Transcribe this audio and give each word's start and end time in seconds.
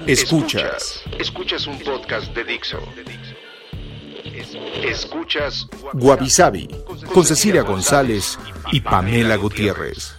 Escuchas. 0.00 1.02
Escuchas 1.18 1.66
un 1.66 1.78
podcast 1.78 2.34
de 2.34 2.44
Dixo. 2.44 2.78
Escuchas 4.82 5.66
Guavisabi 5.94 6.68
con 7.12 7.24
Cecilia 7.24 7.62
González 7.62 8.38
y 8.72 8.80
Pamela 8.80 9.36
Gutiérrez. 9.36 10.14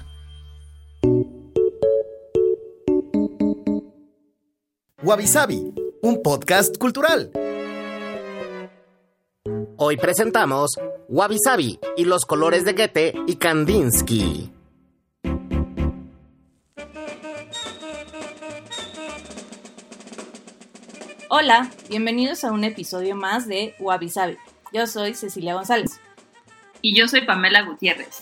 Guavisabi, 5.04 5.74
un 6.02 6.24
podcast 6.24 6.78
cultural. 6.78 7.32
Hoy 9.78 9.98
presentamos 9.98 10.80
Wabi 11.10 11.38
Sabi 11.38 11.80
y 11.98 12.06
los 12.06 12.26
colores 12.26 12.66
de 12.66 12.74
Goethe 12.74 13.14
y 13.28 13.36
Kandinsky. 13.36 14.55
Hola, 21.38 21.70
bienvenidos 21.90 22.46
a 22.46 22.54
un 22.54 22.64
episodio 22.64 23.14
más 23.14 23.46
de 23.46 23.76
Wabi 23.80 24.08
Sabi. 24.08 24.38
Yo 24.72 24.88
soy 24.88 25.16
Cecilia 25.16 25.54
González. 25.54 26.00
Y 26.82 26.98
yo 26.98 27.10
soy 27.10 27.26
Pamela 27.26 27.64
Gutiérrez. 27.64 28.22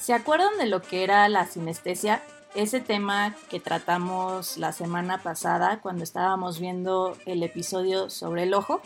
¿Se 0.00 0.14
acuerdan 0.14 0.56
de 0.56 0.64
lo 0.64 0.80
que 0.80 1.04
era 1.04 1.28
la 1.28 1.44
sinestesia? 1.44 2.22
Ese 2.54 2.80
tema 2.80 3.36
que 3.50 3.60
tratamos 3.60 4.56
la 4.56 4.72
semana 4.72 5.22
pasada 5.22 5.80
cuando 5.82 6.02
estábamos 6.02 6.58
viendo 6.58 7.18
el 7.26 7.42
episodio 7.42 8.08
sobre 8.08 8.44
el 8.44 8.54
ojo, 8.54 8.80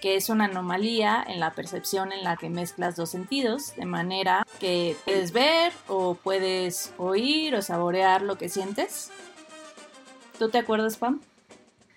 que 0.00 0.14
es 0.14 0.28
una 0.28 0.44
anomalía 0.44 1.24
en 1.26 1.40
la 1.40 1.54
percepción 1.54 2.12
en 2.12 2.22
la 2.22 2.36
que 2.36 2.48
mezclas 2.48 2.94
dos 2.94 3.10
sentidos, 3.10 3.74
de 3.74 3.86
manera 3.86 4.46
que 4.60 4.96
puedes 5.04 5.32
ver 5.32 5.72
o 5.88 6.14
puedes 6.14 6.94
oír 6.96 7.56
o 7.56 7.62
saborear 7.62 8.22
lo 8.22 8.38
que 8.38 8.48
sientes. 8.48 9.10
¿Tú 10.38 10.48
te 10.48 10.58
acuerdas, 10.58 10.96
Pam? 10.96 11.20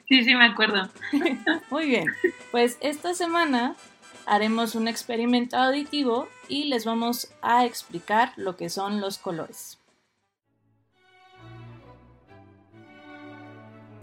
Sí, 0.07 0.23
sí, 0.23 0.35
me 0.35 0.45
acuerdo. 0.45 0.89
Muy 1.69 1.87
bien. 1.87 2.05
Pues 2.51 2.77
esta 2.81 3.13
semana 3.13 3.75
haremos 4.25 4.75
un 4.75 4.87
experimento 4.87 5.57
auditivo 5.57 6.27
y 6.47 6.65
les 6.65 6.85
vamos 6.85 7.33
a 7.41 7.65
explicar 7.65 8.33
lo 8.35 8.55
que 8.55 8.69
son 8.69 9.01
los 9.01 9.17
colores. 9.17 9.79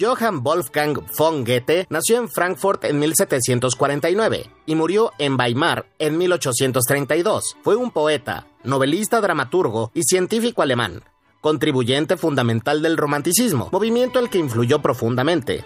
Johann 0.01 0.43
Wolfgang 0.43 0.97
von 1.19 1.45
Goethe 1.45 1.87
nació 1.91 2.17
en 2.17 2.31
Frankfurt 2.31 2.85
en 2.85 2.99
1749 2.99 4.47
y 4.65 4.75
murió 4.75 5.13
en 5.19 5.39
Weimar 5.39 5.85
en 5.99 6.17
1832. 6.17 7.59
Fue 7.63 7.77
un 7.77 7.91
poeta, 7.91 8.47
novelista, 8.65 9.21
dramaturgo 9.21 9.91
y 9.93 10.05
científico 10.05 10.63
alemán, 10.63 11.03
contribuyente 11.43 12.17
fundamental 12.17 12.81
del 12.81 12.97
romanticismo, 12.97 13.69
movimiento 13.73 14.19
al 14.19 14.31
que 14.31 14.39
influyó 14.39 14.81
profundamente. 14.81 15.65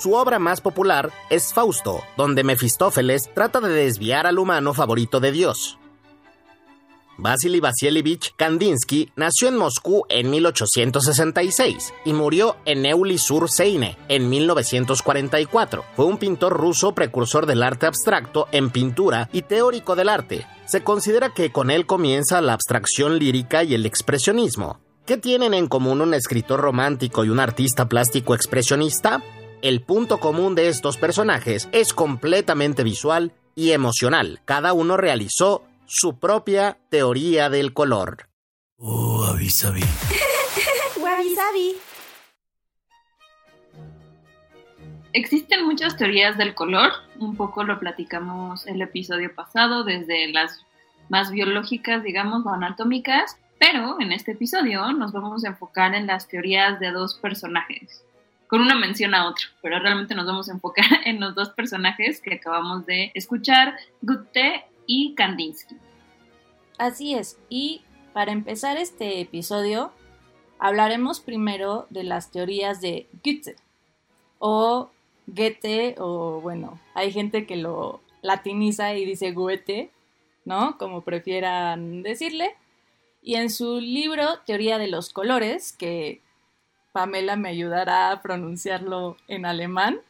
Su 0.00 0.14
obra 0.14 0.38
más 0.38 0.62
popular 0.62 1.12
es 1.28 1.52
Fausto, 1.52 2.02
donde 2.16 2.42
Mefistófeles 2.42 3.28
trata 3.34 3.60
de 3.60 3.68
desviar 3.68 4.26
al 4.26 4.38
humano 4.38 4.72
favorito 4.72 5.20
de 5.20 5.30
Dios. 5.30 5.78
Vasily 7.18 7.60
Vasilyevich 7.60 8.32
Kandinsky 8.34 9.12
nació 9.14 9.48
en 9.48 9.58
Moscú 9.58 10.06
en 10.08 10.30
1866 10.30 11.92
y 12.06 12.14
murió 12.14 12.56
en 12.64 12.80
Neuilly-sur-Seine 12.80 13.98
en 14.08 14.30
1944. 14.30 15.84
Fue 15.94 16.06
un 16.06 16.16
pintor 16.16 16.54
ruso 16.54 16.94
precursor 16.94 17.44
del 17.44 17.62
arte 17.62 17.84
abstracto 17.84 18.48
en 18.52 18.70
pintura 18.70 19.28
y 19.34 19.42
teórico 19.42 19.96
del 19.96 20.08
arte. 20.08 20.46
Se 20.64 20.82
considera 20.82 21.34
que 21.34 21.52
con 21.52 21.70
él 21.70 21.84
comienza 21.84 22.40
la 22.40 22.54
abstracción 22.54 23.18
lírica 23.18 23.64
y 23.64 23.74
el 23.74 23.84
expresionismo. 23.84 24.80
¿Qué 25.04 25.18
tienen 25.18 25.52
en 25.52 25.66
común 25.66 26.00
un 26.00 26.14
escritor 26.14 26.60
romántico 26.60 27.22
y 27.26 27.28
un 27.28 27.40
artista 27.40 27.86
plástico 27.86 28.34
expresionista? 28.34 29.22
El 29.62 29.82
punto 29.82 30.20
común 30.20 30.54
de 30.54 30.68
estos 30.68 30.96
personajes 30.96 31.68
es 31.72 31.92
completamente 31.92 32.82
visual 32.82 33.32
y 33.54 33.72
emocional. 33.72 34.40
Cada 34.46 34.72
uno 34.72 34.96
realizó 34.96 35.64
su 35.84 36.18
propia 36.18 36.78
teoría 36.88 37.50
del 37.50 37.74
color. 37.74 38.28
Oh, 38.78 39.22
avisabi. 39.24 39.82
Wabi-sabi. 40.98 41.76
Existen 45.12 45.66
muchas 45.66 45.96
teorías 45.98 46.38
del 46.38 46.54
color, 46.54 46.92
un 47.18 47.36
poco 47.36 47.62
lo 47.62 47.78
platicamos 47.78 48.66
el 48.66 48.80
episodio 48.80 49.34
pasado, 49.34 49.84
desde 49.84 50.32
las 50.32 50.64
más 51.10 51.30
biológicas, 51.30 52.02
digamos, 52.02 52.46
o 52.46 52.50
anatómicas, 52.50 53.36
pero 53.58 54.00
en 54.00 54.12
este 54.12 54.32
episodio 54.32 54.90
nos 54.92 55.12
vamos 55.12 55.44
a 55.44 55.48
enfocar 55.48 55.94
en 55.94 56.06
las 56.06 56.28
teorías 56.28 56.80
de 56.80 56.92
dos 56.92 57.18
personajes, 57.18 58.04
con 58.50 58.60
una 58.60 58.74
mención 58.74 59.14
a 59.14 59.28
otro, 59.28 59.46
pero 59.62 59.78
realmente 59.78 60.16
nos 60.16 60.26
vamos 60.26 60.48
a 60.48 60.52
enfocar 60.52 60.84
en 61.06 61.20
los 61.20 61.36
dos 61.36 61.50
personajes 61.50 62.20
que 62.20 62.34
acabamos 62.34 62.84
de 62.84 63.12
escuchar, 63.14 63.76
Goethe 64.02 64.64
y 64.86 65.14
Kandinsky. 65.14 65.76
Así 66.76 67.14
es, 67.14 67.38
y 67.48 67.82
para 68.12 68.32
empezar 68.32 68.76
este 68.76 69.20
episodio 69.20 69.92
hablaremos 70.58 71.20
primero 71.20 71.86
de 71.90 72.02
las 72.02 72.32
teorías 72.32 72.80
de 72.80 73.08
Goethe 73.24 73.54
o 74.40 74.90
Goethe 75.28 75.94
o 75.98 76.40
bueno, 76.40 76.80
hay 76.94 77.12
gente 77.12 77.46
que 77.46 77.54
lo 77.54 78.00
latiniza 78.20 78.94
y 78.94 79.04
dice 79.04 79.30
Goethe, 79.30 79.90
¿no? 80.44 80.76
Como 80.76 81.02
prefieran 81.02 82.02
decirle. 82.02 82.56
Y 83.22 83.36
en 83.36 83.50
su 83.50 83.80
libro 83.80 84.40
Teoría 84.46 84.78
de 84.78 84.88
los 84.88 85.10
colores, 85.12 85.72
que 85.72 86.22
Pamela 86.92 87.36
me 87.36 87.48
ayudará 87.48 88.10
a 88.10 88.22
pronunciarlo 88.22 89.16
en 89.28 89.46
alemán. 89.46 90.00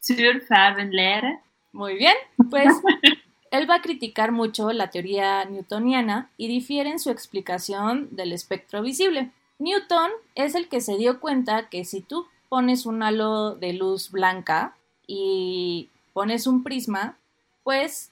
Zur 0.00 0.40
Farbenlehre. 0.42 1.40
Muy 1.72 1.96
bien, 1.96 2.14
pues 2.50 2.72
él 3.50 3.68
va 3.68 3.76
a 3.76 3.82
criticar 3.82 4.32
mucho 4.32 4.72
la 4.72 4.90
teoría 4.90 5.44
newtoniana 5.44 6.30
y 6.36 6.48
difiere 6.48 6.90
en 6.90 6.98
su 6.98 7.10
explicación 7.10 8.08
del 8.12 8.32
espectro 8.32 8.82
visible. 8.82 9.30
Newton 9.58 10.10
es 10.34 10.54
el 10.54 10.68
que 10.68 10.80
se 10.80 10.96
dio 10.96 11.20
cuenta 11.20 11.68
que 11.68 11.84
si 11.84 12.00
tú 12.00 12.26
pones 12.48 12.86
un 12.86 13.02
halo 13.02 13.54
de 13.54 13.72
luz 13.72 14.10
blanca 14.10 14.76
y 15.06 15.88
pones 16.12 16.46
un 16.46 16.62
prisma, 16.62 17.16
pues 17.62 18.10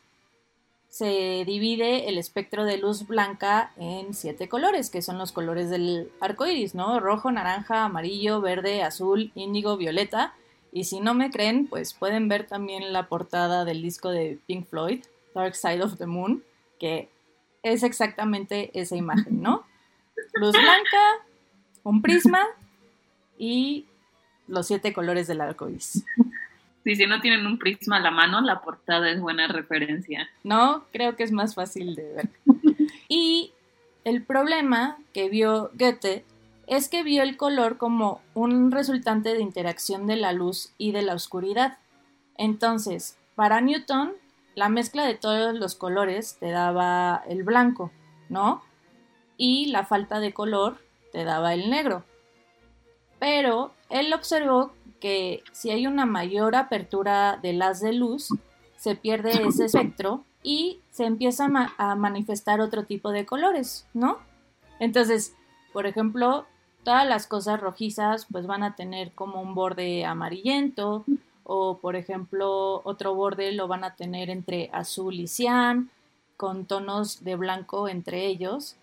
se 0.92 1.44
divide 1.46 2.10
el 2.10 2.18
espectro 2.18 2.66
de 2.66 2.76
luz 2.76 3.06
blanca 3.06 3.72
en 3.78 4.12
siete 4.12 4.50
colores, 4.50 4.90
que 4.90 5.00
son 5.00 5.16
los 5.16 5.32
colores 5.32 5.70
del 5.70 6.12
arco 6.20 6.46
iris, 6.46 6.74
¿no? 6.74 7.00
Rojo, 7.00 7.32
naranja, 7.32 7.84
amarillo, 7.84 8.42
verde, 8.42 8.82
azul, 8.82 9.32
índigo, 9.34 9.78
violeta. 9.78 10.34
Y 10.70 10.84
si 10.84 11.00
no 11.00 11.14
me 11.14 11.30
creen, 11.30 11.66
pues 11.66 11.94
pueden 11.94 12.28
ver 12.28 12.46
también 12.46 12.92
la 12.92 13.08
portada 13.08 13.64
del 13.64 13.80
disco 13.80 14.10
de 14.10 14.38
Pink 14.46 14.66
Floyd, 14.66 15.02
Dark 15.34 15.54
Side 15.54 15.82
of 15.82 15.96
the 15.96 16.04
Moon, 16.04 16.44
que 16.78 17.08
es 17.62 17.84
exactamente 17.84 18.70
esa 18.78 18.94
imagen, 18.94 19.40
¿no? 19.40 19.64
Luz 20.34 20.52
blanca, 20.52 21.24
un 21.84 22.02
prisma 22.02 22.46
y 23.38 23.86
los 24.46 24.66
siete 24.66 24.92
colores 24.92 25.26
del 25.26 25.40
arco 25.40 25.70
iris. 25.70 26.04
Sí, 26.84 26.96
si 26.96 27.06
no 27.06 27.20
tienen 27.20 27.46
un 27.46 27.58
prisma 27.58 27.96
a 27.96 28.00
la 28.00 28.10
mano, 28.10 28.40
la 28.40 28.60
portada 28.60 29.10
es 29.10 29.20
buena 29.20 29.46
referencia. 29.46 30.28
No, 30.42 30.84
creo 30.92 31.14
que 31.14 31.22
es 31.22 31.32
más 31.32 31.54
fácil 31.54 31.94
de 31.94 32.12
ver. 32.12 32.28
Y 33.08 33.52
el 34.04 34.24
problema 34.24 34.98
que 35.12 35.28
vio 35.28 35.70
Goethe 35.74 36.24
es 36.66 36.88
que 36.88 37.02
vio 37.02 37.22
el 37.22 37.36
color 37.36 37.76
como 37.76 38.20
un 38.34 38.70
resultante 38.72 39.34
de 39.34 39.42
interacción 39.42 40.06
de 40.06 40.16
la 40.16 40.32
luz 40.32 40.72
y 40.78 40.92
de 40.92 41.02
la 41.02 41.14
oscuridad. 41.14 41.78
Entonces, 42.36 43.18
para 43.34 43.60
Newton, 43.60 44.12
la 44.54 44.68
mezcla 44.68 45.04
de 45.04 45.14
todos 45.14 45.54
los 45.54 45.74
colores 45.74 46.36
te 46.40 46.50
daba 46.50 47.22
el 47.28 47.42
blanco, 47.42 47.92
¿no? 48.28 48.62
Y 49.36 49.66
la 49.66 49.84
falta 49.84 50.18
de 50.18 50.32
color 50.32 50.78
te 51.12 51.24
daba 51.24 51.54
el 51.54 51.70
negro. 51.70 52.04
Pero 53.18 53.72
él 53.88 54.12
observó 54.12 54.72
que 55.02 55.42
si 55.50 55.70
hay 55.70 55.88
una 55.88 56.06
mayor 56.06 56.54
apertura 56.54 57.36
del 57.42 57.60
haz 57.60 57.80
de 57.80 57.92
luz, 57.92 58.28
se 58.76 58.94
pierde 58.94 59.32
ese 59.48 59.64
espectro 59.64 60.24
y 60.44 60.78
se 60.92 61.06
empieza 61.06 61.48
a 61.76 61.94
manifestar 61.96 62.60
otro 62.60 62.84
tipo 62.84 63.10
de 63.10 63.26
colores, 63.26 63.84
¿no? 63.92 64.18
Entonces, 64.78 65.34
Por 65.72 65.86
ejemplo, 65.86 66.44
todas 66.84 67.08
las 67.08 67.26
cosas 67.26 67.58
rojizas 67.58 68.26
pues 68.30 68.46
van 68.46 68.62
a 68.62 68.76
tener 68.76 69.12
como 69.12 69.40
un 69.40 69.54
borde 69.54 70.04
amarillento 70.04 71.06
o 71.44 71.78
por 71.78 71.96
ejemplo 71.96 72.82
otro 72.84 73.14
borde 73.14 73.52
lo 73.52 73.68
van 73.68 73.84
a 73.84 73.94
tener 73.94 74.28
entre 74.28 74.68
azul 74.72 75.14
y 75.14 75.28
cian 75.28 75.88
con 76.36 76.66
tonos 76.66 77.24
de 77.24 77.36
blanco 77.36 77.88
entre 77.88 78.26
ellos 78.26 78.76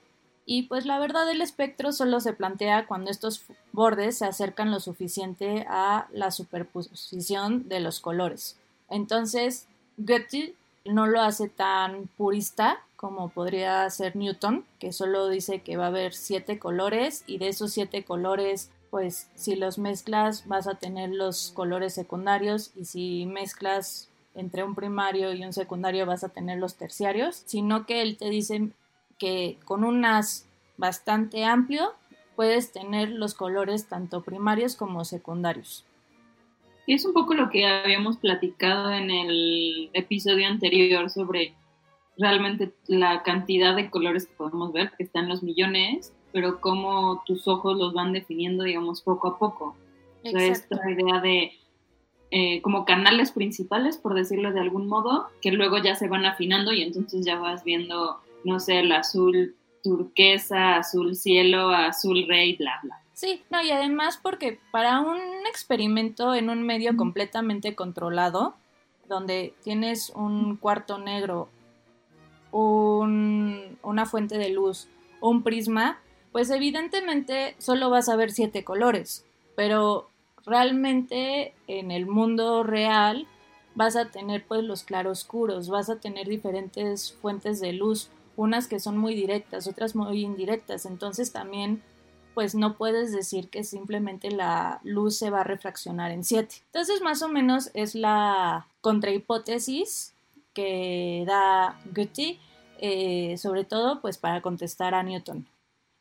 y 0.51 0.63
pues 0.63 0.88
la 0.88 0.98
verdad 0.98 1.30
el 1.30 1.42
espectro 1.42 1.92
solo 1.92 2.19
se 2.19 2.34
plantea 2.34 2.88
cuando 2.88 3.12
estos 3.12 3.44
bordes 3.72 4.18
se 4.18 4.25
acercan 4.25 4.72
lo 4.72 4.80
suficiente 4.80 5.63
a 5.69 6.07
la 6.12 6.31
superposición 6.31 7.69
de 7.69 7.80
los 7.80 8.00
colores. 8.00 8.57
Entonces, 8.90 9.68
Goethe 9.98 10.56
no 10.86 11.06
lo 11.06 11.22
hace 11.22 11.50
tan 11.50 12.07
purista 12.18 12.80
como 12.96 13.30
podría 13.30 13.88
ser 13.92 14.16
Newton, 14.16 14.66
que 14.80 14.92
solo 14.92 15.30
dice 15.30 15.62
que 15.62 15.78
va 15.78 15.86
a 15.86 15.90
haber 15.90 16.16
siete 16.16 16.57
colores 16.57 17.24
y 17.28 17.38
de 17.38 17.50
esos 17.50 17.72
siete 17.72 18.04
colores, 18.04 18.72
pues 18.90 19.28
si 19.36 19.56
los 19.56 19.78
mezclas 19.78 20.48
vas 20.48 20.66
a 20.66 20.74
tener 20.74 21.12
los 21.12 21.52
colores 21.52 21.94
secundarios 21.94 22.72
y 22.75 22.86
si 22.86 23.28
mezclas 23.28 24.10
entre 24.34 24.63
un 24.63 24.74
primario 24.74 25.31
y 25.31 25.45
un 25.45 25.54
secundario 25.54 26.07
vas 26.07 26.24
a 26.24 26.30
tener 26.30 26.57
los 26.57 26.74
terciarios, 26.74 27.44
sino 27.45 27.86
que 27.86 28.02
él 28.02 28.18
te 28.18 28.31
dice 28.31 28.72
que 29.19 29.57
con 29.66 29.83
un 29.83 30.06
as 30.06 30.48
bastante 30.77 31.45
amplio 31.45 31.94
puedes 32.36 32.71
tener 32.71 33.10
los 33.12 33.33
colores 33.33 33.88
tanto 33.88 34.24
primarios 34.24 34.75
como 34.75 35.06
secundarios. 35.06 35.86
Y 36.88 36.94
es 36.94 37.06
un 37.06 37.13
poco 37.13 37.36
lo 37.36 37.51
que 37.51 37.68
habíamos 37.68 38.18
platicado 38.18 38.92
en 38.92 39.12
el 39.12 39.92
episodio 39.94 40.48
anterior 40.48 41.10
sobre 41.12 41.54
realmente 42.18 42.74
la 42.88 43.21
cantidad 43.21 43.75
de 43.75 43.89
colores 43.92 44.25
que 44.25 44.33
podemos 44.33 44.74
ver, 44.74 44.92
que 44.98 45.04
están 45.04 45.30
los 45.30 45.44
millones, 45.44 46.13
pero 46.31 46.60
cómo 46.62 47.21
tus 47.25 47.48
ojos 47.48 47.77
los 47.77 47.94
van 47.94 48.13
definiendo, 48.13 48.63
digamos, 48.63 49.01
poco 49.01 49.27
a 49.27 49.38
poco. 49.38 49.75
O 50.24 50.30
sea, 50.30 50.45
esta 50.48 50.80
idea 50.89 51.21
de 51.21 51.51
eh, 52.31 52.62
como 52.62 52.86
canales 52.86 53.31
principales, 53.31 53.98
por 53.98 54.13
decirlo 54.13 54.51
de 54.54 54.60
algún 54.60 54.88
modo, 54.88 55.27
que 55.42 55.51
luego 55.51 55.77
ya 55.80 55.95
se 55.95 56.07
van 56.07 56.25
afinando 56.25 56.74
y 56.74 56.83
entonces 56.83 57.25
ya 57.25 57.39
vas 57.39 57.63
viendo, 57.63 58.19
no 58.44 58.59
sé, 58.59 58.80
el 58.80 58.91
azul 58.91 59.56
turquesa, 59.83 60.77
azul 60.77 61.15
cielo, 61.15 61.69
azul 61.69 62.25
rey, 62.27 62.56
bla, 62.56 62.80
bla. 62.83 63.01
Sí, 63.13 63.44
no, 63.50 63.62
y 63.62 63.71
además 63.71 64.19
porque 64.21 64.59
para 64.71 65.01
un 65.01 65.19
experimento 65.50 66.33
en 66.36 66.50
un 66.50 66.63
medio 66.63 66.95
completamente 66.95 67.75
controlado, 67.75 68.56
donde 69.07 69.53
tienes 69.63 70.12
un 70.12 70.56
cuarto 70.56 70.97
negro, 70.97 71.50
un, 72.51 73.77
una 73.83 74.06
fuente 74.06 74.38
de 74.38 74.50
luz, 74.50 74.88
un 75.19 75.44
prisma, 75.44 76.00
pues 76.31 76.50
evidentemente 76.50 77.56
solo 77.57 77.89
vas 77.89 78.07
a 78.07 78.15
ver 78.15 78.31
siete 78.31 78.63
colores, 78.63 79.25
pero 79.56 80.09
realmente 80.45 81.53
en 81.68 81.92
el 81.92 82.06
mundo 82.06 82.63
real 82.63 83.27
vas 83.75 83.95
a 83.95 84.12
tener 84.12 84.45
pues 84.45 84.63
los 84.63 84.83
claroscuros, 84.83 85.69
vas 85.69 85.89
a 85.89 86.00
tener 86.00 86.27
diferentes 86.27 87.13
fuentes 87.13 87.59
de 87.59 87.74
luz, 87.74 88.09
unas 88.39 88.68
que 88.68 88.80
son 88.80 88.97
muy 88.97 89.15
directas, 89.15 89.68
otras 89.68 89.95
muy 89.95 90.21
indirectas, 90.21 90.86
entonces 90.86 91.33
también 91.33 91.83
pues 92.33 92.56
no 92.56 92.77
puedes 92.77 93.12
decir 93.12 93.50
que 93.50 93.65
simplemente 93.65 94.31
la 94.31 94.80
luz 94.86 95.18
se 95.18 95.30
va 95.30 95.41
a 95.41 95.44
refraccionar 95.44 96.12
en 96.12 96.24
7. 96.24 96.56
Entonces 96.68 97.01
más 97.01 97.21
o 97.21 97.27
menos 97.27 97.69
es 97.74 97.95
la 97.95 98.65
contrahipótesis 98.80 100.13
que 100.53 101.25
da 101.27 101.81
Goethe, 101.94 102.39
eh, 102.77 103.38
sobre 103.38 103.65
todo 103.65 104.00
pues 104.00 104.18
para 104.18 104.42
contestar 104.42 104.95
a 104.95 105.03
Newton. 105.03 105.45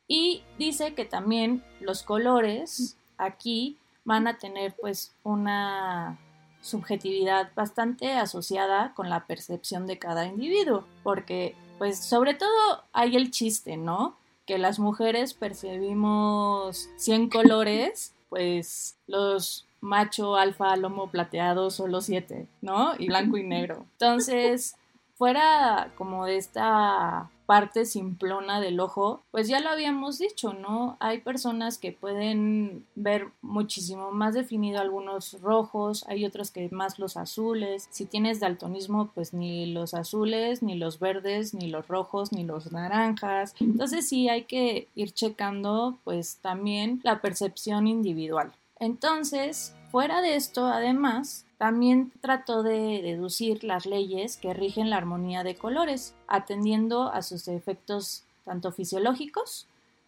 Y 0.07 0.41
dice 0.57 0.93
que 0.93 1.03
también 1.03 1.61
los 1.81 2.03
colores 2.03 2.95
aquí 3.17 3.77
van 4.05 4.27
a 4.27 4.37
tener 4.37 4.73
pues 4.79 5.13
una 5.23 6.17
subjetividad 6.61 7.51
bastante 7.53 8.13
asociada 8.13 8.93
con 8.93 9.09
la 9.09 9.25
percepción 9.27 9.87
de 9.87 9.99
cada 9.99 10.25
individuo, 10.25 10.85
porque 11.03 11.53
pues 11.79 11.97
sobre 11.97 12.35
todo 12.35 12.83
hay 12.93 13.15
el 13.15 13.31
chiste, 13.31 13.77
¿no? 13.77 14.15
Que 14.45 14.59
las 14.59 14.77
mujeres 14.77 15.33
percibimos 15.33 16.89
100 16.97 17.29
colores, 17.29 18.13
pues 18.29 18.97
los 19.07 19.65
macho, 19.81 20.35
alfa, 20.35 20.75
lomo 20.75 21.09
plateado, 21.09 21.71
solo 21.71 22.01
7, 22.01 22.47
¿no? 22.61 22.93
Y 22.99 23.07
blanco 23.07 23.37
y 23.37 23.43
negro. 23.43 23.85
Entonces, 23.93 24.75
fuera 25.15 25.91
como 25.97 26.25
de 26.25 26.37
esta 26.37 27.31
parte 27.49 27.85
simplona 27.85 28.61
del 28.61 28.79
ojo, 28.79 29.23
pues 29.31 29.47
ya 29.47 29.59
lo 29.59 29.69
habíamos 29.69 30.19
dicho, 30.19 30.53
¿no? 30.53 30.97
Hay 30.99 31.21
personas 31.21 31.79
que 31.79 31.91
pueden 31.91 32.85
ver 32.93 33.29
muchísimo 33.41 34.11
más 34.11 34.35
definido 34.35 34.79
algunos 34.79 35.41
rojos, 35.41 36.05
hay 36.07 36.25
otros 36.25 36.51
que 36.51 36.69
más 36.69 36.99
los 36.99 37.17
azules. 37.17 37.87
Si 37.89 38.05
tienes 38.05 38.39
daltonismo, 38.39 39.09
pues 39.15 39.33
ni 39.33 39.65
los 39.65 39.95
azules, 39.95 40.61
ni 40.61 40.75
los 40.75 40.99
verdes, 40.99 41.55
ni 41.55 41.69
los 41.69 41.87
rojos, 41.87 42.31
ni 42.31 42.43
los 42.43 42.71
naranjas. 42.71 43.55
Entonces 43.59 44.07
sí 44.07 44.29
hay 44.29 44.43
que 44.43 44.87
ir 44.93 45.11
checando 45.11 45.97
pues 46.03 46.37
también 46.43 47.01
la 47.03 47.19
percepción 47.19 47.87
individual. 47.87 48.53
Entonces, 48.79 49.73
fuera 49.91 50.21
de 50.21 50.35
esto, 50.35 50.67
además, 50.67 51.45
también 51.57 52.11
trató 52.21 52.63
de 52.63 53.01
deducir 53.01 53.63
las 53.63 53.85
leyes 53.85 54.37
que 54.37 54.53
rigen 54.53 54.89
la 54.89 54.97
armonía 54.97 55.43
de 55.43 55.55
colores, 55.55 56.15
atendiendo 56.27 57.11
a 57.11 57.21
sus 57.21 57.47
efectos 57.47 58.23
tanto 58.45 58.71
fisiológicos 58.71 59.67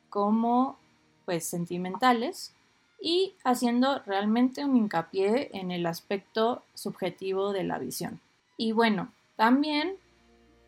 como 0.09 0.77
pues 1.25 1.45
sentimentales 1.45 2.53
y 3.01 3.33
haciendo 3.43 3.99
realmente 4.05 4.63
un 4.63 4.77
hincapié 4.77 5.49
en 5.53 5.71
el 5.71 5.85
aspecto 5.85 6.63
subjetivo 6.73 7.51
de 7.51 7.63
la 7.63 7.79
visión. 7.79 8.19
Y 8.57 8.71
bueno, 8.71 9.11
también 9.35 9.95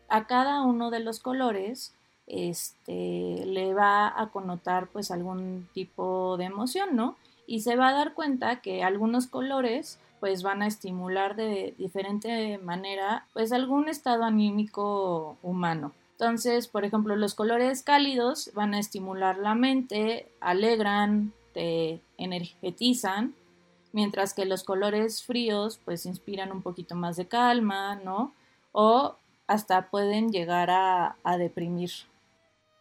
a 0.08 0.26
cada 0.26 0.62
uno 0.62 0.90
de 0.90 1.00
los 1.00 1.20
colores 1.20 1.94
este, 2.26 3.44
le 3.46 3.74
va 3.74 4.20
a 4.20 4.30
connotar 4.30 4.88
pues 4.88 5.10
algún 5.10 5.68
tipo 5.72 6.36
de 6.36 6.44
emoción, 6.44 6.96
¿no? 6.96 7.16
Y 7.46 7.60
se 7.60 7.76
va 7.76 7.88
a 7.88 7.92
dar 7.94 8.14
cuenta 8.14 8.60
que 8.60 8.82
algunos 8.82 9.26
colores 9.26 9.98
pues 10.20 10.42
van 10.42 10.62
a 10.62 10.66
estimular 10.66 11.36
de 11.36 11.74
diferente 11.76 12.56
manera 12.58 13.26
pues 13.34 13.52
algún 13.52 13.88
estado 13.88 14.24
anímico 14.24 15.36
humano. 15.42 15.92
Entonces, 16.12 16.68
por 16.68 16.84
ejemplo, 16.84 17.16
los 17.16 17.34
colores 17.34 17.82
cálidos 17.82 18.50
van 18.54 18.72
a 18.72 18.78
estimular 18.78 19.36
la 19.36 19.54
mente, 19.54 20.28
alegran, 20.40 21.32
te 21.52 22.00
energetizan, 22.16 23.34
mientras 23.92 24.32
que 24.32 24.46
los 24.46 24.64
colores 24.64 25.24
fríos 25.24 25.80
pues 25.84 26.06
inspiran 26.06 26.52
un 26.52 26.62
poquito 26.62 26.94
más 26.94 27.16
de 27.16 27.26
calma, 27.26 27.96
¿no? 27.96 28.32
O 28.72 29.16
hasta 29.46 29.90
pueden 29.90 30.30
llegar 30.30 30.70
a, 30.70 31.16
a 31.22 31.36
deprimir. 31.36 31.90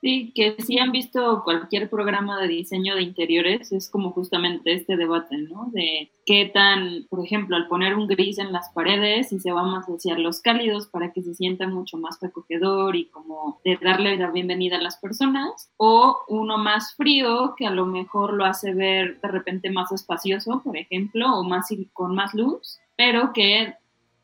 Sí, 0.04 0.34
que 0.36 0.58
si 0.62 0.80
han 0.80 0.92
visto 0.92 1.44
cualquier 1.46 1.90
programa 1.90 2.38
de 2.42 2.50
diseño 2.50 2.94
de 2.94 3.04
interiores, 3.04 3.72
es 3.72 3.90
como 3.90 4.12
justamente 4.12 4.74
este 4.74 4.98
debate, 4.98 5.38
¿no? 5.38 5.70
De 5.72 6.12
qué 6.26 6.52
tan, 6.54 7.08
por 7.10 7.26
ejemplo, 7.26 7.56
al 7.56 7.70
poner 7.70 7.96
un 7.96 8.08
gris 8.08 8.38
en 8.38 8.52
las 8.52 8.70
paredes 8.72 9.32
y 9.32 9.40
se 9.40 9.54
va 9.54 9.64
más 9.64 9.86
hacia 9.86 10.20
los 10.20 10.42
cálidos 10.42 10.88
para 10.88 11.14
que 11.14 11.22
se 11.22 11.34
sienta 11.34 11.70
mucho 11.70 11.98
más 11.98 12.22
acogedor 12.22 12.98
y 12.98 13.06
como 13.06 13.62
de 13.64 13.80
darle 13.82 14.18
la 14.18 14.30
bienvenida 14.30 14.76
a 14.76 14.82
las 14.82 14.98
personas, 14.98 15.72
o 15.78 16.18
uno 16.28 16.58
más 16.58 16.96
frío 16.96 17.54
que 17.56 17.66
a 17.66 17.72
lo 17.72 17.86
mejor 17.86 18.34
lo 18.34 18.44
hace 18.44 18.74
ver 18.74 19.22
de 19.22 19.28
repente 19.30 19.70
más 19.70 19.94
espacioso, 19.94 20.62
por 20.66 20.76
ejemplo, 20.76 21.34
o 21.34 21.46
más 21.46 21.70
con 21.94 22.14
más 22.14 22.34
luz, 22.34 22.78
pero 22.98 23.32
que 23.32 23.76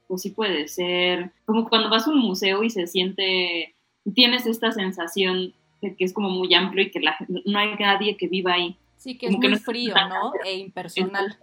pues 0.10 0.24
sí 0.24 0.32
puede 0.32 0.68
ser 0.68 1.32
como 1.46 1.70
cuando 1.70 1.90
vas 1.90 2.06
a 2.06 2.12
un 2.12 2.20
museo 2.20 2.64
y 2.64 2.70
se 2.70 2.86
siente 2.86 3.76
tienes 4.14 4.46
esta 4.46 4.72
sensación 4.72 5.54
que 5.82 5.96
es 6.04 6.14
como 6.14 6.30
muy 6.30 6.54
amplio 6.54 6.84
y 6.84 6.92
que 6.92 7.00
la, 7.00 7.16
no 7.28 7.60
hay 7.60 7.76
nadie 7.76 8.18
que 8.18 8.28
viva 8.28 8.54
ahí. 8.54 8.78
Sí, 8.98 9.18
que 9.18 9.28
es 9.28 9.38
muy 9.38 9.56
frío, 9.58 9.94
¿no? 10.10 10.34
E 10.44 10.58
impersonal. 10.58 11.38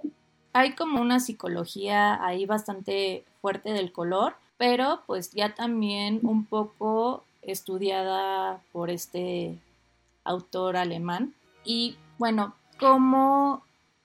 Hay 0.53 0.73
como 0.73 1.01
una 1.01 1.21
psicología 1.21 2.25
ahí 2.25 2.47
bastante 2.47 3.25
fuerte 3.41 3.73
del 3.73 3.93
color, 3.93 4.37
pero 4.57 5.03
pues 5.07 5.33
ya 5.33 5.55
también 5.55 6.21
un 6.23 6.45
poco 6.45 7.25
estudiada 7.43 8.61
por 8.73 8.91
este 8.91 9.59
autor 10.25 10.77
alemán. 10.77 11.35
Y 11.65 11.97
bueno, 12.19 12.55
como 12.79 13.63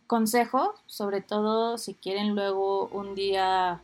consejo, 0.07 0.75
sobre 0.88 1.21
todo 1.21 1.77
si 1.77 1.93
quieren 1.93 2.35
luego 2.35 2.88
un 2.88 3.15
día 3.15 3.81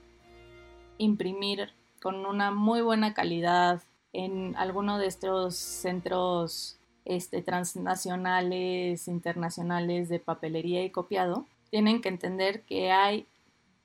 imprimir 0.97 1.71
con 2.01 2.25
una 2.25 2.51
muy 2.51 2.81
buena 2.81 3.13
calidad 3.13 3.81
en 4.13 4.55
alguno 4.55 4.97
de 4.97 5.07
estos 5.07 5.55
centros 5.55 6.77
este, 7.05 7.41
transnacionales, 7.41 9.07
internacionales 9.07 10.09
de 10.09 10.19
papelería 10.19 10.83
y 10.83 10.89
copiado, 10.89 11.45
tienen 11.69 12.01
que 12.01 12.09
entender 12.09 12.61
que 12.63 12.91
hay 12.91 13.25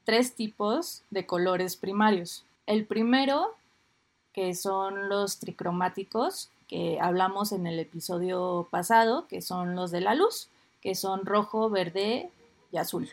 tres 0.05 0.35
tipos 0.35 1.02
de 1.11 1.26
colores 1.26 1.76
primarios. 1.76 2.45
El 2.67 2.87
primero, 2.87 3.55
que 4.33 4.55
son 4.55 5.09
los 5.09 5.38
tricromáticos, 5.38 6.50
que 6.69 6.99
hablamos 7.00 7.52
en 7.52 7.67
el 7.67 7.79
episodio 7.79 8.67
pasado, 8.71 9.26
que 9.29 9.43
son 9.43 9.76
los 9.76 9.91
de 9.91 10.00
la 10.00 10.14
luz, 10.14 10.49
que 10.81 10.95
son 10.95 11.26
rojo, 11.26 11.71
verde 11.71 12.31
y 12.73 12.79
azul. 12.79 13.09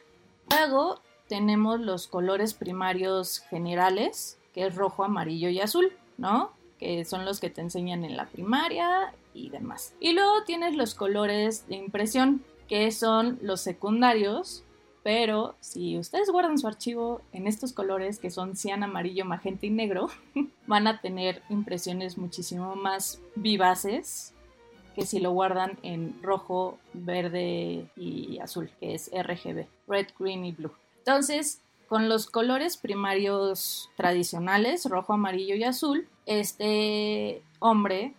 Luego 0.50 1.02
tenemos 1.28 1.80
los 1.80 2.08
colores 2.08 2.54
primarios 2.54 3.40
generales, 3.40 4.38
que 4.54 4.66
es 4.66 4.76
rojo, 4.76 5.04
amarillo 5.04 5.50
y 5.50 5.60
azul, 5.60 5.92
¿no? 6.18 6.52
Que 6.80 7.06
son 7.06 7.26
los 7.26 7.40
que 7.40 7.50
te 7.50 7.62
enseñan 7.62 8.06
en 8.06 8.16
la 8.16 8.28
primaria 8.28 9.14
y 9.34 9.50
demás. 9.50 9.94
Y 10.00 10.14
luego 10.14 10.44
tienes 10.46 10.76
los 10.76 10.96
colores 10.96 11.68
de 11.68 11.76
impresión, 11.76 12.44
que 12.68 12.92
son 12.92 13.38
los 13.42 13.62
secundarios, 13.62 14.64
pero 15.04 15.56
si 15.60 15.98
ustedes 15.98 16.30
guardan 16.30 16.58
su 16.58 16.68
archivo 16.68 17.22
en 17.34 17.48
estos 17.48 17.74
colores 17.74 18.20
que 18.20 18.30
son 18.30 18.56
cian, 18.56 18.84
amarillo, 18.84 19.26
magenta 19.26 19.66
y 19.66 19.70
negro, 19.70 20.10
van 20.68 20.88
a 20.88 21.02
tener 21.02 21.42
impresiones 21.50 22.18
muchísimo 22.18 22.76
más 22.76 23.22
vivaces 23.36 24.34
que 24.96 25.06
si 25.06 25.20
lo 25.20 25.32
guardan 25.32 25.80
en 25.82 26.22
rojo, 26.22 26.78
verde 26.94 27.90
y 27.96 28.40
azul, 28.40 28.70
que 28.80 28.96
es 28.96 29.10
RGB, 29.14 29.68
red, 29.88 30.08
green 30.18 30.46
y 30.46 30.52
blue. 30.52 30.74
Entonces, 30.98 31.62
con 31.90 32.08
los 32.08 32.28
colores 32.28 32.78
primarios 32.78 33.90
tradicionales, 33.98 34.86
rojo, 34.86 35.14
amarillo 35.14 35.56
y 35.56 35.64
azul, 35.64 36.08
este 36.28 37.42
hombre 37.58 38.14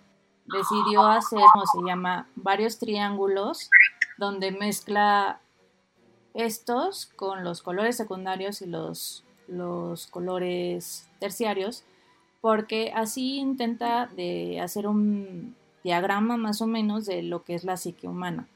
decidió 0.45 1.07
hacer, 1.07 1.41
como 1.53 1.65
se 1.67 1.79
llama, 1.87 2.29
varios 2.35 2.81
triángulos 2.81 3.71
donde 4.19 4.51
mezcla 4.51 5.41
estos 6.35 7.07
con 7.07 7.45
los 7.45 7.63
colores 7.63 7.97
secundarios 7.97 8.61
y 8.61 8.67
los, 8.67 9.25
los 9.47 10.09
colores 10.09 11.09
terciarios, 11.21 11.85
porque 12.41 12.93
así 12.95 13.37
intenta 13.37 14.07
de 14.07 14.61
hacer 14.61 14.89
un 14.89 15.55
diagrama 15.85 16.37
más 16.37 16.61
o 16.61 16.67
menos 16.67 17.07
de 17.07 17.23
lo 17.23 17.45
que 17.45 17.55
es 17.55 17.63
la 17.63 17.77
psique 17.77 18.09
humana. 18.09 18.49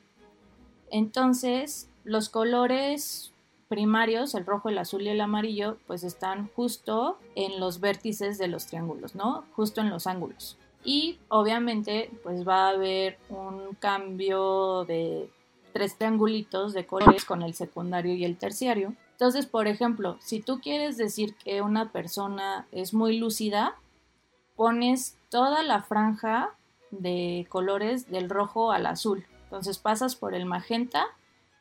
Entonces, 0.91 1.89
los 2.03 2.29
colores 2.29 3.34
primarios, 3.69 4.35
el 4.35 4.47
rojo, 4.47 4.69
el 4.69 4.79
azul 4.79 5.03
y 5.03 5.09
el 5.09 5.21
amarillo, 5.21 5.79
pues 5.87 6.05
están 6.05 6.49
justo 6.55 7.19
en 7.35 7.61
los 7.61 7.81
vértices 7.81 8.39
de 8.39 8.49
los 8.49 8.67
triángulos, 8.67 9.15
¿no? 9.15 9.45
Justo 9.55 9.81
en 9.81 9.91
los 9.91 10.07
ángulos. 10.07 10.59
Y 10.85 11.19
obviamente, 11.29 12.11
pues 12.23 12.47
va 12.47 12.67
a 12.67 12.71
haber 12.71 13.19
un 13.29 13.75
cambio 13.79 14.85
de 14.85 15.31
tres 15.73 15.97
triangulitos 15.97 16.73
de 16.73 16.87
colores 16.87 17.25
con 17.25 17.43
el 17.43 17.55
secundario 17.55 18.15
y 18.15 18.25
el 18.25 18.37
terciario. 18.37 18.95
Entonces, 19.13 19.47
por 19.47 19.67
ejemplo, 19.67 20.17
si 20.21 20.41
tú 20.41 20.61
quieres 20.61 20.97
decir 20.97 21.35
que 21.37 21.63
una 21.63 21.91
persona 21.91 22.67
es 22.71 22.95
muy 22.95 23.19
lúcida, 23.19 23.77
pones 24.57 25.17
toda 25.31 25.63
la 25.63 25.83
franja 25.83 26.55
de 26.91 27.47
colores 27.49 28.11
del 28.11 28.29
rojo 28.29 28.73
al 28.73 28.87
azul. 28.87 29.27
Entonces 29.45 29.79
pasas 29.79 30.17
por 30.17 30.35
el 30.35 30.47
magenta 30.47 31.07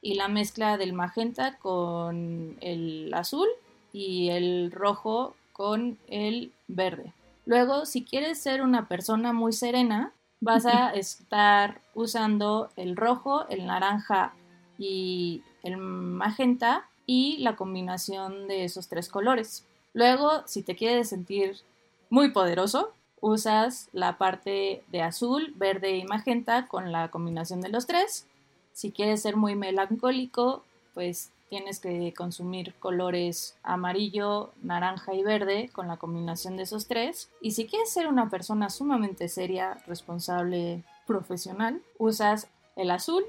y 0.03 0.15
la 0.15 0.27
mezcla 0.27 0.77
del 0.77 0.93
magenta 0.93 1.57
con 1.57 2.57
el 2.59 3.11
azul 3.15 3.47
y 3.93 4.29
el 4.29 4.71
rojo 4.71 5.33
con 5.53 5.97
el 6.07 6.51
verde. 6.67 7.13
Luego, 7.45 7.85
si 7.85 8.03
quieres 8.03 8.39
ser 8.39 8.61
una 8.61 8.87
persona 8.87 9.31
muy 9.31 9.53
serena, 9.53 10.11
vas 10.41 10.65
a 10.65 10.93
estar 10.93 11.79
usando 11.95 12.69
el 12.75 12.97
rojo, 12.97 13.47
el 13.47 13.65
naranja 13.65 14.33
y 14.77 15.41
el 15.63 15.77
magenta 15.77 16.89
y 17.05 17.37
la 17.37 17.55
combinación 17.55 18.47
de 18.49 18.65
esos 18.65 18.89
tres 18.89 19.07
colores. 19.07 19.65
Luego, 19.93 20.43
si 20.45 20.63
te 20.63 20.75
quieres 20.75 21.09
sentir 21.09 21.61
muy 22.09 22.31
poderoso, 22.31 22.91
usas 23.21 23.87
la 23.93 24.17
parte 24.17 24.83
de 24.91 25.01
azul, 25.01 25.53
verde 25.55 25.95
y 25.95 26.03
magenta 26.03 26.67
con 26.67 26.91
la 26.91 27.09
combinación 27.09 27.61
de 27.61 27.69
los 27.69 27.87
tres. 27.87 28.27
Si 28.73 28.91
quieres 28.91 29.21
ser 29.21 29.37
muy 29.37 29.55
melancólico, 29.55 30.63
pues 30.93 31.31
tienes 31.49 31.79
que 31.79 32.13
consumir 32.17 32.73
colores 32.79 33.55
amarillo, 33.61 34.51
naranja 34.63 35.13
y 35.13 35.21
verde 35.21 35.69
con 35.71 35.87
la 35.87 35.97
combinación 35.97 36.57
de 36.57 36.63
esos 36.63 36.87
tres. 36.87 37.29
Y 37.41 37.51
si 37.51 37.67
quieres 37.67 37.91
ser 37.91 38.07
una 38.07 38.29
persona 38.29 38.71
sumamente 38.71 39.29
seria, 39.29 39.75
responsable, 39.85 40.83
profesional, 41.05 41.81
usas 41.99 42.47
el 42.75 42.89
azul, 42.89 43.23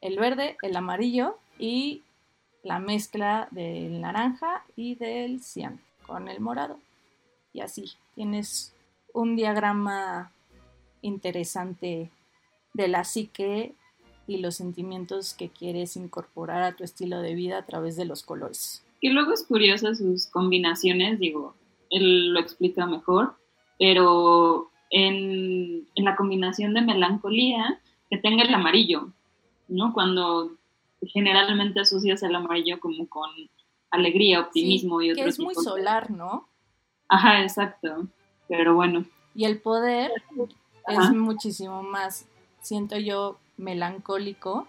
el 0.00 0.18
verde, 0.18 0.56
el 0.62 0.74
amarillo 0.74 1.36
y 1.58 2.02
la 2.62 2.78
mezcla 2.78 3.48
del 3.50 4.00
naranja 4.00 4.64
y 4.74 4.94
del 4.94 5.42
cian 5.42 5.80
con 6.06 6.28
el 6.28 6.40
morado. 6.40 6.78
Y 7.52 7.60
así 7.60 7.92
tienes 8.14 8.72
un 9.12 9.36
diagrama 9.36 10.32
interesante 11.02 12.10
de 12.72 12.88
la 12.88 13.04
psique 13.04 13.74
y 14.30 14.38
los 14.38 14.54
sentimientos 14.54 15.34
que 15.34 15.48
quieres 15.48 15.96
incorporar 15.96 16.62
a 16.62 16.76
tu 16.76 16.84
estilo 16.84 17.20
de 17.20 17.34
vida 17.34 17.58
a 17.58 17.66
través 17.66 17.96
de 17.96 18.04
los 18.04 18.22
colores. 18.22 18.84
Y 19.00 19.10
luego 19.10 19.32
es 19.32 19.44
curioso 19.44 19.94
sus 19.94 20.26
combinaciones, 20.28 21.18
digo, 21.18 21.54
él 21.90 22.32
lo 22.32 22.38
explica 22.38 22.86
mejor, 22.86 23.34
pero 23.78 24.70
en, 24.90 25.86
en 25.94 26.04
la 26.04 26.14
combinación 26.14 26.74
de 26.74 26.82
melancolía, 26.82 27.80
que 28.08 28.18
tenga 28.18 28.44
el 28.44 28.54
amarillo, 28.54 29.12
¿no? 29.68 29.92
Cuando 29.92 30.52
generalmente 31.02 31.80
asocias 31.80 32.22
el 32.22 32.34
amarillo 32.34 32.78
como 32.78 33.08
con 33.08 33.30
alegría, 33.90 34.40
optimismo 34.40 35.02
y 35.02 35.10
otro 35.10 35.24
que 35.24 35.30
es 35.30 35.40
muy 35.40 35.54
solar, 35.56 36.10
¿no? 36.10 36.48
Ajá, 37.08 37.42
exacto. 37.42 38.06
Pero 38.48 38.74
bueno. 38.74 39.04
Y 39.34 39.44
el 39.44 39.60
poder 39.60 40.12
es 40.86 41.12
muchísimo 41.12 41.82
más, 41.82 42.26
siento 42.60 42.96
yo, 42.98 43.38
melancólico 43.60 44.66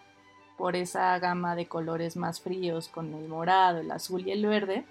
por 0.58 0.76
esa 0.76 1.18
gama 1.18 1.56
de 1.56 1.68
colores 1.68 2.16
más 2.18 2.42
fríos 2.42 2.88
con 2.88 3.14
el 3.14 3.28
morado, 3.28 3.80
el 3.80 3.90
azul 3.90 4.28
y 4.28 4.32
el 4.32 4.46
verde. 4.46 4.86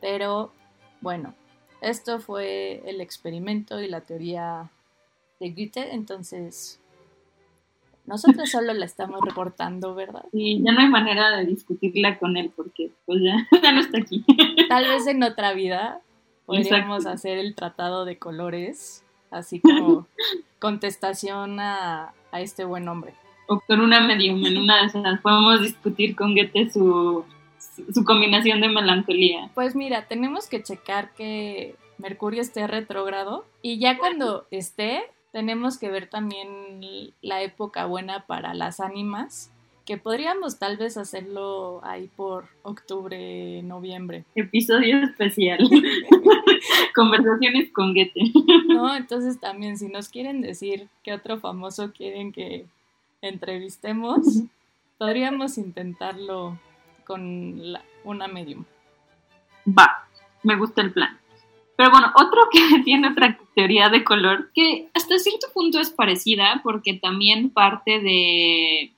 Pero 0.00 0.52
bueno, 1.00 1.34
esto 1.80 2.20
fue 2.20 2.82
el 2.84 3.00
experimento 3.00 3.80
y 3.80 3.88
la 3.88 4.02
teoría 4.02 4.70
de 5.40 5.50
Goethe, 5.50 5.94
entonces 5.94 6.80
nosotros 8.06 8.50
solo 8.50 8.72
la 8.72 8.84
estamos 8.84 9.20
reportando, 9.22 9.94
¿verdad? 9.94 10.24
Sí, 10.32 10.62
ya 10.64 10.72
no 10.72 10.80
hay 10.80 10.88
manera 10.88 11.36
de 11.36 11.44
discutirla 11.44 12.18
con 12.18 12.36
él 12.36 12.52
porque 12.54 12.92
pues 13.04 13.20
ya, 13.22 13.36
no 13.72 13.80
está 13.80 13.98
aquí. 13.98 14.24
Tal 14.68 14.84
vez 14.84 15.06
en 15.06 15.22
otra 15.22 15.54
vida 15.54 16.00
podríamos 16.44 17.06
hacer 17.06 17.38
el 17.38 17.54
tratado 17.54 18.04
de 18.04 18.18
colores, 18.18 19.04
así 19.30 19.60
como 19.60 20.06
contestación 20.58 21.60
a, 21.60 22.14
este 22.32 22.64
buen 22.64 22.88
hombre. 22.88 23.14
O 23.48 23.60
con 23.60 23.80
una 23.80 24.00
medium, 24.00 24.44
en 24.44 24.58
una 24.58 24.80
de 24.80 24.86
esas 24.86 25.20
podemos 25.20 25.62
discutir 25.62 26.16
con 26.16 26.34
Goethe 26.34 26.70
su, 26.70 27.24
su 27.92 28.04
combinación 28.04 28.60
de 28.60 28.68
melancolía. 28.68 29.50
Pues 29.54 29.74
mira, 29.76 30.06
tenemos 30.06 30.48
que 30.48 30.62
checar 30.62 31.12
que 31.14 31.76
Mercurio 31.98 32.40
esté 32.40 32.66
retrógrado 32.66 33.44
y 33.62 33.78
ya 33.78 33.98
cuando 33.98 34.46
esté, 34.50 35.02
tenemos 35.32 35.78
que 35.78 35.90
ver 35.90 36.08
también 36.08 36.80
la 37.22 37.42
época 37.42 37.86
buena 37.86 38.26
para 38.26 38.54
las 38.54 38.80
ánimas, 38.80 39.52
que 39.84 39.96
podríamos 39.96 40.58
tal 40.58 40.76
vez 40.76 40.96
hacerlo 40.96 41.80
ahí 41.84 42.10
por 42.16 42.48
octubre, 42.62 43.62
noviembre. 43.62 44.24
Episodio 44.34 44.98
especial. 44.98 45.58
Conversaciones 46.94 47.72
con 47.72 47.94
Goethe. 47.94 48.32
No, 48.68 48.94
entonces 48.94 49.40
también 49.40 49.78
si 49.78 49.88
nos 49.88 50.08
quieren 50.08 50.40
decir 50.40 50.88
qué 51.02 51.12
otro 51.12 51.38
famoso 51.38 51.92
quieren 51.92 52.32
que 52.32 52.66
entrevistemos, 53.22 54.42
podríamos 54.98 55.58
intentarlo 55.58 56.58
con 57.04 57.60
una 58.04 58.28
medium. 58.28 58.64
Va, 59.66 60.06
me 60.42 60.56
gusta 60.56 60.82
el 60.82 60.92
plan. 60.92 61.18
Pero 61.76 61.90
bueno, 61.90 62.10
otro 62.14 62.48
que 62.50 62.80
tiene 62.84 63.08
otra 63.08 63.38
teoría 63.54 63.88
de 63.88 64.04
color 64.04 64.50
que 64.54 64.88
hasta 64.94 65.18
cierto 65.18 65.48
punto 65.52 65.78
es 65.78 65.90
parecida 65.90 66.60
porque 66.62 66.94
también 66.94 67.50
parte 67.50 68.00
de 68.00 68.92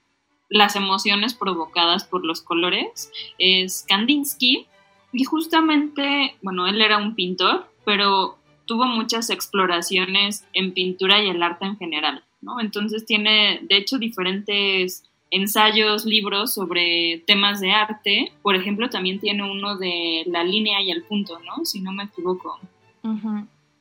las 0.49 0.77
emociones 0.77 1.35
provocadas 1.35 2.05
por 2.05 2.25
los 2.25 2.41
colores 2.41 3.11
es 3.39 3.85
Kandinsky 3.87 4.67
y 5.13 5.25
justamente, 5.25 6.37
bueno, 6.43 6.67
él 6.67 6.81
era 6.81 6.99
un 6.99 7.15
pintor, 7.15 7.67
pero 7.85 8.39
tuvo 8.67 8.85
muchas 8.85 9.31
exploraciones 9.31 10.47
en 10.53 10.73
pintura 10.73 11.23
y 11.23 11.29
el 11.29 11.43
arte 11.43 11.65
en 11.65 11.77
general, 11.79 12.23
¿no? 12.41 12.61
Entonces 12.61 13.07
tiene, 13.07 13.61
de 13.63 13.79
hecho, 13.79 13.99
diferentes 13.99 15.05
ensayos, 15.31 16.05
libros 16.05 16.55
sobre 16.55 17.23
temas 17.27 17.61
de 17.61 17.73
arte. 17.73 18.33
Por 18.43 18.57
ejemplo, 18.57 18.91
también 18.91 19.21
tiene 19.21 19.51
uno 19.51 19.77
de 19.77 20.25
la 20.27 20.45
línea 20.45 20.81
y 20.83 20.91
el 20.91 21.03
punto, 21.03 21.39
¿no? 21.41 21.65
Si 21.65 21.81
no 21.81 21.93
me 21.93 22.05
equivoco. 22.05 22.59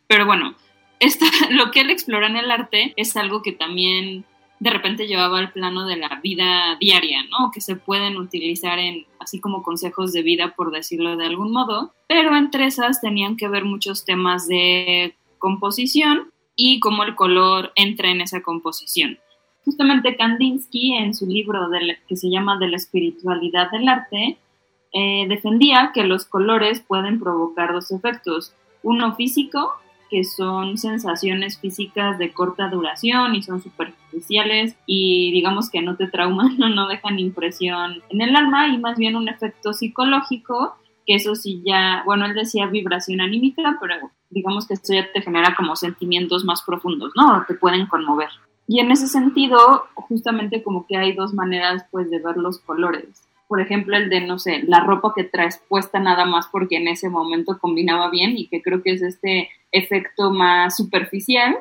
Pero 0.08 0.26
bueno, 0.26 0.56
lo 1.52 1.72
que 1.72 1.82
él 1.82 1.90
explora 1.90 2.28
en 2.28 2.38
el 2.38 2.52
arte 2.52 2.94
es 2.96 3.16
algo 3.18 3.42
que 3.42 3.52
también 3.52 4.26
de 4.60 4.70
repente 4.70 5.08
llevaba 5.08 5.40
al 5.40 5.52
plano 5.52 5.86
de 5.86 5.98
la 5.98 6.20
vida 6.22 6.78
diaria, 6.80 7.24
¿no? 7.30 7.52
Que 7.52 7.62
se 7.62 7.76
pueden 7.76 8.18
utilizar 8.18 8.80
en 8.80 9.06
así 9.20 9.40
como 9.40 9.62
consejos 9.62 10.14
de 10.14 10.24
vida, 10.24 10.54
por 10.56 10.72
decirlo 10.72 11.18
de 11.18 11.26
algún 11.26 11.52
modo, 11.52 11.94
pero 12.08 12.36
entre 12.36 12.66
esas 12.66 13.02
tenían 13.02 13.38
que 13.38 13.48
ver 13.48 13.66
muchos 13.66 14.06
temas 14.06 14.48
de 14.48 15.16
composición 15.38 16.32
y 16.56 16.80
cómo 16.80 17.04
el 17.04 17.16
color 17.16 17.72
entra 17.76 18.10
en 18.10 18.22
esa 18.22 18.42
composición. 18.42 19.20
Justamente 19.66 20.16
Kandinsky, 20.16 20.96
en 20.96 21.14
su 21.14 21.28
libro 21.28 21.70
que 22.08 22.16
se 22.16 22.30
llama 22.30 22.58
De 22.58 22.70
la 22.70 22.78
espiritualidad 22.78 23.70
del 23.70 23.88
arte, 23.90 24.38
eh, 24.94 25.26
defendía 25.28 25.92
que 25.94 26.06
los 26.06 26.26
colores 26.26 26.80
pueden 26.80 27.20
provocar 27.20 27.74
dos 27.74 27.92
efectos, 27.92 28.54
uno 28.82 29.16
físico, 29.16 29.74
que 30.10 30.24
son 30.24 30.78
sensaciones 30.78 31.60
físicas 31.60 32.18
de 32.18 32.32
corta 32.32 32.70
duración 32.70 33.36
y 33.36 33.44
son 33.44 33.62
superficiales 33.62 34.76
y 34.86 35.32
digamos 35.32 35.70
que 35.70 35.82
no 35.82 35.96
te 35.96 36.08
trauman, 36.08 36.56
no, 36.60 36.70
no 36.70 36.88
dejan 36.88 37.20
impresión 37.20 38.02
en 38.10 38.22
el 38.22 38.36
alma 38.36 38.68
y 38.68 38.78
más 38.78 38.98
bien 38.98 39.16
un 39.16 39.30
efecto 39.30 39.74
psicológico 39.74 40.76
que 41.08 41.16
eso 41.16 41.36
sí 41.36 41.62
ya, 41.66 42.04
bueno, 42.06 42.26
él 42.26 42.34
decía 42.34 42.68
vibración 42.68 43.22
anímica, 43.22 43.78
pero 43.80 43.96
digamos 44.30 44.68
que 44.68 44.74
esto 44.74 44.94
ya 44.94 45.10
te 45.14 45.22
genera 45.22 45.56
como 45.56 45.78
sentimientos 45.78 46.44
más 46.44 46.62
profundos, 46.64 47.14
¿no? 47.16 47.46
Te 47.48 47.54
pueden 47.54 47.88
conmover. 47.88 48.28
Y 48.68 48.82
en 48.82 48.92
ese 48.92 49.08
sentido, 49.08 49.86
justamente 49.96 50.62
como 50.62 50.86
que 50.86 50.98
hay 50.98 51.14
dos 51.14 51.34
maneras 51.34 51.86
pues 51.90 52.10
de 52.12 52.20
ver 52.20 52.36
los 52.36 52.60
colores. 52.60 53.24
Por 53.48 53.62
ejemplo, 53.62 53.96
el 53.96 54.10
de, 54.10 54.20
no 54.28 54.38
sé, 54.38 54.64
la 54.68 54.82
ropa 54.82 55.14
que 55.16 55.24
traes 55.24 55.64
puesta 55.70 56.00
nada 56.00 56.26
más 56.26 56.48
porque 56.52 56.76
en 56.76 56.90
ese 56.90 57.10
momento 57.10 57.58
combinaba 57.60 58.10
bien 58.10 58.38
y 58.38 58.48
que 58.48 58.62
creo 58.62 58.84
que 58.84 58.92
es 58.92 59.02
este 59.02 59.50
efecto 59.78 60.32
más 60.32 60.76
superficial. 60.78 61.58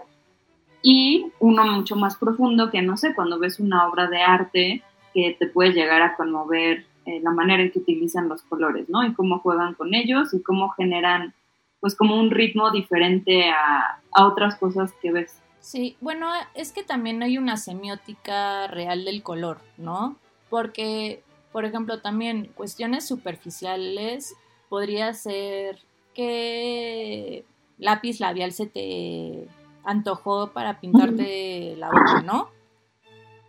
Y 0.82 1.32
uno 1.40 1.66
mucho 1.66 1.96
más 1.96 2.16
profundo 2.16 2.70
que, 2.70 2.80
no 2.82 2.96
sé, 2.96 3.14
cuando 3.14 3.38
ves 3.38 3.58
una 3.58 3.88
obra 3.88 4.06
de 4.06 4.23
arte 4.23 4.82
que 5.12 5.37
te 5.38 5.46
puede 5.46 5.73
llegar 5.73 6.02
a 6.02 6.14
conmover 6.14 6.87
eh, 7.06 7.20
la 7.23 7.30
manera 7.30 7.62
en 7.62 7.73
que 7.73 7.78
utilizan 7.80 8.28
los 8.28 8.42
colores, 8.42 8.88
¿no? 8.88 9.04
Y 9.04 9.14
cómo 9.14 9.40
juegan 9.40 9.75
con 9.75 9.94
ellos 9.94 10.32
y 10.35 10.42
cómo 10.42 10.70
generan, 10.70 11.35
pues, 11.80 11.96
como 11.96 12.20
un 12.20 12.30
ritmo 12.30 12.70
diferente 12.70 13.50
a, 13.50 14.00
a 14.12 14.26
otras 14.26 14.56
cosas 14.56 14.92
que 15.02 15.12
ves. 15.12 15.40
Sí, 15.61 15.96
bueno, 16.00 16.28
es 16.54 16.70
que 16.70 16.85
también 16.85 17.23
hay 17.23 17.38
una 17.38 17.56
semiótica 17.56 18.68
real 18.68 19.04
del 19.04 19.23
color, 19.25 19.58
¿no? 19.78 20.16
Porque, 20.49 21.25
por 21.50 21.64
ejemplo, 21.64 22.00
también 22.00 22.50
cuestiones 22.54 23.06
superficiales 23.08 24.37
podría 24.68 25.12
ser 25.14 25.80
que 26.14 27.44
lápiz 27.78 28.21
labial 28.21 28.52
se 28.52 28.66
te 28.66 29.49
antojó 29.85 30.49
para 30.49 30.80
pintarte 30.80 31.76
la 31.76 31.88
boca, 31.88 32.23
¿no? 32.23 32.56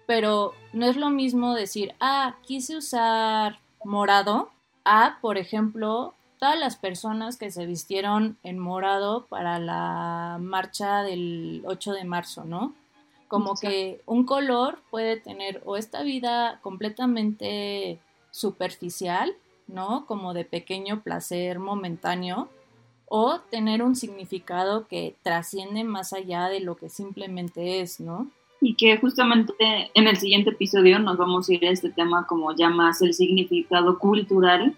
pero 0.07 0.53
no 0.73 0.87
es 0.87 0.95
lo 0.95 1.11
mismo 1.11 1.53
decir, 1.53 1.93
ah, 1.99 2.37
quise 2.43 2.77
usar 2.77 3.59
morado, 3.83 4.49
a, 4.85 5.19
por 5.21 5.37
ejemplo, 5.37 6.15
todas 6.39 6.57
las 6.57 6.77
personas 6.77 7.37
que 7.37 7.51
se 7.51 7.65
vistieron 7.65 8.37
en 8.41 8.57
morado 8.57 9.25
para 9.25 9.59
la 9.59 10.37
marcha 10.39 11.03
del 11.03 11.61
8 11.67 11.91
de 11.91 12.05
marzo, 12.05 12.45
¿no? 12.45 12.73
Como 13.27 13.55
que 13.55 14.01
un 14.05 14.25
color 14.25 14.79
puede 14.89 15.17
tener 15.17 15.61
o 15.65 15.75
esta 15.75 16.03
vida 16.03 16.59
completamente 16.63 17.99
superficial, 18.31 19.35
¿no? 19.67 20.05
Como 20.05 20.33
de 20.33 20.45
pequeño 20.45 21.01
placer 21.01 21.59
momentáneo, 21.59 22.47
o 23.07 23.39
tener 23.49 23.83
un 23.83 23.95
significado 23.95 24.87
que 24.87 25.15
trasciende 25.23 25.83
más 25.83 26.13
allá 26.13 26.49
de 26.49 26.59
lo 26.59 26.75
que 26.75 26.89
simplemente 26.89 27.81
es, 27.81 27.99
¿no? 27.99 28.27
y 28.59 28.75
que 28.75 28.97
justamente 28.97 29.53
en 29.93 30.07
el 30.07 30.17
siguiente 30.17 30.49
episodio 30.51 30.99
nos 30.99 31.17
vamos 31.17 31.49
a 31.49 31.53
ir 31.53 31.65
a 31.65 31.69
este 31.69 31.89
tema 31.89 32.25
como 32.25 32.55
ya 32.55 32.69
más 32.69 33.01
el 33.01 33.13
significado 33.13 33.99
cultural 33.99 34.75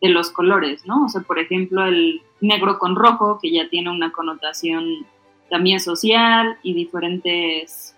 de 0.00 0.08
los 0.08 0.30
colores, 0.30 0.86
¿no? 0.86 1.04
O 1.04 1.08
sea, 1.08 1.20
por 1.22 1.38
ejemplo, 1.38 1.84
el 1.84 2.22
negro 2.40 2.78
con 2.78 2.96
rojo, 2.96 3.38
que 3.40 3.50
ya 3.50 3.68
tiene 3.68 3.90
una 3.90 4.12
connotación 4.12 5.06
también 5.48 5.78
social 5.78 6.56
y 6.62 6.74
diferentes 6.74 7.94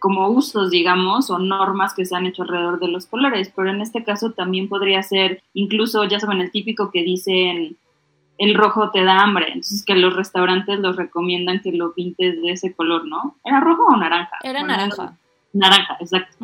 como 0.00 0.28
usos, 0.28 0.70
digamos, 0.70 1.30
o 1.30 1.38
normas 1.38 1.94
que 1.94 2.04
se 2.04 2.14
han 2.14 2.26
hecho 2.26 2.42
alrededor 2.42 2.78
de 2.78 2.88
los 2.88 3.06
colores, 3.06 3.50
pero 3.54 3.70
en 3.70 3.80
este 3.80 4.04
caso 4.04 4.32
también 4.32 4.68
podría 4.68 5.02
ser 5.02 5.42
incluso, 5.54 6.04
ya 6.04 6.20
saben, 6.20 6.40
el 6.40 6.50
típico 6.50 6.90
que 6.90 7.02
dicen 7.02 7.78
el 8.38 8.54
rojo 8.54 8.90
te 8.90 9.04
da 9.04 9.20
hambre, 9.20 9.46
entonces 9.48 9.84
que 9.84 9.94
los 9.94 10.14
restaurantes 10.14 10.78
los 10.80 10.96
recomiendan 10.96 11.60
que 11.60 11.72
lo 11.72 11.94
pintes 11.94 12.40
de 12.42 12.50
ese 12.52 12.74
color, 12.74 13.06
¿no? 13.06 13.36
¿Era 13.44 13.60
rojo 13.60 13.84
o 13.86 13.96
naranja? 13.96 14.38
Era 14.42 14.62
naranja. 14.62 15.16
Naranja, 15.52 15.96
exacto. 16.00 16.36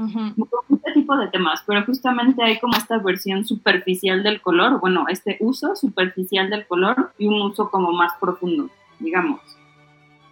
Este 0.72 0.92
tipo 0.92 1.16
de 1.16 1.26
temas, 1.28 1.64
pero 1.66 1.84
justamente 1.84 2.44
hay 2.44 2.60
como 2.60 2.76
esta 2.76 2.98
versión 2.98 3.44
superficial 3.44 4.22
del 4.22 4.40
color, 4.40 4.78
bueno, 4.78 5.06
este 5.08 5.36
uso 5.40 5.74
superficial 5.74 6.48
del 6.48 6.64
color 6.66 7.12
y 7.18 7.26
un 7.26 7.42
uso 7.42 7.70
como 7.70 7.92
más 7.92 8.12
profundo, 8.20 8.70
digamos. 9.00 9.40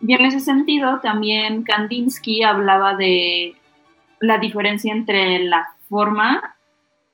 Y 0.01 0.15
en 0.15 0.25
ese 0.27 0.39
sentido, 0.39 1.01
también 1.01 1.65
Kandinsky 1.65 2.45
hablaba 2.45 2.95
de 2.95 3.57
la 4.21 4.39
diferencia 4.39 4.93
entre 4.93 5.41
la 5.41 5.67
forma 5.89 6.55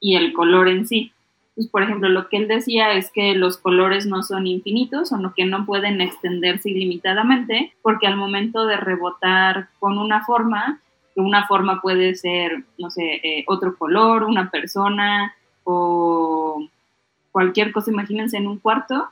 y 0.01 0.17
el 0.17 0.35
color 0.35 0.69
en 0.69 0.87
sí. 0.87 1.14
Pues, 1.55 1.69
por 1.69 1.83
ejemplo, 1.83 2.09
lo 2.09 2.29
que 2.29 2.37
él 2.37 2.49
decía 2.49 2.93
es 2.93 3.11
que 3.13 3.35
los 3.35 3.59
colores 3.59 4.07
no 4.07 4.23
son 4.23 4.47
infinitos 4.47 5.13
o 5.13 5.35
que 5.35 5.45
no 5.45 5.65
pueden 5.67 6.01
extenderse 6.01 6.71
ilimitadamente, 6.71 7.73
porque 7.83 8.07
al 8.07 8.17
momento 8.17 8.67
de 8.67 8.77
rebotar 8.77 9.69
con 9.79 9.99
una 9.99 10.25
forma, 10.25 10.81
una 11.15 11.47
forma 11.47 11.81
puede 11.81 12.17
ser, 12.17 12.65
no 12.79 12.91
sé, 12.91 13.21
eh, 13.23 13.45
otro 13.47 13.77
color, 13.77 14.25
una 14.25 14.51
persona 14.51 15.35
o 15.63 16.67
cualquier 17.31 17.73
cosa, 17.73 17.93
imagínense 17.93 18.37
en 18.37 18.49
un 18.49 18.59
cuarto, 18.59 19.09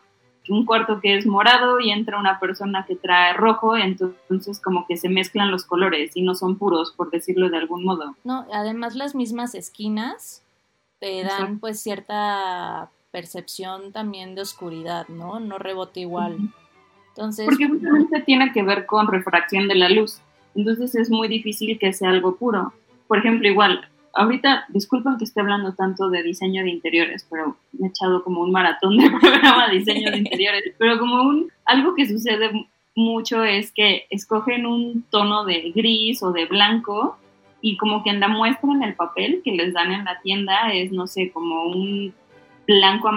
un 0.49 0.67
cuarto 0.67 1.01
que 1.01 1.17
es 1.17 1.27
morado 1.27 1.79
y 1.79 1.93
entra 1.93 2.19
una 2.19 2.41
persona 2.41 2.85
que 2.87 2.97
trae 2.97 3.35
rojo, 3.35 3.77
entonces 3.77 4.61
como 4.61 4.87
que 4.87 4.97
se 4.97 5.09
mezclan 5.09 5.53
los 5.53 5.65
colores 5.65 6.17
y 6.17 6.23
no 6.23 6.35
son 6.35 6.57
puros, 6.57 6.93
por 6.97 7.11
decirlo 7.11 7.49
de 7.49 7.59
algún 7.59 7.85
modo. 7.85 8.17
No, 8.25 8.47
además 8.53 8.97
las 8.97 9.15
mismas 9.15 9.55
esquinas 9.55 10.42
te 11.03 11.25
dan 11.25 11.59
pues 11.59 11.81
cierta 11.81 12.89
percepción 13.11 13.91
también 13.91 14.37
de 14.37 14.43
oscuridad, 14.43 15.09
¿no? 15.09 15.41
No 15.41 15.59
rebote 15.59 15.99
igual. 15.99 16.39
Entonces, 17.09 17.47
Porque 17.47 17.67
justamente 17.67 18.21
tiene 18.21 18.53
que 18.53 18.63
ver 18.63 18.87
con 18.87 19.09
refracción 19.09 19.67
de 19.67 19.75
la 19.75 19.89
luz. 19.89 20.21
Entonces 20.55 20.95
es 20.95 21.11
muy 21.11 21.27
difícil 21.27 21.77
que 21.81 21.93
sea 21.93 22.11
algo 22.11 22.37
puro. 22.37 22.73
Por 23.09 23.19
ejemplo, 23.19 23.49
igual, 23.49 23.81
ahorita, 24.15 24.67
disculpen 24.69 25.19
que 25.19 25.25
esté 25.25 25.41
hablando 25.41 25.75
tanto 25.75 26.09
de 26.09 26.23
diseño 26.23 26.63
de 26.63 26.71
interiores, 26.71 27.27
pero 27.29 27.57
me 27.73 27.89
he 27.89 27.91
echado 27.91 28.23
como 28.23 28.43
un 28.43 28.53
maratón 28.53 28.97
de 28.97 29.11
programa 29.21 29.71
de 29.71 29.79
diseño 29.79 30.09
de 30.09 30.19
interiores, 30.19 30.73
pero 30.79 31.01
como 31.01 31.21
un, 31.23 31.51
algo 31.65 31.97
que 31.97 32.07
sucede 32.07 32.69
mucho 32.95 33.43
es 33.43 33.73
que 33.73 34.07
escogen 34.09 34.67
un 34.67 35.05
tono 35.11 35.45
de 35.45 35.73
gris 35.75 36.23
o 36.23 36.31
de 36.31 36.47
blanco 36.47 37.19
y 37.63 37.77
como 37.77 38.03
que 38.03 38.11
en 38.11 38.21
la 38.21 38.29
muestra 38.29 38.71
en 38.73 38.83
el 38.83 38.95
papel 38.95 39.41
que 39.45 39.53
les 39.53 39.73
dan 39.73 39.93
en 39.93 40.05
la 40.05 40.21
tienda 40.21 40.73
es, 40.73 40.91
no 40.93 41.07
sé, 41.07 41.31
como 41.31 41.65
un 41.65 42.13
blanco 42.67 43.09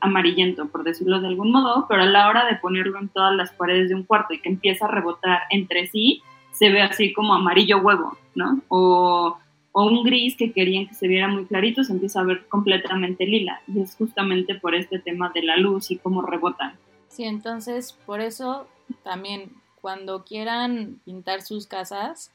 amarillento, 0.00 0.68
por 0.68 0.82
decirlo 0.82 1.20
de 1.20 1.28
algún 1.28 1.52
modo, 1.52 1.86
pero 1.88 2.02
a 2.02 2.06
la 2.06 2.28
hora 2.28 2.46
de 2.46 2.56
ponerlo 2.56 2.98
en 2.98 3.08
todas 3.08 3.34
las 3.34 3.52
paredes 3.52 3.90
de 3.90 3.94
un 3.94 4.02
cuarto 4.02 4.34
y 4.34 4.40
que 4.40 4.48
empieza 4.48 4.86
a 4.86 4.90
rebotar 4.90 5.42
entre 5.50 5.86
sí, 5.88 6.22
se 6.52 6.70
ve 6.70 6.80
así 6.80 7.12
como 7.12 7.34
amarillo 7.34 7.78
huevo, 7.78 8.16
¿no? 8.34 8.60
O, 8.68 9.36
o 9.72 9.84
un 9.84 10.04
gris 10.04 10.36
que 10.36 10.52
querían 10.52 10.86
que 10.86 10.94
se 10.94 11.06
viera 11.06 11.28
muy 11.28 11.44
clarito, 11.44 11.84
se 11.84 11.92
empieza 11.92 12.20
a 12.20 12.24
ver 12.24 12.46
completamente 12.48 13.26
lila. 13.26 13.60
Y 13.66 13.80
es 13.80 13.94
justamente 13.96 14.54
por 14.54 14.74
este 14.74 14.98
tema 14.98 15.30
de 15.34 15.42
la 15.42 15.58
luz 15.58 15.90
y 15.90 15.98
cómo 15.98 16.22
rebotan. 16.22 16.74
Sí, 17.08 17.24
entonces 17.24 17.92
por 18.06 18.20
eso 18.20 18.66
también 19.02 19.50
cuando 19.82 20.24
quieran 20.24 21.00
pintar 21.04 21.42
sus 21.42 21.66
casas, 21.66 22.32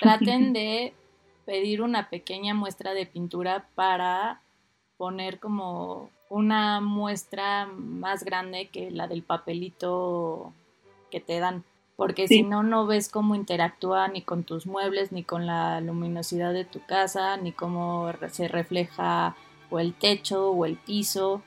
traten 0.00 0.52
de 0.52 0.94
pedir 1.44 1.82
una 1.82 2.10
pequeña 2.10 2.54
muestra 2.54 2.92
de 2.92 3.06
pintura 3.06 3.68
para 3.74 4.40
poner 4.96 5.38
como 5.38 6.10
una 6.28 6.80
muestra 6.80 7.66
más 7.66 8.24
grande 8.24 8.68
que 8.68 8.90
la 8.90 9.08
del 9.08 9.22
papelito 9.22 10.52
que 11.10 11.20
te 11.20 11.40
dan, 11.40 11.64
porque 11.96 12.28
si 12.28 12.42
no, 12.42 12.62
no 12.62 12.86
ves 12.86 13.08
cómo 13.08 13.34
interactúa 13.34 14.08
ni 14.08 14.22
con 14.22 14.44
tus 14.44 14.66
muebles, 14.66 15.10
ni 15.10 15.22
con 15.22 15.46
la 15.46 15.80
luminosidad 15.80 16.52
de 16.52 16.64
tu 16.64 16.84
casa, 16.84 17.36
ni 17.38 17.52
cómo 17.52 18.12
se 18.30 18.46
refleja 18.46 19.34
o 19.70 19.78
el 19.78 19.94
techo 19.94 20.50
o 20.50 20.66
el 20.66 20.76
piso, 20.76 21.42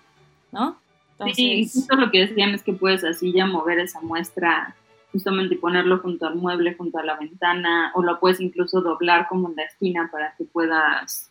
¿no? 0.52 0.78
Entonces... 1.12 1.36
Sí, 1.36 1.70
justo 1.72 1.96
lo 1.96 2.10
que 2.10 2.26
decían 2.26 2.56
es 2.56 2.64
que 2.64 2.74
puedes 2.74 3.04
así 3.04 3.32
ya 3.32 3.46
mover 3.46 3.80
esa 3.80 4.02
muestra 4.02 4.76
justamente 5.12 5.56
ponerlo 5.56 6.00
junto 6.00 6.28
al 6.28 6.36
mueble, 6.36 6.76
junto 6.76 6.98
a 6.98 7.04
la 7.04 7.18
ventana, 7.18 7.92
o 7.96 8.02
lo 8.02 8.20
puedes 8.20 8.40
incluso 8.40 8.82
doblar 8.82 9.28
como 9.28 9.50
en 9.50 9.56
la 9.56 9.64
esquina 9.64 10.10
para 10.12 10.34
que 10.36 10.46
puedas 10.46 11.30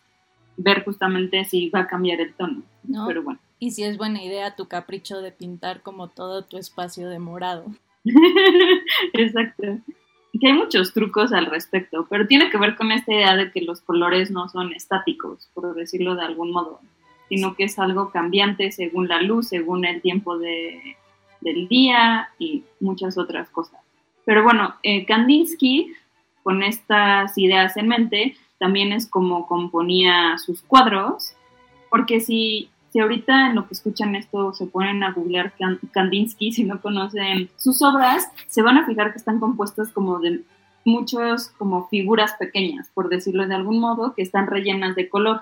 ver 0.57 0.83
justamente 0.83 1.43
si 1.45 1.69
va 1.69 1.81
a 1.81 1.87
cambiar 1.87 2.21
el 2.21 2.33
tono. 2.33 2.61
¿No? 2.83 3.07
Pero 3.07 3.23
bueno. 3.23 3.39
Y 3.59 3.71
si 3.71 3.83
es 3.83 3.97
buena 3.97 4.23
idea 4.23 4.55
tu 4.55 4.67
capricho 4.67 5.21
de 5.21 5.31
pintar 5.31 5.81
como 5.81 6.07
todo 6.07 6.43
tu 6.43 6.57
espacio 6.57 7.09
de 7.09 7.19
morado. 7.19 7.65
Exacto. 9.13 9.77
Que 10.39 10.47
hay 10.47 10.53
muchos 10.53 10.93
trucos 10.93 11.33
al 11.33 11.47
respecto, 11.47 12.07
pero 12.09 12.25
tiene 12.25 12.49
que 12.49 12.57
ver 12.57 12.75
con 12.75 12.91
esta 12.91 13.13
idea 13.13 13.35
de 13.35 13.51
que 13.51 13.61
los 13.61 13.81
colores 13.81 14.31
no 14.31 14.47
son 14.47 14.73
estáticos, 14.73 15.49
por 15.53 15.75
decirlo 15.75 16.15
de 16.15 16.23
algún 16.23 16.51
modo, 16.51 16.79
sino 17.29 17.55
que 17.55 17.65
es 17.65 17.77
algo 17.77 18.11
cambiante 18.11 18.71
según 18.71 19.07
la 19.09 19.21
luz, 19.21 19.49
según 19.49 19.85
el 19.85 20.01
tiempo 20.01 20.37
de, 20.37 20.95
del 21.41 21.67
día 21.67 22.29
y 22.39 22.63
muchas 22.79 23.17
otras 23.17 23.49
cosas. 23.49 23.79
Pero 24.25 24.43
bueno, 24.43 24.75
eh, 24.83 25.05
Kandinsky, 25.05 25.93
con 26.43 26.63
estas 26.63 27.37
ideas 27.37 27.75
en 27.77 27.87
mente, 27.87 28.35
también 28.59 28.91
es 28.91 29.07
como 29.07 29.47
componía 29.47 30.37
sus 30.37 30.61
cuadros, 30.61 31.33
porque 31.89 32.19
si, 32.19 32.69
si 32.91 32.99
ahorita 32.99 33.47
en 33.47 33.55
lo 33.55 33.67
que 33.67 33.73
escuchan 33.73 34.15
esto 34.15 34.53
se 34.53 34.67
ponen 34.67 35.03
a 35.03 35.11
googlear 35.11 35.53
Kandinsky, 35.91 36.51
si 36.53 36.63
no 36.63 36.79
conocen 36.81 37.49
sus 37.57 37.81
obras, 37.81 38.31
se 38.47 38.61
van 38.61 38.77
a 38.77 38.85
fijar 38.85 39.11
que 39.11 39.17
están 39.17 39.39
compuestas 39.39 39.91
como 39.91 40.19
de 40.19 40.41
muchas 40.85 41.49
como 41.57 41.87
figuras 41.89 42.33
pequeñas, 42.39 42.89
por 42.93 43.09
decirlo 43.09 43.47
de 43.47 43.55
algún 43.55 43.79
modo, 43.79 44.13
que 44.13 44.21
están 44.21 44.47
rellenas 44.47 44.95
de 44.95 45.09
color 45.09 45.41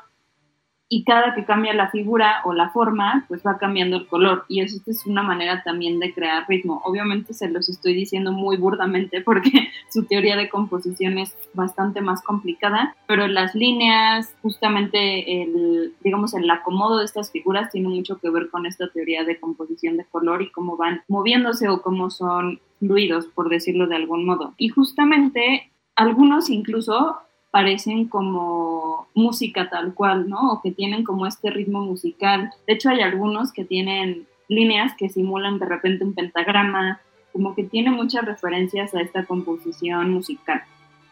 y 0.92 1.04
cada 1.04 1.36
que 1.36 1.46
cambia 1.46 1.72
la 1.74 1.92
figura 1.92 2.42
o 2.46 2.54
la 2.54 2.72
forma, 2.72 3.26
pues 3.28 3.44
va 3.46 3.60
cambiando 3.60 3.96
el 3.98 4.08
color. 4.08 4.46
Y 4.48 4.62
eso 4.62 4.82
es 4.88 5.06
una 5.06 5.22
manera 5.22 5.62
también 5.64 6.00
de 6.00 6.12
crear 6.16 6.46
ritmo. 6.48 6.82
Obviamente 6.84 7.36
se 7.36 7.48
los 7.48 7.70
estoy 7.70 7.94
diciendo 7.94 8.32
muy 8.32 8.58
burdamente 8.58 9.22
porque 9.26 9.70
su 9.92 10.06
teoría 10.06 10.36
de 10.36 10.50
composición 10.50 11.20
es 11.20 11.38
bastante 11.54 12.02
más 12.02 12.24
complicada, 12.24 12.96
pero 13.08 13.28
las 13.28 13.54
líneas, 13.54 14.34
justamente 14.42 15.44
el, 15.44 15.94
digamos, 16.04 16.34
el 16.34 16.50
acomodo 16.50 16.98
de 16.98 17.06
estas 17.06 17.32
figuras 17.32 17.72
tiene 17.72 17.90
mucho 17.90 18.18
que 18.18 18.32
ver 18.32 18.50
con 18.50 18.66
esta 18.66 18.90
teoría 18.90 19.24
de 19.24 19.40
composición 19.40 19.96
de 19.96 20.06
color 20.06 20.42
y 20.42 20.52
cómo 20.52 20.76
van 20.76 21.04
moviéndose 21.08 21.70
o 21.70 21.84
cómo 21.84 22.10
son 22.10 22.60
fluidos, 22.80 23.28
por 23.28 23.50
decirlo 23.50 23.86
de 23.86 23.96
algún 23.96 24.26
modo. 24.26 24.56
Y 24.58 24.70
justamente 24.70 25.70
algunos 25.96 26.50
incluso 26.50 27.18
parecen 27.52 28.08
como 28.08 29.08
música 29.14 29.70
tal 29.70 29.94
cual, 29.94 30.30
¿no? 30.30 30.52
O 30.52 30.62
que 30.62 30.72
tienen 30.72 31.04
como 31.04 31.26
este 31.26 31.50
ritmo 31.50 31.82
musical. 31.82 32.52
De 32.68 32.74
hecho, 32.74 32.90
hay 32.90 33.02
algunos 33.02 33.52
que 33.52 33.66
tienen 33.66 34.28
líneas 34.48 34.94
que 34.98 35.10
simulan 35.10 35.60
de 35.60 35.66
repente 35.66 36.04
un 36.04 36.14
pentagrama, 36.14 37.00
como 37.32 37.56
que 37.56 37.64
tiene 37.64 37.92
muchas 37.92 38.26
referencias 38.26 38.94
a 38.94 39.02
esta 39.02 39.26
composición 39.26 40.12
musical. 40.12 40.64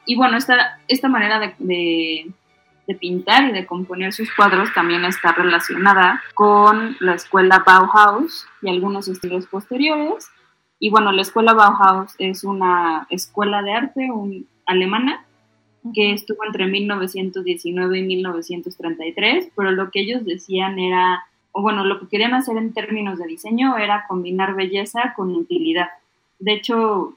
Y 0.06 0.16
bueno, 0.16 0.38
esta, 0.38 0.80
esta 0.88 1.10
manera 1.10 1.40
de, 1.40 2.32
de 2.88 2.96
pintar 2.96 3.50
y 3.50 3.52
de 3.52 3.66
componer 3.66 4.14
sus 4.14 4.34
cuadros 4.34 4.74
también 4.74 5.06
está 5.06 5.34
relacionada 5.34 6.22
con 6.34 6.96
la 7.00 7.16
escuela 7.16 7.64
Bauhaus 7.66 8.48
y 8.62 8.70
algunos 8.70 9.08
estilos 9.08 9.46
posteriores. 9.48 10.30
Y 10.80 10.90
bueno, 10.90 11.12
la 11.12 11.22
escuela 11.22 11.54
Bauhaus 11.54 12.16
es 12.20 12.44
una 12.44 13.06
escuela 13.10 13.62
de 13.62 13.74
arte 13.74 14.12
un, 14.12 14.48
alemana 14.66 15.27
que 15.94 16.14
estuvo 16.14 16.44
entre 16.46 16.68
1919 16.68 18.00
y 18.00 18.04
1933, 18.04 19.52
pero 19.56 19.72
lo 19.72 19.92
que 19.92 20.02
ellos 20.02 20.26
decían 20.26 20.80
era, 20.80 21.24
o 21.52 21.62
bueno, 21.62 21.84
lo 21.84 22.00
que 22.00 22.08
querían 22.08 22.34
hacer 22.34 22.58
en 22.58 22.74
términos 22.74 23.20
de 23.20 23.28
diseño 23.28 23.78
era 23.78 24.06
combinar 24.08 24.56
belleza 24.56 25.14
con 25.16 25.36
utilidad. 25.36 25.88
De 26.40 26.54
hecho, 26.54 27.16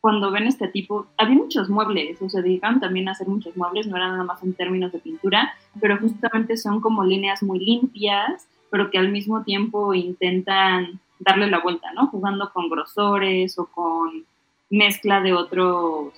cuando 0.00 0.30
ven 0.30 0.46
este 0.46 0.68
tipo, 0.68 1.06
había 1.18 1.36
muchos 1.36 1.68
muebles, 1.68 2.20
o 2.22 2.28
se 2.28 2.42
dedicaban 2.42 2.80
también 2.80 3.08
a 3.08 3.12
hacer 3.12 3.28
muchos 3.28 3.56
muebles, 3.56 3.86
no 3.86 3.96
era 3.96 4.08
nada 4.08 4.24
más 4.24 4.42
en 4.42 4.54
términos 4.54 4.92
de 4.92 4.98
pintura, 4.98 5.52
pero 5.80 5.98
justamente 5.98 6.56
son 6.56 6.80
como 6.80 7.04
líneas 7.04 7.42
muy 7.42 7.58
limpias, 7.58 8.48
pero 8.70 8.90
que 8.90 8.98
al 8.98 9.10
mismo 9.10 9.42
tiempo 9.42 9.92
intentan 9.94 11.00
darle 11.18 11.50
la 11.50 11.60
vuelta, 11.60 11.92
¿no? 11.92 12.06
Jugando 12.06 12.50
con 12.52 12.70
grosores 12.70 13.58
o 13.58 13.66
con 13.66 14.24
mezcla 14.70 15.20
de 15.20 15.34
otros 15.34 16.14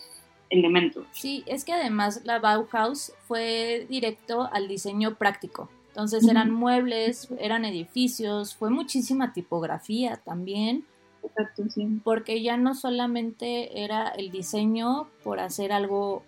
elementos. 0.52 1.06
Sí, 1.12 1.42
es 1.46 1.64
que 1.64 1.72
además 1.72 2.20
la 2.24 2.38
Bauhaus 2.38 3.12
fue 3.26 3.86
directo 3.88 4.48
al 4.52 4.68
diseño 4.68 5.16
práctico. 5.16 5.68
Entonces 5.88 6.26
eran 6.26 6.50
muebles, 6.50 7.28
eran 7.38 7.64
edificios, 7.64 8.54
fue 8.54 8.70
muchísima 8.70 9.32
tipografía 9.32 10.16
también. 10.24 10.86
Exacto, 11.22 11.64
sí. 11.68 12.00
Porque 12.02 12.42
ya 12.42 12.56
no 12.56 12.74
solamente 12.74 13.82
era 13.84 14.08
el 14.08 14.30
diseño 14.30 15.08
por 15.22 15.40
hacer 15.40 15.72
algo 15.72 16.22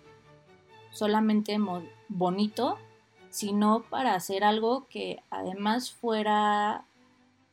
solamente 0.91 1.57
bonito, 2.07 2.77
sino 3.29 3.83
para 3.89 4.13
hacer 4.13 4.43
algo 4.43 4.87
que 4.87 5.21
además 5.29 5.91
fuera 5.91 6.85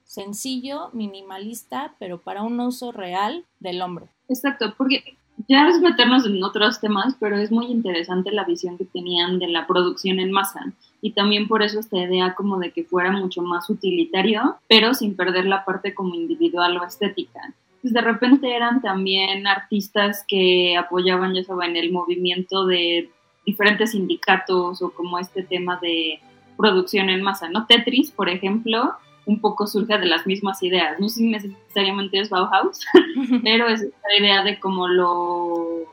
sencillo, 0.05 0.91
minimalista, 0.93 1.95
pero 1.99 2.21
para 2.21 2.43
un 2.43 2.61
uso 2.61 2.93
real 2.93 3.47
del 3.59 3.81
hombre. 3.81 4.07
Exacto, 4.29 4.75
porque 4.77 5.17
ya 5.49 5.69
es 5.69 5.81
meternos 5.81 6.27
en 6.27 6.43
otros 6.43 6.81
temas, 6.81 7.17
pero 7.19 7.37
es 7.37 7.51
muy 7.51 7.67
interesante 7.67 8.33
la 8.33 8.45
visión 8.45 8.79
que 8.79 8.85
tenían 8.85 9.39
de 9.39 9.49
la 9.49 9.67
producción 9.67 10.21
en 10.21 10.33
masa 10.33 10.73
y 11.01 11.13
también 11.13 11.49
por 11.49 11.63
eso 11.63 11.81
esta 11.81 11.99
idea 11.99 12.35
como 12.35 12.59
de 12.59 12.71
que 12.71 12.85
fuera 12.85 13.11
mucho 13.11 13.43
más 13.43 13.69
utilitario, 13.69 14.57
pero 14.69 14.95
sin 14.95 15.17
perder 15.17 15.47
la 15.47 15.65
parte 15.65 15.95
como 15.95 16.15
individual 16.15 16.77
o 16.79 16.85
estética. 16.85 17.53
Pues 17.83 17.93
de 17.93 18.01
repente 18.01 18.55
eran 18.55 18.81
también 18.81 19.49
artistas 19.49 20.25
que 20.29 20.77
apoyaban, 20.77 21.35
ya 21.35 21.43
saben, 21.43 21.77
el 21.77 21.91
movimiento 21.91 22.65
de 22.67 23.11
diferentes 23.45 23.91
sindicatos 23.91 24.81
o 24.81 24.91
como 24.91 25.19
este 25.19 25.43
tema 25.43 25.79
de 25.83 26.21
producción 26.57 27.11
en 27.11 27.23
masa, 27.23 27.49
¿no? 27.49 27.67
Tetris, 27.67 28.13
por 28.13 28.29
ejemplo, 28.29 28.93
un 29.27 29.41
poco 29.41 29.67
surge 29.67 29.99
de 29.99 30.07
las 30.07 30.27
mismas 30.27 30.63
ideas. 30.63 30.99
No 30.99 31.09
sé 31.09 31.17
si 31.17 31.29
necesariamente 31.29 32.19
es 32.19 32.31
Bauhaus, 32.31 32.81
pero 33.43 33.69
es 33.69 33.83
esta 33.83 34.17
idea 34.19 34.43
de 34.43 34.59
como 34.59 34.89
lo, 34.89 35.87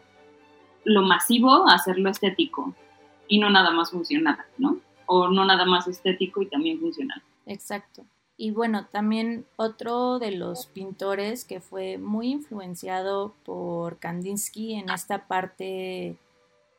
lo 0.84 1.02
masivo 1.04 1.68
hacerlo 1.68 2.10
estético 2.10 2.74
y 3.28 3.40
no 3.40 3.50
nada 3.50 3.72
más 3.72 3.92
funcional, 3.92 4.40
¿no? 4.58 4.80
O 5.06 5.28
no 5.28 5.46
nada 5.46 5.66
más 5.66 5.88
estético 5.88 6.42
y 6.42 6.48
también 6.48 6.80
funcional. 6.80 7.22
Exacto. 7.46 8.06
Y 8.38 8.52
bueno, 8.52 8.86
también 8.86 9.46
otro 9.58 10.18
de 10.18 10.32
los 10.32 10.68
pintores 10.68 11.44
que 11.44 11.60
fue 11.60 11.98
muy 11.98 12.30
influenciado 12.30 13.36
por 13.44 14.00
Kandinsky 14.00 14.76
en 14.76 14.90
esta 14.90 15.28
parte 15.28 16.16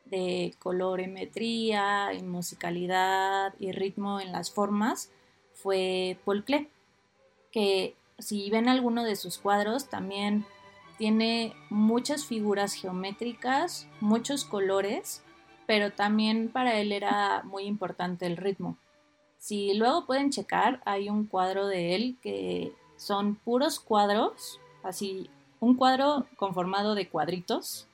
de 0.05 0.55
colorimetría 0.59 2.13
y 2.13 2.23
musicalidad 2.23 3.53
y 3.59 3.71
ritmo 3.71 4.19
en 4.19 4.31
las 4.31 4.51
formas 4.51 5.11
fue 5.61 6.17
Paul 6.25 6.43
Klee, 6.43 6.69
que 7.51 7.95
si 8.17 8.49
ven 8.49 8.69
alguno 8.69 9.03
de 9.03 9.15
sus 9.15 9.37
cuadros 9.37 9.89
también 9.89 10.45
tiene 10.97 11.55
muchas 11.69 12.25
figuras 12.25 12.73
geométricas, 12.73 13.87
muchos 13.99 14.45
colores, 14.45 15.23
pero 15.65 15.91
también 15.91 16.49
para 16.49 16.79
él 16.79 16.91
era 16.91 17.43
muy 17.43 17.63
importante 17.63 18.25
el 18.25 18.37
ritmo. 18.37 18.77
Si 19.37 19.73
luego 19.73 20.05
pueden 20.05 20.29
checar, 20.29 20.81
hay 20.85 21.09
un 21.09 21.25
cuadro 21.25 21.67
de 21.67 21.95
él 21.95 22.17
que 22.21 22.73
son 22.97 23.35
puros 23.35 23.79
cuadros, 23.79 24.59
así, 24.83 25.29
un 25.59 25.75
cuadro 25.75 26.27
conformado 26.35 26.93
de 26.93 27.09
cuadritos, 27.09 27.87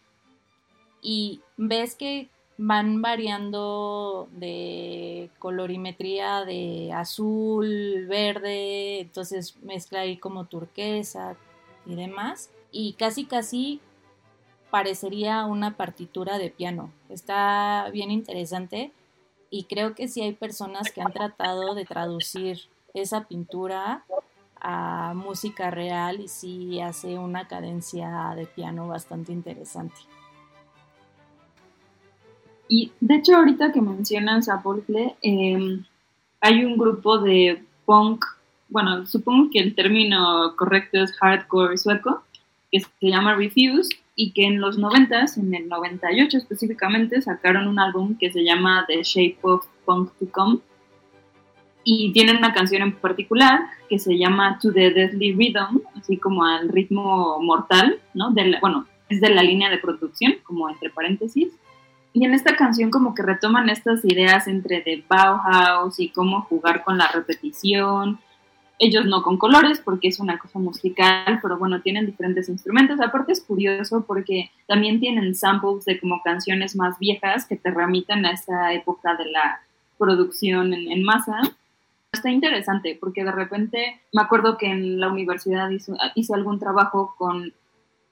y 1.01 1.41
ves 1.55 1.95
que 1.95 2.29
van 2.57 3.01
variando 3.01 4.27
de 4.31 5.29
colorimetría 5.37 6.43
de 6.43 6.91
azul, 6.91 8.05
verde, 8.07 9.01
entonces 9.01 9.55
mezcla 9.61 10.01
ahí 10.01 10.17
como 10.17 10.45
turquesa 10.45 11.35
y 11.85 11.95
demás. 11.95 12.49
Y 12.71 12.93
casi 12.93 13.25
casi 13.25 13.79
parecería 14.71 15.45
una 15.45 15.77
partitura 15.77 16.37
de 16.37 16.49
piano. 16.49 16.91
Está 17.09 17.89
bien 17.91 18.11
interesante 18.11 18.91
y 19.49 19.65
creo 19.65 19.95
que 19.95 20.07
sí 20.07 20.21
hay 20.21 20.33
personas 20.33 20.91
que 20.91 21.01
han 21.01 21.13
tratado 21.13 21.75
de 21.75 21.85
traducir 21.85 22.61
esa 22.93 23.27
pintura 23.27 24.03
a 24.59 25.13
música 25.15 25.69
real 25.69 26.19
y 26.19 26.27
sí 26.27 26.81
hace 26.81 27.17
una 27.17 27.47
cadencia 27.47 28.33
de 28.35 28.47
piano 28.47 28.87
bastante 28.87 29.31
interesante. 29.31 29.95
Y 32.69 32.91
de 32.99 33.15
hecho, 33.15 33.35
ahorita 33.35 33.71
que 33.71 33.81
mencionas 33.81 34.49
a 34.49 34.61
Paul 34.61 34.83
em, 35.21 35.83
hay 36.41 36.65
un 36.65 36.77
grupo 36.77 37.19
de 37.19 37.63
punk, 37.85 38.25
bueno, 38.69 39.05
supongo 39.05 39.49
que 39.51 39.59
el 39.59 39.75
término 39.75 40.53
correcto 40.57 41.01
es 41.01 41.13
hardcore 41.17 41.77
sueco, 41.77 42.23
que 42.71 42.81
se 42.81 42.89
llama 43.01 43.35
Refuse, 43.35 43.89
y 44.15 44.31
que 44.31 44.45
en 44.45 44.59
los 44.59 44.77
90, 44.77 45.25
en 45.37 45.53
el 45.53 45.69
98 45.69 46.37
específicamente, 46.37 47.21
sacaron 47.21 47.67
un 47.67 47.79
álbum 47.79 48.17
que 48.17 48.31
se 48.31 48.43
llama 48.43 48.83
The 48.87 49.03
Shape 49.03 49.37
of 49.43 49.65
Punk 49.85 50.11
to 50.19 50.29
Come. 50.31 50.59
Y 51.83 52.11
tienen 52.11 52.37
una 52.37 52.53
canción 52.53 52.81
en 52.81 52.93
particular 52.93 53.61
que 53.87 53.99
se 53.99 54.17
llama 54.17 54.59
To 54.61 54.73
the 54.73 54.91
Deadly 54.91 55.33
Rhythm, 55.33 55.81
así 55.95 56.17
como 56.17 56.43
al 56.43 56.67
ritmo 56.67 57.39
mortal, 57.41 58.01
¿no? 58.13 58.33
Bueno, 58.59 58.85
es 59.07 59.21
de 59.21 59.29
la 59.29 59.43
línea 59.43 59.69
de 59.69 59.77
producción, 59.77 60.35
como 60.43 60.67
entre 60.67 60.89
paréntesis 60.89 61.53
y 62.17 62.25
en 62.25 62.33
esta 62.33 62.55
canción 62.55 62.89
como 62.89 63.13
que 63.13 63.21
retoman 63.21 63.69
estas 63.69 64.03
ideas 64.03 64.47
entre 64.47 64.81
de 64.81 65.03
Bauhaus 65.07 65.99
y 65.99 66.09
cómo 66.09 66.41
jugar 66.41 66.83
con 66.83 66.97
la 66.97 67.11
repetición. 67.11 68.17
Ellos 68.79 69.05
no 69.05 69.21
con 69.21 69.37
colores 69.37 69.79
porque 69.85 70.07
es 70.07 70.19
una 70.19 70.39
cosa 70.39 70.57
musical, 70.57 71.37
pero 71.43 71.59
bueno, 71.59 71.79
tienen 71.81 72.07
diferentes 72.07 72.49
instrumentos. 72.49 72.99
Aparte 73.01 73.33
es 73.33 73.41
curioso 73.41 74.03
porque 74.07 74.49
también 74.65 74.99
tienen 74.99 75.35
samples 75.35 75.85
de 75.85 75.99
como 75.99 76.23
canciones 76.23 76.75
más 76.75 76.97
viejas 76.97 77.45
que 77.45 77.55
te 77.55 77.69
remitan 77.69 78.25
a 78.25 78.31
esa 78.31 78.73
época 78.73 79.13
de 79.15 79.29
la 79.29 79.61
producción 79.99 80.73
en, 80.73 81.03
masa. 81.03 81.39
Está 82.11 82.31
interesante 82.31 82.97
porque 82.99 83.23
de 83.23 83.31
repente 83.31 84.01
me 84.11 84.23
acuerdo 84.23 84.57
que 84.57 84.71
en 84.71 84.99
la 84.99 85.09
universidad 85.09 85.69
hice 86.15 86.33
algún 86.33 86.57
trabajo 86.57 87.13
con 87.15 87.53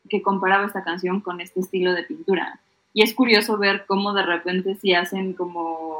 que 0.07 0.21
comparaba 0.21 0.67
esta 0.67 0.83
canción 0.83 1.21
con 1.21 1.41
este 1.41 1.61
estilo 1.61 1.93
de 1.93 2.03
pintura. 2.03 2.59
Y 2.95 3.03
es 3.03 3.13
curioso 3.13 3.57
ver 3.57 3.83
cómo 3.85 4.13
de 4.13 4.23
repente 4.23 4.75
si 4.75 4.93
hacen 4.93 5.33
como 5.33 5.99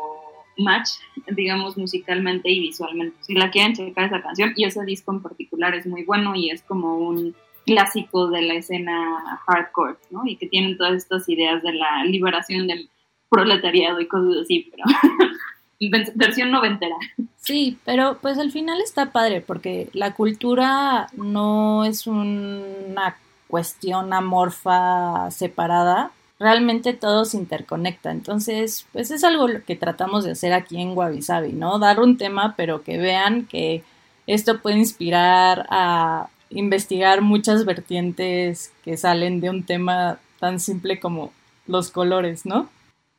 match, 0.57 0.91
digamos, 1.27 1.77
musicalmente 1.77 2.49
y 2.49 2.61
visualmente. 2.61 3.17
Si 3.19 3.33
la 3.33 3.51
quieren 3.51 3.73
checar 3.73 4.05
esa 4.05 4.21
canción, 4.21 4.53
y 4.55 4.63
ese 4.63 4.81
disco 4.85 5.11
en 5.11 5.21
particular 5.21 5.75
es 5.75 5.85
muy 5.85 6.05
bueno 6.05 6.35
y 6.35 6.51
es 6.51 6.63
como 6.63 6.97
un 6.97 7.35
clásico 7.65 8.29
de 8.29 8.43
la 8.43 8.53
escena 8.53 9.41
hardcore, 9.45 9.97
¿no? 10.09 10.25
Y 10.25 10.37
que 10.37 10.47
tienen 10.47 10.77
todas 10.77 10.93
estas 10.93 11.27
ideas 11.27 11.61
de 11.63 11.73
la 11.73 12.05
liberación 12.05 12.65
del 12.65 12.89
proletariado 13.29 13.99
y 13.99 14.07
cosas 14.07 14.43
así, 14.43 14.71
pero 14.71 14.85
versión 16.15 16.49
noventera. 16.49 16.95
Sí, 17.35 17.77
pero 17.83 18.19
pues 18.21 18.37
al 18.37 18.53
final 18.53 18.79
está 18.79 19.11
padre 19.11 19.41
porque 19.41 19.89
la 19.91 20.13
cultura 20.13 21.07
no 21.17 21.83
es 21.83 22.07
una 22.07 23.17
cuestión 23.47 24.13
amorfa 24.13 25.29
separada, 25.31 26.11
realmente 26.39 26.93
todo 26.93 27.25
se 27.25 27.37
interconecta. 27.37 28.11
Entonces, 28.11 28.87
pues 28.91 29.11
es 29.11 29.23
algo 29.23 29.47
que 29.65 29.75
tratamos 29.75 30.23
de 30.25 30.31
hacer 30.31 30.53
aquí 30.53 30.81
en 30.81 30.97
Wabi 30.97 31.21
¿no? 31.53 31.79
Dar 31.79 31.99
un 31.99 32.17
tema, 32.17 32.55
pero 32.57 32.83
que 32.83 32.97
vean 32.97 33.45
que 33.45 33.83
esto 34.27 34.61
puede 34.61 34.77
inspirar 34.77 35.65
a 35.69 36.29
investigar 36.49 37.21
muchas 37.21 37.65
vertientes 37.65 38.73
que 38.83 38.97
salen 38.97 39.39
de 39.39 39.49
un 39.49 39.63
tema 39.63 40.19
tan 40.39 40.59
simple 40.59 40.99
como 40.99 41.31
los 41.67 41.91
colores, 41.91 42.45
¿no? 42.45 42.69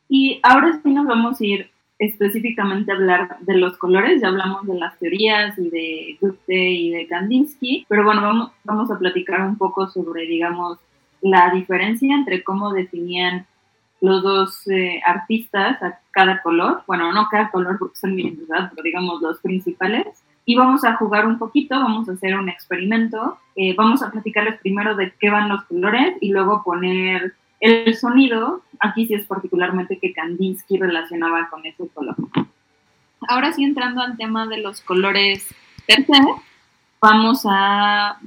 Y 0.09 0.39
ahora 0.43 0.79
sí 0.81 0.89
nos 0.91 1.05
vamos 1.05 1.41
a 1.41 1.45
ir 1.45 1.69
específicamente 1.99 2.91
a 2.91 2.95
hablar 2.95 3.39
de 3.41 3.55
los 3.55 3.77
colores, 3.77 4.21
ya 4.21 4.27
hablamos 4.27 4.65
de 4.67 4.75
las 4.75 4.97
teorías 4.99 5.57
y 5.57 5.69
de 5.69 6.17
Gupte 6.21 6.69
y 6.69 6.91
de 6.91 7.07
Kandinsky, 7.07 7.85
pero 7.89 8.03
bueno, 8.03 8.21
vamos, 8.21 8.51
vamos 8.63 8.91
a 8.91 8.99
platicar 8.99 9.41
un 9.41 9.57
poco 9.57 9.87
sobre, 9.87 10.27
digamos, 10.27 10.77
la 11.21 11.49
diferencia 11.51 12.15
entre 12.15 12.43
cómo 12.43 12.71
definían 12.71 13.45
los 14.01 14.21
dos 14.21 14.67
eh, 14.67 15.01
artistas 15.05 15.81
a 15.81 15.99
cada 16.11 16.41
color, 16.41 16.83
bueno, 16.85 17.11
no 17.11 17.27
cada 17.29 17.49
color 17.49 17.77
porque 17.79 17.95
son 17.95 18.15
miles, 18.15 18.47
¿verdad? 18.47 18.69
Pero 18.71 18.83
digamos 18.83 19.21
los 19.21 19.39
principales. 19.39 20.05
Y 20.45 20.55
vamos 20.55 20.85
a 20.85 20.95
jugar 20.95 21.25
un 21.25 21.37
poquito, 21.37 21.75
vamos 21.75 22.07
a 22.07 22.13
hacer 22.13 22.37
un 22.37 22.47
experimento, 22.47 23.37
eh, 23.55 23.75
vamos 23.75 24.01
a 24.01 24.11
platicarles 24.11 24.59
primero 24.59 24.95
de 24.95 25.11
qué 25.19 25.29
van 25.29 25.49
los 25.49 25.63
colores 25.65 26.15
y 26.21 26.31
luego 26.31 26.63
poner 26.63 27.33
el 27.59 27.95
sonido, 27.95 28.61
aquí 28.79 29.07
sí 29.07 29.15
es 29.15 29.25
particularmente 29.25 29.97
que 29.99 30.13
Kandinsky 30.13 30.77
relacionaba 30.77 31.49
con 31.49 31.65
ese 31.65 31.87
color. 31.89 32.15
Ahora 33.27 33.51
sí, 33.51 33.63
entrando 33.63 34.01
al 34.01 34.15
tema 34.15 34.47
de 34.47 34.59
los 34.59 34.81
colores 34.81 35.53
per 35.87 36.05
vamos 37.01 37.45
a 37.49 38.19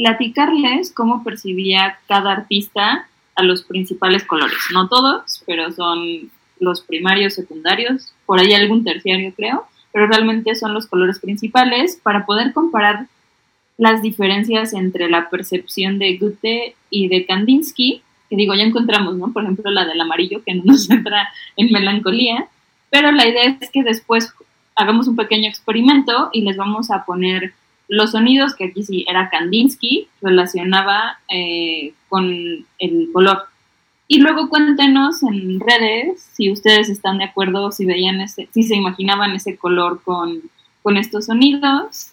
platicarles 0.00 0.94
cómo 0.94 1.22
percibía 1.22 1.98
cada 2.08 2.32
artista 2.32 3.06
a 3.34 3.42
los 3.42 3.64
principales 3.64 4.24
colores. 4.24 4.56
No 4.72 4.88
todos, 4.88 5.42
pero 5.46 5.70
son 5.72 6.30
los 6.58 6.80
primarios, 6.80 7.34
secundarios, 7.34 8.14
por 8.24 8.40
ahí 8.40 8.54
algún 8.54 8.82
terciario 8.82 9.34
creo, 9.36 9.66
pero 9.92 10.06
realmente 10.06 10.54
son 10.54 10.72
los 10.72 10.86
colores 10.86 11.18
principales 11.18 12.00
para 12.02 12.24
poder 12.24 12.54
comparar 12.54 13.08
las 13.76 14.00
diferencias 14.00 14.72
entre 14.72 15.10
la 15.10 15.28
percepción 15.28 15.98
de 15.98 16.16
Goethe 16.16 16.76
y 16.88 17.08
de 17.08 17.26
Kandinsky, 17.26 18.02
que 18.30 18.36
digo, 18.36 18.54
ya 18.54 18.62
encontramos, 18.62 19.16
¿no? 19.16 19.34
Por 19.34 19.42
ejemplo, 19.42 19.70
la 19.70 19.84
del 19.84 20.00
amarillo, 20.00 20.42
que 20.42 20.54
no 20.54 20.62
nos 20.64 20.88
entra 20.90 21.28
en 21.58 21.72
melancolía, 21.72 22.46
pero 22.88 23.12
la 23.12 23.28
idea 23.28 23.54
es 23.60 23.70
que 23.70 23.82
después 23.82 24.32
hagamos 24.76 25.08
un 25.08 25.16
pequeño 25.16 25.46
experimento 25.50 26.30
y 26.32 26.40
les 26.40 26.56
vamos 26.56 26.90
a 26.90 27.04
poner 27.04 27.52
los 27.90 28.12
sonidos, 28.12 28.54
que 28.54 28.66
aquí 28.66 28.84
sí 28.84 29.04
era 29.08 29.28
Kandinsky, 29.28 30.08
relacionaba 30.22 31.18
eh, 31.28 31.92
con 32.08 32.30
el 32.78 33.10
color. 33.12 33.48
Y 34.06 34.20
luego 34.20 34.48
cuéntenos 34.48 35.22
en 35.24 35.58
redes 35.58 36.22
si 36.34 36.52
ustedes 36.52 36.88
están 36.88 37.18
de 37.18 37.24
acuerdo, 37.24 37.72
si 37.72 37.84
veían 37.84 38.20
ese, 38.20 38.48
si 38.54 38.62
se 38.62 38.76
imaginaban 38.76 39.32
ese 39.32 39.56
color 39.56 40.02
con, 40.04 40.40
con 40.82 40.96
estos 40.96 41.26
sonidos 41.26 42.12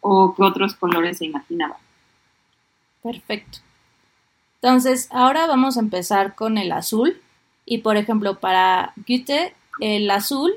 o 0.00 0.34
qué 0.34 0.42
otros 0.42 0.74
colores 0.74 1.18
se 1.18 1.24
imaginaban. 1.24 1.78
Perfecto. 3.02 3.58
Entonces, 4.56 5.08
ahora 5.10 5.46
vamos 5.46 5.78
a 5.78 5.80
empezar 5.80 6.34
con 6.34 6.58
el 6.58 6.70
azul. 6.70 7.16
Y 7.64 7.78
por 7.78 7.96
ejemplo, 7.96 8.40
para 8.40 8.92
Goethe, 9.06 9.54
el 9.80 10.10
azul 10.10 10.52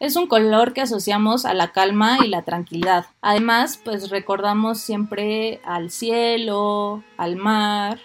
es 0.00 0.14
un 0.16 0.26
color 0.26 0.72
que 0.72 0.80
asociamos 0.80 1.44
a 1.44 1.54
la 1.54 1.72
calma 1.72 2.18
y 2.24 2.28
la 2.28 2.42
tranquilidad. 2.42 3.06
Además, 3.20 3.80
pues 3.82 4.10
recordamos 4.10 4.78
siempre 4.78 5.60
al 5.64 5.90
cielo, 5.90 7.02
al 7.16 7.36
mar 7.36 7.98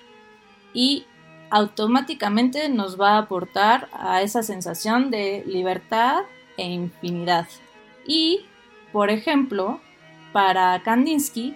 y 0.74 1.06
automáticamente 1.52 2.68
nos 2.70 3.00
va 3.00 3.12
a 3.12 3.20
aportar 3.20 3.90
a 3.94 4.24
esa 4.24 4.42
sensación 4.42 5.12
de 5.12 5.44
libertad 5.46 6.24
e 6.58 6.66
infinidad. 6.66 7.48
Y, 8.08 8.46
por 8.92 9.12
ejemplo, 9.12 9.80
para 10.32 10.82
Kandinsky, 10.82 11.56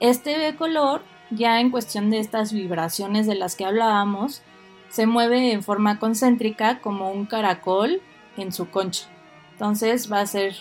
este 0.00 0.54
color, 0.56 1.00
ya 1.30 1.60
en 1.60 1.70
cuestión 1.70 2.10
de 2.10 2.18
estas 2.18 2.52
vibraciones 2.52 3.26
de 3.26 3.36
las 3.36 3.56
que 3.56 3.64
hablábamos, 3.64 4.42
se 4.90 5.06
mueve 5.06 5.52
en 5.52 5.62
forma 5.62 5.98
concéntrica 5.98 6.80
como 6.80 7.10
un 7.10 7.24
caracol 7.24 8.02
en 8.36 8.52
su 8.52 8.68
concha. 8.68 9.08
Entonces 9.56 10.12
va 10.12 10.20
a 10.20 10.26
ser 10.26 10.54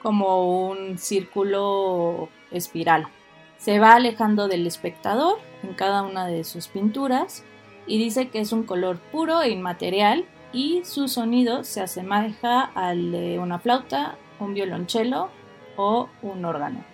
como 0.00 0.68
un 0.68 0.96
círculo 0.96 2.28
espiral. 2.52 3.08
Se 3.56 3.80
va 3.80 3.94
alejando 3.94 4.46
del 4.46 4.64
espectador 4.64 5.40
en 5.64 5.74
cada 5.74 6.02
una 6.02 6.28
de 6.28 6.44
sus 6.44 6.68
pinturas 6.68 7.42
y 7.88 7.98
dice 7.98 8.28
que 8.28 8.38
es 8.38 8.52
un 8.52 8.62
color 8.62 8.98
puro 9.10 9.42
e 9.42 9.50
inmaterial 9.50 10.24
y 10.52 10.82
su 10.84 11.08
sonido 11.08 11.64
se 11.64 11.80
asemeja 11.80 12.60
al 12.76 13.10
de 13.10 13.40
una 13.40 13.58
flauta, 13.58 14.16
un 14.38 14.54
violonchelo 14.54 15.30
o 15.76 16.08
un 16.22 16.44
órgano. 16.44 16.84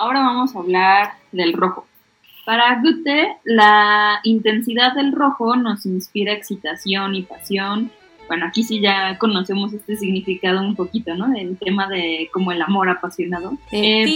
Ahora 0.00 0.20
vamos 0.20 0.56
a 0.56 0.60
hablar 0.60 1.12
del 1.30 1.52
rojo. 1.52 1.86
Para 2.46 2.80
Goethe, 2.80 3.36
la 3.44 4.20
intensidad 4.24 4.94
del 4.94 5.12
rojo 5.12 5.56
nos 5.56 5.84
inspira 5.86 6.32
excitación 6.32 7.14
y 7.14 7.22
pasión. 7.22 7.92
Bueno, 8.26 8.46
aquí 8.46 8.62
sí 8.62 8.80
ya 8.80 9.18
conocemos 9.18 9.72
este 9.72 9.96
significado 9.96 10.60
un 10.60 10.74
poquito, 10.74 11.14
¿no? 11.16 11.28
Del 11.28 11.58
tema 11.58 11.88
de 11.88 12.30
como 12.32 12.52
el 12.52 12.62
amor 12.62 12.88
apasionado. 12.88 13.58
Eh, 13.72 14.06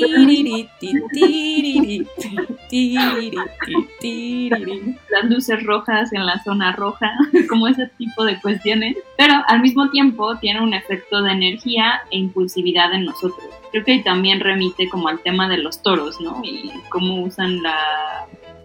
las 5.10 5.24
luces 5.24 5.62
rojas 5.64 6.12
en 6.12 6.24
la 6.24 6.42
zona 6.42 6.72
roja, 6.72 7.12
como 7.48 7.68
ese 7.68 7.88
tipo 7.98 8.24
de 8.24 8.40
cuestiones. 8.40 8.96
Pero 9.18 9.34
al 9.46 9.60
mismo 9.60 9.90
tiempo 9.90 10.38
tiene 10.38 10.62
un 10.62 10.74
efecto 10.74 11.22
de 11.22 11.32
energía 11.32 12.02
e 12.10 12.18
impulsividad 12.18 12.94
en 12.94 13.04
nosotros 13.04 13.63
creo 13.74 13.84
que 13.84 14.04
también 14.04 14.38
remite 14.38 14.88
como 14.88 15.08
al 15.08 15.18
tema 15.18 15.48
de 15.48 15.58
los 15.58 15.82
toros, 15.82 16.20
¿no? 16.20 16.40
Y 16.44 16.70
cómo 16.90 17.24
usan 17.24 17.60
la 17.60 17.76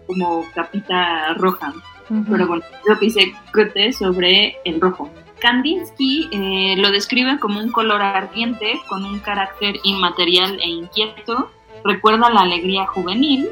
como 0.06 0.44
capita 0.54 1.34
roja. 1.34 1.72
Pero 2.28 2.46
bueno, 2.46 2.62
lo 2.86 2.98
que 2.98 3.06
dice 3.06 3.32
Goethe 3.52 3.92
sobre 3.92 4.58
el 4.64 4.80
rojo. 4.80 5.10
Kandinsky 5.40 6.28
eh, 6.30 6.74
lo 6.76 6.92
describe 6.92 7.38
como 7.40 7.60
un 7.60 7.72
color 7.72 8.02
ardiente 8.02 8.80
con 8.88 9.04
un 9.04 9.18
carácter 9.18 9.76
inmaterial 9.82 10.60
e 10.60 10.68
inquieto. 10.68 11.50
Recuerda 11.84 12.30
la 12.30 12.42
alegría 12.42 12.86
juvenil, 12.86 13.48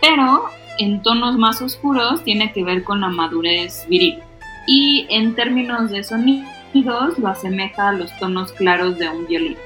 pero 0.00 0.44
en 0.78 1.02
tonos 1.02 1.36
más 1.36 1.60
oscuros 1.60 2.22
tiene 2.22 2.52
que 2.52 2.62
ver 2.62 2.84
con 2.84 3.00
la 3.00 3.08
madurez 3.08 3.84
viril. 3.88 4.20
Y 4.68 5.06
en 5.08 5.34
términos 5.34 5.90
de 5.90 6.04
sonidos 6.04 7.18
lo 7.18 7.28
asemeja 7.28 7.88
a 7.88 7.92
los 7.92 8.16
tonos 8.18 8.52
claros 8.52 8.96
de 8.98 9.08
un 9.08 9.26
violín. 9.26 9.56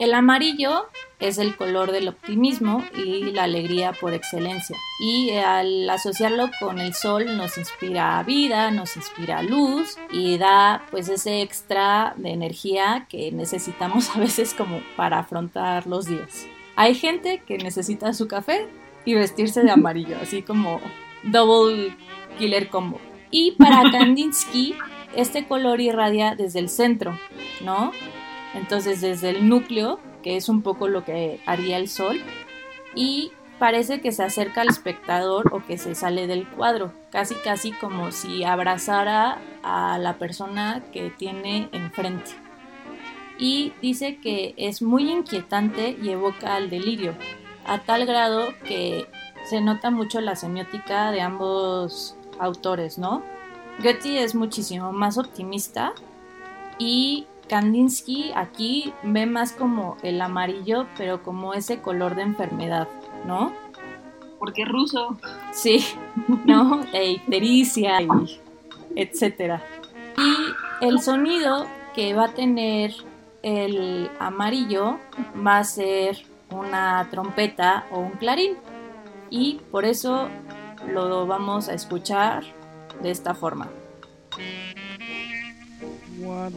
El 0.00 0.14
amarillo 0.14 0.86
es 1.18 1.36
el 1.36 1.54
color 1.56 1.92
del 1.92 2.08
optimismo 2.08 2.82
y 2.96 3.32
la 3.32 3.42
alegría 3.42 3.92
por 3.92 4.14
excelencia. 4.14 4.74
Y 4.98 5.32
al 5.32 5.90
asociarlo 5.90 6.48
con 6.58 6.78
el 6.78 6.94
sol 6.94 7.36
nos 7.36 7.58
inspira 7.58 8.22
vida, 8.22 8.70
nos 8.70 8.96
inspira 8.96 9.42
luz 9.42 9.98
y 10.10 10.38
da 10.38 10.86
pues 10.90 11.10
ese 11.10 11.42
extra 11.42 12.14
de 12.16 12.30
energía 12.30 13.04
que 13.10 13.30
necesitamos 13.30 14.08
a 14.16 14.20
veces 14.20 14.54
como 14.54 14.80
para 14.96 15.18
afrontar 15.18 15.86
los 15.86 16.06
días. 16.06 16.46
Hay 16.76 16.94
gente 16.94 17.42
que 17.46 17.58
necesita 17.58 18.14
su 18.14 18.26
café 18.26 18.68
y 19.04 19.12
vestirse 19.12 19.62
de 19.62 19.70
amarillo, 19.70 20.16
así 20.22 20.40
como 20.40 20.80
double 21.24 21.94
killer 22.38 22.70
combo. 22.70 22.98
Y 23.30 23.50
para 23.50 23.90
Kandinsky, 23.92 24.76
este 25.14 25.46
color 25.46 25.78
irradia 25.82 26.36
desde 26.36 26.58
el 26.58 26.70
centro, 26.70 27.20
¿no? 27.60 27.92
Entonces 28.54 29.00
desde 29.00 29.30
el 29.30 29.48
núcleo 29.48 30.00
que 30.22 30.36
es 30.36 30.48
un 30.48 30.62
poco 30.62 30.88
lo 30.88 31.04
que 31.04 31.40
haría 31.46 31.76
el 31.76 31.88
sol, 31.88 32.20
y 32.94 33.32
parece 33.58 34.00
que 34.00 34.12
se 34.12 34.22
acerca 34.22 34.62
al 34.62 34.68
espectador 34.68 35.52
o 35.52 35.64
que 35.64 35.78
se 35.78 35.94
sale 35.94 36.26
del 36.26 36.48
cuadro, 36.48 36.92
casi 37.10 37.34
casi 37.36 37.72
como 37.72 38.10
si 38.10 38.44
abrazara 38.44 39.38
a 39.62 39.98
la 39.98 40.18
persona 40.18 40.82
que 40.92 41.10
tiene 41.10 41.68
enfrente. 41.72 42.30
Y 43.38 43.72
dice 43.80 44.18
que 44.18 44.54
es 44.56 44.82
muy 44.82 45.10
inquietante 45.10 45.96
y 46.00 46.10
evoca 46.10 46.56
al 46.56 46.68
delirio, 46.68 47.14
a 47.66 47.78
tal 47.78 48.06
grado 48.06 48.48
que 48.64 49.06
se 49.44 49.60
nota 49.60 49.90
mucho 49.90 50.20
la 50.20 50.36
semiótica 50.36 51.10
de 51.10 51.20
ambos 51.22 52.16
autores, 52.38 52.98
¿no? 52.98 53.22
Goethe 53.82 54.22
es 54.22 54.34
muchísimo 54.34 54.92
más 54.92 55.16
optimista 55.16 55.94
y 56.78 57.26
Kandinsky 57.50 58.30
aquí 58.36 58.94
ve 59.02 59.26
más 59.26 59.50
como 59.50 59.96
el 60.04 60.22
amarillo, 60.22 60.86
pero 60.96 61.24
como 61.24 61.52
ese 61.52 61.80
color 61.80 62.14
de 62.14 62.22
enfermedad, 62.22 62.86
¿no? 63.26 63.52
Porque 64.38 64.62
es 64.62 64.68
ruso. 64.68 65.18
Sí, 65.52 65.84
¿no? 66.44 66.80
Ictericia 66.94 68.00
y 68.02 68.08
etcétera. 68.94 69.60
Y 70.16 70.86
el 70.86 71.00
sonido 71.00 71.66
que 71.92 72.14
va 72.14 72.26
a 72.26 72.34
tener 72.34 72.94
el 73.42 74.08
amarillo 74.20 75.00
va 75.44 75.58
a 75.58 75.64
ser 75.64 76.24
una 76.50 77.08
trompeta 77.10 77.84
o 77.90 77.98
un 77.98 78.12
clarín. 78.12 78.58
Y 79.28 79.60
por 79.72 79.84
eso 79.84 80.28
lo 80.86 81.26
vamos 81.26 81.68
a 81.68 81.74
escuchar 81.74 82.44
de 83.02 83.10
esta 83.10 83.34
forma. 83.34 83.68
What, 86.20 86.52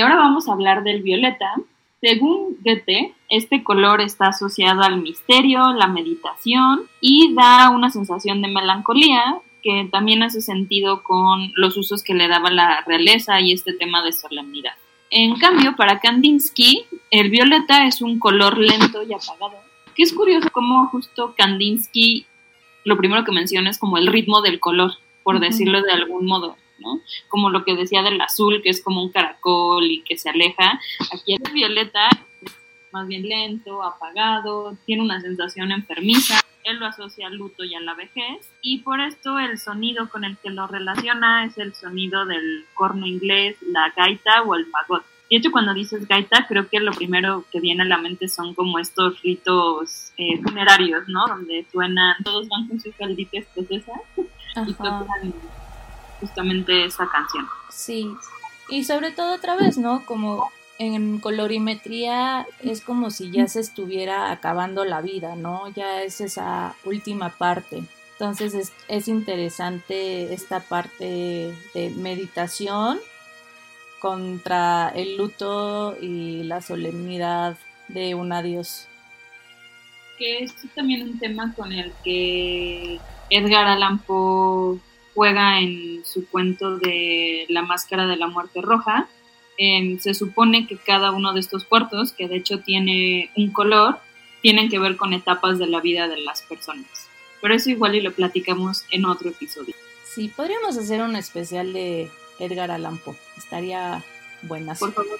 ahora 0.00 0.16
vamos 0.16 0.48
a 0.48 0.52
hablar 0.52 0.82
del 0.82 1.02
violeta, 1.02 1.54
según 2.04 2.58
Goethe, 2.62 3.14
este 3.30 3.64
color 3.64 4.02
está 4.02 4.26
asociado 4.26 4.82
al 4.82 5.00
misterio, 5.00 5.72
la 5.72 5.86
meditación 5.86 6.82
y 7.00 7.32
da 7.34 7.70
una 7.70 7.88
sensación 7.88 8.42
de 8.42 8.48
melancolía 8.48 9.38
que 9.62 9.88
también 9.90 10.22
hace 10.22 10.42
sentido 10.42 11.02
con 11.02 11.50
los 11.54 11.78
usos 11.78 12.02
que 12.02 12.12
le 12.12 12.28
daba 12.28 12.50
la 12.50 12.82
realeza 12.82 13.40
y 13.40 13.54
este 13.54 13.72
tema 13.72 14.04
de 14.04 14.12
solemnidad. 14.12 14.74
En 15.08 15.36
cambio, 15.36 15.76
para 15.76 15.98
Kandinsky, 15.98 16.84
el 17.10 17.30
violeta 17.30 17.86
es 17.86 18.02
un 18.02 18.18
color 18.18 18.58
lento 18.58 19.02
y 19.02 19.14
apagado, 19.14 19.58
que 19.94 20.02
es 20.02 20.12
curioso 20.12 20.50
cómo 20.52 20.88
justo 20.88 21.32
Kandinsky 21.34 22.26
lo 22.84 22.98
primero 22.98 23.24
que 23.24 23.32
menciona 23.32 23.70
es 23.70 23.78
como 23.78 23.96
el 23.96 24.08
ritmo 24.08 24.42
del 24.42 24.60
color, 24.60 24.92
por 25.22 25.40
decirlo 25.40 25.80
de 25.80 25.92
algún 25.92 26.26
modo. 26.26 26.58
Como 27.28 27.50
lo 27.50 27.64
que 27.64 27.74
decía 27.74 28.02
del 28.02 28.20
azul, 28.20 28.60
que 28.62 28.70
es 28.70 28.82
como 28.82 29.02
un 29.02 29.10
caracol 29.10 29.84
y 29.90 30.02
que 30.02 30.16
se 30.16 30.30
aleja. 30.30 30.80
Aquí 31.12 31.34
el 31.34 31.52
violeta 31.52 32.08
es 32.42 32.52
más 32.92 33.06
bien 33.08 33.28
lento, 33.28 33.82
apagado, 33.82 34.76
tiene 34.86 35.02
una 35.02 35.20
sensación 35.20 35.72
enfermiza. 35.72 36.40
Él 36.62 36.78
lo 36.78 36.86
asocia 36.86 37.26
al 37.26 37.36
luto 37.36 37.64
y 37.64 37.74
a 37.74 37.80
la 37.80 37.94
vejez. 37.94 38.48
Y 38.62 38.78
por 38.78 39.00
esto 39.00 39.38
el 39.38 39.58
sonido 39.58 40.08
con 40.08 40.24
el 40.24 40.38
que 40.38 40.50
lo 40.50 40.66
relaciona 40.66 41.44
es 41.44 41.58
el 41.58 41.74
sonido 41.74 42.24
del 42.24 42.64
corno 42.74 43.06
inglés, 43.06 43.56
la 43.62 43.92
gaita 43.94 44.42
o 44.42 44.54
el 44.54 44.66
fagot. 44.66 45.04
De 45.30 45.38
hecho, 45.38 45.50
cuando 45.50 45.74
dices 45.74 46.06
gaita, 46.06 46.46
creo 46.46 46.68
que 46.68 46.80
lo 46.80 46.92
primero 46.92 47.44
que 47.50 47.58
viene 47.58 47.82
a 47.82 47.86
la 47.86 47.98
mente 47.98 48.28
son 48.28 48.54
como 48.54 48.78
estos 48.78 49.20
ritos 49.22 50.12
eh, 50.16 50.40
funerarios, 50.42 51.08
¿no? 51.08 51.26
Donde 51.26 51.66
suenan, 51.72 52.22
todos 52.22 52.48
van 52.48 52.68
con 52.68 52.78
sus 52.78 52.94
caldita 52.94 53.38
escocesa 53.38 53.92
y 54.16 54.72
tocan 54.74 55.34
justamente 56.24 56.84
esa 56.84 57.06
canción. 57.08 57.46
Sí, 57.68 58.10
y 58.68 58.84
sobre 58.84 59.10
todo 59.10 59.34
otra 59.34 59.56
vez, 59.56 59.76
¿no? 59.76 60.04
Como 60.06 60.50
en 60.78 61.20
colorimetría 61.20 62.46
es 62.62 62.80
como 62.80 63.10
si 63.10 63.30
ya 63.30 63.46
se 63.46 63.60
estuviera 63.60 64.30
acabando 64.30 64.84
la 64.84 65.00
vida, 65.00 65.36
¿no? 65.36 65.68
Ya 65.74 66.02
es 66.02 66.20
esa 66.20 66.74
última 66.84 67.30
parte. 67.30 67.84
Entonces 68.12 68.54
es, 68.54 68.72
es 68.88 69.08
interesante 69.08 70.32
esta 70.32 70.60
parte 70.60 71.54
de 71.74 71.90
meditación 71.96 72.98
contra 74.00 74.92
el 74.94 75.16
luto 75.16 75.96
y 76.00 76.42
la 76.44 76.60
solemnidad 76.60 77.56
de 77.88 78.14
un 78.14 78.32
adiós. 78.32 78.88
Que 80.18 80.44
es 80.44 80.54
también 80.74 81.02
un 81.02 81.18
tema 81.18 81.52
con 81.54 81.72
el 81.72 81.92
que 82.02 82.98
Edgar 83.30 83.66
Allan 83.66 83.98
Poe 83.98 84.78
juega 85.14 85.60
en 85.60 86.04
su 86.04 86.28
cuento 86.28 86.76
de 86.78 87.46
La 87.48 87.62
Máscara 87.62 88.06
de 88.06 88.16
la 88.16 88.26
Muerte 88.26 88.60
Roja. 88.60 89.08
Em, 89.56 89.98
se 89.98 90.14
supone 90.14 90.66
que 90.66 90.76
cada 90.76 91.12
uno 91.12 91.32
de 91.32 91.40
estos 91.40 91.64
cuartos, 91.64 92.12
que 92.12 92.28
de 92.28 92.36
hecho 92.36 92.60
tiene 92.60 93.30
un 93.36 93.52
color, 93.52 93.98
tienen 94.42 94.68
que 94.68 94.78
ver 94.78 94.96
con 94.96 95.12
etapas 95.12 95.58
de 95.58 95.66
la 95.66 95.80
vida 95.80 96.08
de 96.08 96.18
las 96.18 96.42
personas. 96.42 97.08
Pero 97.40 97.54
eso 97.54 97.70
igual 97.70 97.94
y 97.94 98.00
lo 98.00 98.12
platicamos 98.12 98.84
en 98.90 99.04
otro 99.04 99.30
episodio. 99.30 99.74
Sí, 100.04 100.28
podríamos 100.34 100.76
hacer 100.76 101.02
un 101.02 101.16
especial 101.16 101.72
de 101.72 102.10
Edgar 102.38 102.70
Allan 102.70 102.98
Poe. 102.98 103.16
Estaría 103.36 104.02
buena. 104.42 104.74
Por 104.74 104.92
favor. 104.92 105.18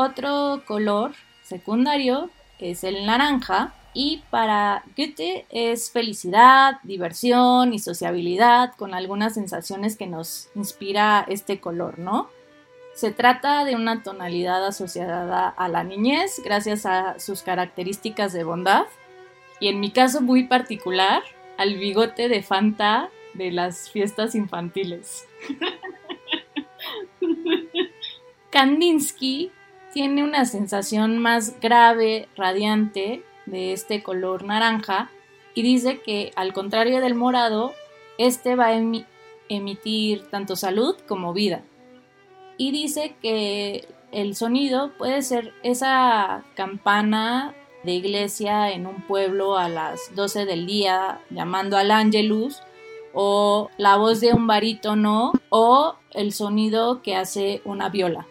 Otro 0.00 0.62
color 0.66 1.12
secundario 1.42 2.30
es 2.58 2.84
el 2.84 3.06
naranja 3.06 3.74
y 3.92 4.22
para 4.30 4.84
Goethe 4.96 5.46
es 5.50 5.90
felicidad, 5.90 6.76
diversión 6.84 7.74
y 7.74 7.78
sociabilidad 7.78 8.74
con 8.76 8.94
algunas 8.94 9.34
sensaciones 9.34 9.96
que 9.96 10.06
nos 10.06 10.48
inspira 10.54 11.24
este 11.28 11.60
color, 11.60 11.98
¿no? 11.98 12.28
Se 12.94 13.10
trata 13.10 13.64
de 13.64 13.76
una 13.76 14.02
tonalidad 14.02 14.64
asociada 14.66 15.48
a 15.48 15.68
la 15.68 15.84
niñez 15.84 16.40
gracias 16.44 16.86
a 16.86 17.18
sus 17.18 17.42
características 17.42 18.32
de 18.32 18.44
bondad 18.44 18.86
y 19.58 19.68
en 19.68 19.80
mi 19.80 19.90
caso 19.90 20.20
muy 20.20 20.44
particular 20.44 21.22
al 21.58 21.76
bigote 21.76 22.28
de 22.28 22.42
Fanta 22.42 23.10
de 23.34 23.50
las 23.50 23.90
fiestas 23.90 24.34
infantiles. 24.34 25.26
Kandinsky 28.50 29.52
tiene 29.92 30.22
una 30.24 30.44
sensación 30.44 31.18
más 31.18 31.58
grave, 31.60 32.28
radiante, 32.36 33.24
de 33.50 33.72
este 33.72 34.02
color 34.02 34.44
naranja 34.44 35.10
y 35.54 35.62
dice 35.62 36.00
que 36.00 36.32
al 36.36 36.52
contrario 36.52 37.00
del 37.00 37.14
morado, 37.14 37.72
este 38.18 38.54
va 38.54 38.68
a 38.68 38.82
emitir 39.48 40.30
tanto 40.30 40.56
salud 40.56 40.96
como 41.08 41.32
vida. 41.32 41.62
Y 42.56 42.70
dice 42.70 43.16
que 43.20 43.88
el 44.12 44.36
sonido 44.36 44.92
puede 44.98 45.22
ser 45.22 45.52
esa 45.62 46.44
campana 46.54 47.54
de 47.82 47.92
iglesia 47.92 48.70
en 48.70 48.86
un 48.86 49.02
pueblo 49.06 49.56
a 49.56 49.68
las 49.68 50.14
12 50.14 50.44
del 50.44 50.66
día 50.66 51.20
llamando 51.30 51.76
al 51.76 51.90
ángelus 51.90 52.62
o 53.14 53.70
la 53.78 53.96
voz 53.96 54.20
de 54.20 54.34
un 54.34 54.46
barítono 54.46 55.32
o 55.48 55.96
el 56.12 56.32
sonido 56.32 57.02
que 57.02 57.16
hace 57.16 57.62
una 57.64 57.88
viola. 57.88 58.26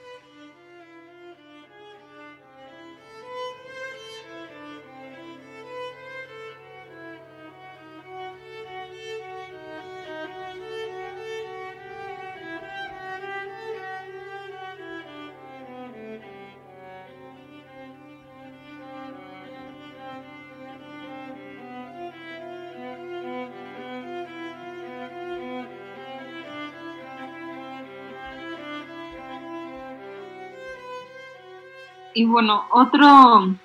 Y 32.20 32.26
bueno, 32.26 32.66
otro 32.72 33.56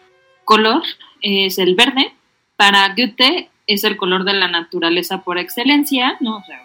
color 0.45 0.85
es 1.21 1.59
el 1.59 1.75
verde. 1.75 2.13
Para 2.55 2.95
Goethe 2.95 3.51
es 3.67 3.83
el 3.83 3.97
color 3.97 4.23
de 4.23 4.33
la 4.33 4.47
naturaleza 4.47 5.25
por 5.25 5.39
excelencia, 5.39 6.17
¿no? 6.21 6.37
O 6.37 6.45
sea, 6.45 6.63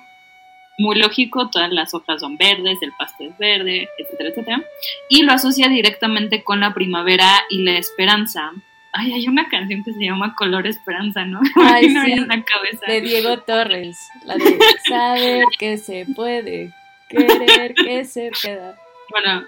muy 0.78 1.00
lógico, 1.00 1.50
todas 1.50 1.72
las 1.72 1.96
hojas 1.96 2.22
son 2.22 2.38
verdes, 2.38 2.78
el 2.84 2.92
pasto 2.92 3.24
es 3.24 3.36
verde, 3.40 3.90
etcétera, 3.98 4.30
etcétera. 4.30 4.64
Y 5.10 5.24
lo 5.24 5.34
asocia 5.34 5.68
directamente 5.68 6.44
con 6.44 6.60
la 6.60 6.76
primavera 6.76 7.42
y 7.50 7.64
la 7.64 7.80
esperanza. 7.80 8.52
Ay, 8.94 9.12
hay 9.14 9.28
una 9.28 9.50
canción 9.50 9.84
que 9.84 9.94
se 9.94 10.06
llama 10.06 10.36
Color 10.36 10.68
Esperanza, 10.68 11.26
¿no? 11.26 11.40
Ay, 11.56 11.88
no 11.90 12.06
sí, 12.06 12.12
en 12.12 12.28
la 12.28 12.44
cabeza. 12.44 12.86
de 12.86 13.02
Diego 13.02 13.40
Torres, 13.40 13.98
la 14.26 14.36
de 14.36 14.60
saber 14.88 15.46
que 15.58 15.80
se 15.80 16.06
puede, 16.16 16.72
querer 17.10 17.74
que 17.74 18.06
se 18.06 18.30
queda. 18.44 18.78
Bueno, 19.10 19.44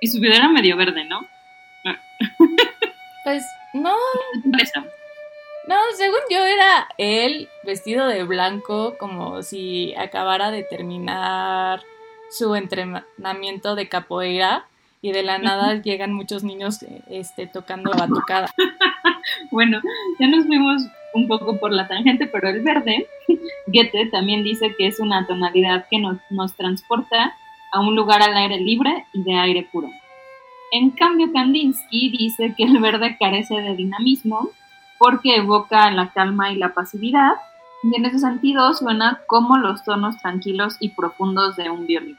y 0.00 0.06
su 0.06 0.20
video 0.20 0.36
era 0.36 0.48
medio 0.50 0.76
verde, 0.76 1.04
¿no? 1.04 1.33
Pues 3.24 3.42
no, 3.72 3.96
no, 5.66 5.76
según 5.96 6.18
yo 6.30 6.44
era 6.44 6.88
él 6.98 7.48
vestido 7.64 8.06
de 8.06 8.22
blanco 8.24 8.96
como 8.98 9.42
si 9.42 9.94
acabara 9.94 10.50
de 10.50 10.62
terminar 10.62 11.80
su 12.30 12.54
entrenamiento 12.54 13.74
de 13.74 13.88
capoeira 13.88 14.66
y 15.00 15.12
de 15.12 15.22
la 15.22 15.38
nada 15.38 15.82
llegan 15.82 16.12
muchos 16.12 16.44
niños 16.44 16.84
este, 17.10 17.46
tocando 17.46 17.90
batucada. 17.90 18.48
Bueno, 19.50 19.80
ya 20.20 20.26
nos 20.26 20.44
fuimos 20.46 20.82
un 21.14 21.26
poco 21.26 21.58
por 21.58 21.72
la 21.72 21.88
tangente, 21.88 22.26
pero 22.26 22.50
el 22.50 22.60
verde, 22.60 23.06
Goethe 23.66 24.10
también 24.10 24.44
dice 24.44 24.74
que 24.76 24.86
es 24.86 25.00
una 25.00 25.26
tonalidad 25.26 25.86
que 25.90 25.98
nos, 25.98 26.18
nos 26.28 26.54
transporta 26.54 27.34
a 27.72 27.80
un 27.80 27.96
lugar 27.96 28.22
al 28.22 28.36
aire 28.36 28.58
libre 28.58 29.06
y 29.14 29.22
de 29.22 29.34
aire 29.34 29.66
puro. 29.72 29.88
En 30.76 30.90
cambio, 30.90 31.32
Kandinsky 31.32 32.10
dice 32.10 32.52
que 32.56 32.64
el 32.64 32.80
verde 32.80 33.16
carece 33.16 33.54
de 33.54 33.76
dinamismo 33.76 34.50
porque 34.98 35.36
evoca 35.36 35.88
la 35.92 36.10
calma 36.10 36.50
y 36.50 36.56
la 36.56 36.74
pasividad, 36.74 37.34
y 37.84 37.96
en 37.96 38.06
ese 38.06 38.18
sentido 38.18 38.74
suena 38.74 39.20
como 39.28 39.56
los 39.56 39.84
tonos 39.84 40.18
tranquilos 40.18 40.76
y 40.80 40.88
profundos 40.88 41.54
de 41.54 41.70
un 41.70 41.86
violín. 41.86 42.18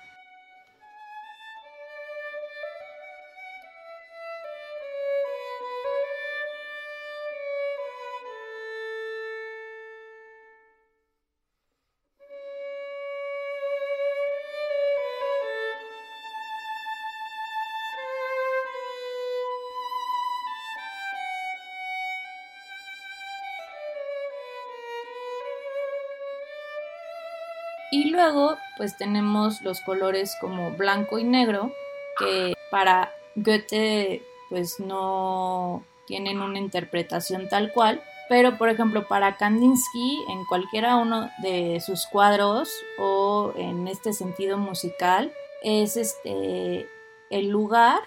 Luego, 28.25 28.57
pues 28.77 28.97
tenemos 28.97 29.61
los 29.61 29.81
colores 29.81 30.35
como 30.41 30.71
blanco 30.71 31.19
y 31.19 31.23
negro, 31.23 31.71
que 32.17 32.53
para 32.71 33.11
Goethe, 33.35 34.23
pues 34.49 34.79
no 34.79 35.83
tienen 36.07 36.41
una 36.41 36.59
interpretación 36.59 37.49
tal 37.49 37.71
cual. 37.71 38.01
Pero, 38.27 38.57
por 38.57 38.69
ejemplo, 38.69 39.07
para 39.07 39.37
Kandinsky, 39.37 40.23
en 40.29 40.45
cualquiera 40.45 40.95
uno 40.95 41.29
de 41.39 41.79
sus 41.79 42.07
cuadros 42.07 42.69
o 42.99 43.53
en 43.55 43.87
este 43.87 44.13
sentido 44.13 44.57
musical, 44.57 45.31
es 45.61 45.97
este 45.97 46.87
el 47.29 47.49
lugar 47.49 47.99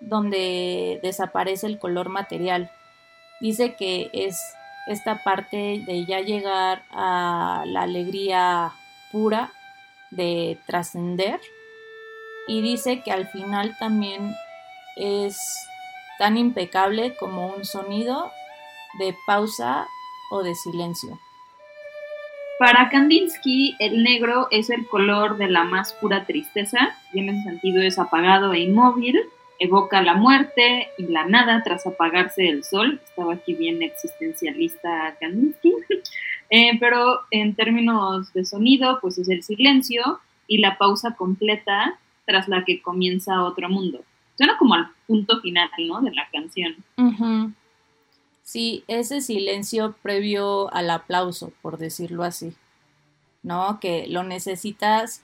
donde 0.00 1.00
desaparece 1.02 1.66
el 1.66 1.78
color 1.78 2.08
material. 2.08 2.70
Dice 3.40 3.74
que 3.74 4.10
es 4.14 4.40
esta 4.86 5.22
parte 5.22 5.82
de 5.86 6.06
ya 6.06 6.20
llegar 6.20 6.84
a 6.90 7.64
la 7.66 7.82
alegría 7.82 8.72
pura 9.12 9.52
de 10.10 10.58
trascender 10.66 11.40
y 12.46 12.62
dice 12.62 13.02
que 13.02 13.12
al 13.12 13.28
final 13.28 13.76
también 13.78 14.34
es 14.96 15.38
tan 16.18 16.36
impecable 16.36 17.14
como 17.16 17.48
un 17.48 17.64
sonido 17.64 18.30
de 18.98 19.14
pausa 19.26 19.86
o 20.30 20.42
de 20.42 20.54
silencio. 20.54 21.18
Para 22.58 22.88
Kandinsky, 22.88 23.76
el 23.78 24.02
negro 24.02 24.48
es 24.50 24.68
el 24.68 24.88
color 24.88 25.36
de 25.36 25.48
la 25.48 25.62
más 25.62 25.92
pura 25.92 26.24
tristeza, 26.26 26.96
y 27.12 27.20
en 27.20 27.28
ese 27.28 27.42
sentido 27.44 27.80
es 27.82 28.00
apagado 28.00 28.52
e 28.52 28.60
inmóvil, 28.60 29.16
evoca 29.60 30.02
la 30.02 30.14
muerte 30.14 30.88
y 30.98 31.04
la 31.04 31.24
nada 31.24 31.62
tras 31.62 31.86
apagarse 31.86 32.48
el 32.48 32.64
sol. 32.64 33.00
Estaba 33.04 33.34
aquí 33.34 33.54
bien 33.54 33.82
existencialista 33.82 35.16
Kandinsky. 35.20 35.72
Eh, 36.50 36.78
pero 36.80 37.20
en 37.30 37.54
términos 37.54 38.32
de 38.32 38.44
sonido, 38.44 38.98
pues 39.00 39.18
es 39.18 39.28
el 39.28 39.42
silencio 39.42 40.20
y 40.46 40.58
la 40.58 40.78
pausa 40.78 41.14
completa 41.14 41.98
tras 42.26 42.48
la 42.48 42.64
que 42.64 42.80
comienza 42.80 43.42
otro 43.42 43.68
mundo. 43.68 44.00
Suena 44.36 44.56
como 44.56 44.74
al 44.74 44.88
punto 45.06 45.40
final, 45.40 45.70
¿no? 45.86 46.00
De 46.00 46.12
la 46.12 46.28
canción. 46.30 46.76
Sí, 48.42 48.84
ese 48.86 49.20
silencio 49.20 49.94
previo 50.00 50.72
al 50.72 50.90
aplauso, 50.90 51.52
por 51.60 51.76
decirlo 51.76 52.24
así, 52.24 52.54
¿no? 53.42 53.78
Que 53.80 54.06
lo 54.08 54.22
necesitas 54.22 55.22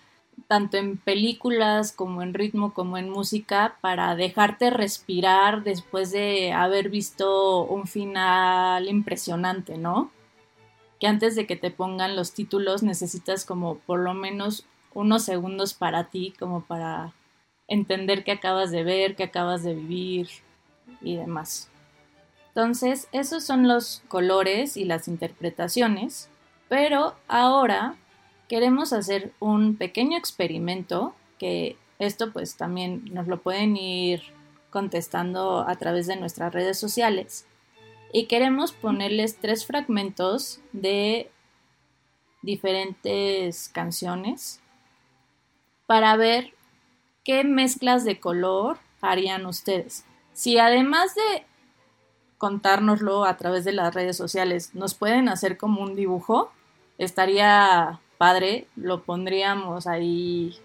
tanto 0.49 0.77
en 0.77 0.97
películas 0.97 1.93
como 1.93 2.23
en 2.23 2.35
ritmo 2.35 2.75
como 2.75 2.99
en 2.99 3.09
música 3.09 3.77
para 3.81 4.15
dejarte 4.17 4.71
respirar 4.71 5.63
después 5.63 6.11
de 6.11 6.53
haber 6.53 6.91
visto 6.91 7.65
un 7.65 7.87
final 7.87 8.89
impresionante, 8.89 9.79
¿no? 9.79 10.11
Que 11.01 11.07
antes 11.07 11.35
de 11.35 11.47
que 11.47 11.57
te 11.57 11.71
pongan 11.71 12.17
los 12.17 12.33
títulos 12.33 12.83
necesitas 12.83 13.45
como 13.45 13.77
por 13.79 14.01
lo 14.01 14.15
menos 14.15 14.65
unos 14.95 15.25
segundos 15.25 15.75
para 15.75 16.05
ti, 16.05 16.33
como 16.39 16.63
para 16.63 17.13
entender 17.69 18.25
qué 18.25 18.33
acabas 18.33 18.71
de 18.71 18.85
ver, 18.85 19.17
qué 19.17 19.25
acabas 19.25 19.63
de 19.63 19.75
vivir 19.75 20.29
y 21.03 21.17
demás. 21.17 21.69
Entonces, 22.49 23.09
esos 23.13 23.45
son 23.45 23.67
los 23.67 24.03
colores 24.09 24.77
y 24.77 24.85
las 24.85 25.09
interpretaciones, 25.09 26.29
pero 26.69 27.15
ahora 27.27 27.97
queremos 28.49 28.93
hacer 28.93 29.33
un 29.41 29.77
pequeño 29.77 30.17
experimento 30.17 31.15
que 31.39 31.77
esto 31.99 32.33
pues 32.33 32.57
también 32.57 33.03
nos 33.13 33.27
lo 33.27 33.41
pueden 33.41 33.77
ir 33.77 34.23
contestando 34.71 35.67
a 35.67 35.75
través 35.77 36.07
de 36.07 36.17
nuestras 36.17 36.53
redes 36.53 36.79
sociales 36.79 37.47
y 38.15 38.27
queremos 38.27 38.71
ponerles 38.71 39.41
tres 39.41 39.67
fragmentos 39.67 40.61
de 40.71 41.33
diferentes 42.43 43.69
canciones 43.71 44.61
para 45.87 46.17
ver 46.17 46.55
qué 47.25 47.43
mezclas 47.43 48.05
de 48.05 48.21
color 48.21 48.79
harían 49.01 49.47
ustedes. 49.47 50.05
Si 50.33 50.59
además 50.59 51.17
de 51.17 51.45
contárnoslo 52.39 53.25
a 53.25 53.37
través 53.37 53.65
de 53.65 53.73
las 53.73 53.93
redes 53.93 54.17
sociales 54.17 54.77
nos 54.77 54.95
pueden 54.95 55.29
hacer 55.29 55.59
como 55.59 55.83
un 55.83 55.97
dibujo, 55.97 56.53
estaría 56.99 57.99
padre, 58.17 58.69
lo 58.77 59.03
pondríamos 59.03 59.89
ahí 59.89 60.57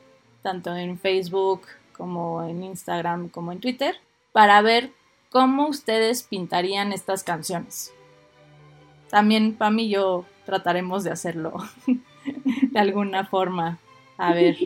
tanto 0.43 0.75
en 0.75 0.99
Facebook 0.99 1.61
como 1.97 2.43
en 2.43 2.63
Instagram 2.63 3.27
como 3.29 3.51
en 3.51 3.59
Twitter 3.59 3.95
para 4.33 4.61
ver 4.61 4.93
cómo 5.29 5.67
ustedes 5.67 6.23
pintarían 6.23 6.91
estas 6.91 7.23
canciones. 7.23 7.93
También 9.09 9.55
Pam 9.55 9.79
y 9.79 9.89
yo 9.89 10.25
trataremos 10.45 11.03
de 11.03 11.11
hacerlo 11.11 11.53
de 12.71 12.79
alguna 12.79 13.25
forma. 13.25 13.79
A 14.17 14.33
ver. 14.33 14.57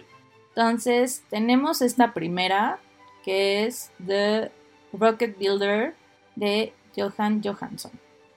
Entonces, 0.49 1.23
tenemos 1.29 1.81
esta 1.81 2.13
primera 2.13 2.79
que 3.23 3.65
es 3.65 3.91
The 4.05 4.51
Rocket 4.91 5.37
Builder 5.37 5.95
de 6.35 6.73
Johan 6.95 7.41
Johansson. 7.43 7.91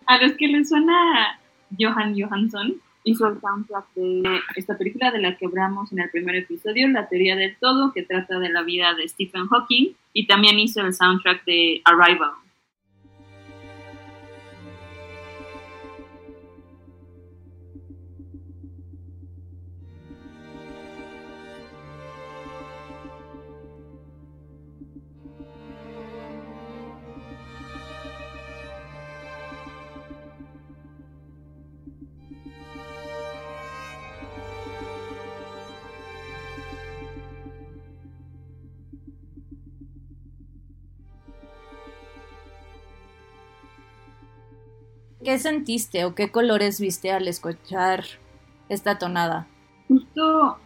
A 0.07 0.18
los 0.18 0.33
que 0.37 0.47
les 0.47 0.68
suena 0.68 1.41
Johan 1.79 2.14
Johansson, 2.18 2.81
hizo 3.07 3.28
el 3.28 3.40
soundtrack 3.40 3.86
de 3.94 4.40
esta 4.57 4.76
película 4.76 5.12
de 5.12 5.20
la 5.20 5.36
que 5.36 5.46
hablamos 5.46 5.92
en 5.92 6.00
el 6.00 6.11
primer 6.11 6.34
episodio, 6.34 6.88
La 6.88 7.09
teoría 7.09 7.36
del 7.36 7.57
todo, 7.57 7.92
que 7.92 8.02
trata 8.02 8.40
de 8.40 8.48
la 8.48 8.62
vida 8.62 8.94
de 8.94 9.09
Stephen 9.09 9.46
Hawking, 9.46 9.92
y 10.12 10.26
también 10.26 10.59
hizo 10.59 10.80
el 10.80 10.92
soundtrack 10.92 11.44
de 11.44 11.82
Arrival. 11.84 12.32
¿Qué 45.37 45.43
sentiste 45.43 46.07
o 46.07 46.14
qué 46.14 46.30
colores 46.30 46.80
viste 46.80 47.12
al 47.12 47.28
escuchar 47.28 48.05
esta 48.70 48.97
tonada? 48.97 49.47
Justo 49.87 50.57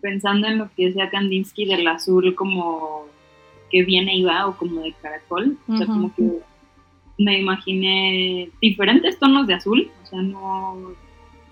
pensando 0.00 0.48
en 0.48 0.58
lo 0.58 0.68
que 0.74 0.86
decía 0.86 1.10
Kandinsky 1.10 1.64
del 1.64 1.86
azul 1.86 2.34
como 2.34 3.04
que 3.70 3.84
viene 3.84 4.16
y 4.16 4.24
va 4.24 4.48
o 4.48 4.56
como 4.56 4.80
de 4.80 4.94
caracol, 4.94 5.56
o 5.68 5.76
sea, 5.76 5.86
como 5.86 6.12
que 6.12 6.40
me 7.18 7.38
imaginé 7.38 8.50
diferentes 8.60 9.16
tonos 9.20 9.46
de 9.46 9.54
azul, 9.54 9.88
o 10.02 10.06
sea, 10.06 10.22
no, 10.22 10.76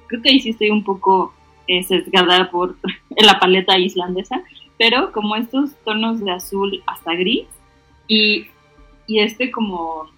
creo 0.08 0.20
que 0.20 0.30
ahí 0.30 0.40
sí 0.40 0.50
estoy 0.50 0.70
un 0.70 0.82
poco 0.82 1.32
eh, 1.68 1.84
sesgada 1.84 2.50
por 2.50 2.76
la 3.16 3.38
paleta 3.38 3.78
islandesa, 3.78 4.42
pero 4.78 5.12
como 5.12 5.36
estos 5.36 5.76
tonos 5.84 6.18
de 6.18 6.32
azul 6.32 6.82
hasta 6.88 7.14
gris 7.14 7.46
y, 8.08 8.48
y 9.06 9.20
este 9.20 9.52
como 9.52 10.15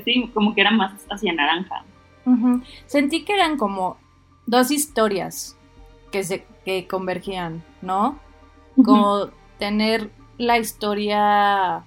Así 0.00 0.30
como 0.34 0.54
que 0.54 0.60
era 0.60 0.70
más 0.70 0.92
hacia 1.10 1.32
naranja. 1.32 1.84
Sentí 2.86 3.24
que 3.24 3.34
eran 3.34 3.56
como 3.56 3.98
dos 4.46 4.70
historias 4.70 5.56
que 6.10 6.24
se 6.24 6.44
que 6.64 6.88
convergían, 6.88 7.62
¿no? 7.80 8.18
Como 8.84 9.28
tener 9.58 10.10
la 10.36 10.58
historia 10.58 11.84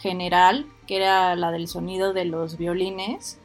general, 0.00 0.66
que 0.86 0.96
era 0.96 1.34
la 1.34 1.50
del 1.50 1.66
sonido 1.66 2.12
de 2.12 2.24
los 2.24 2.56
violines, 2.56 3.40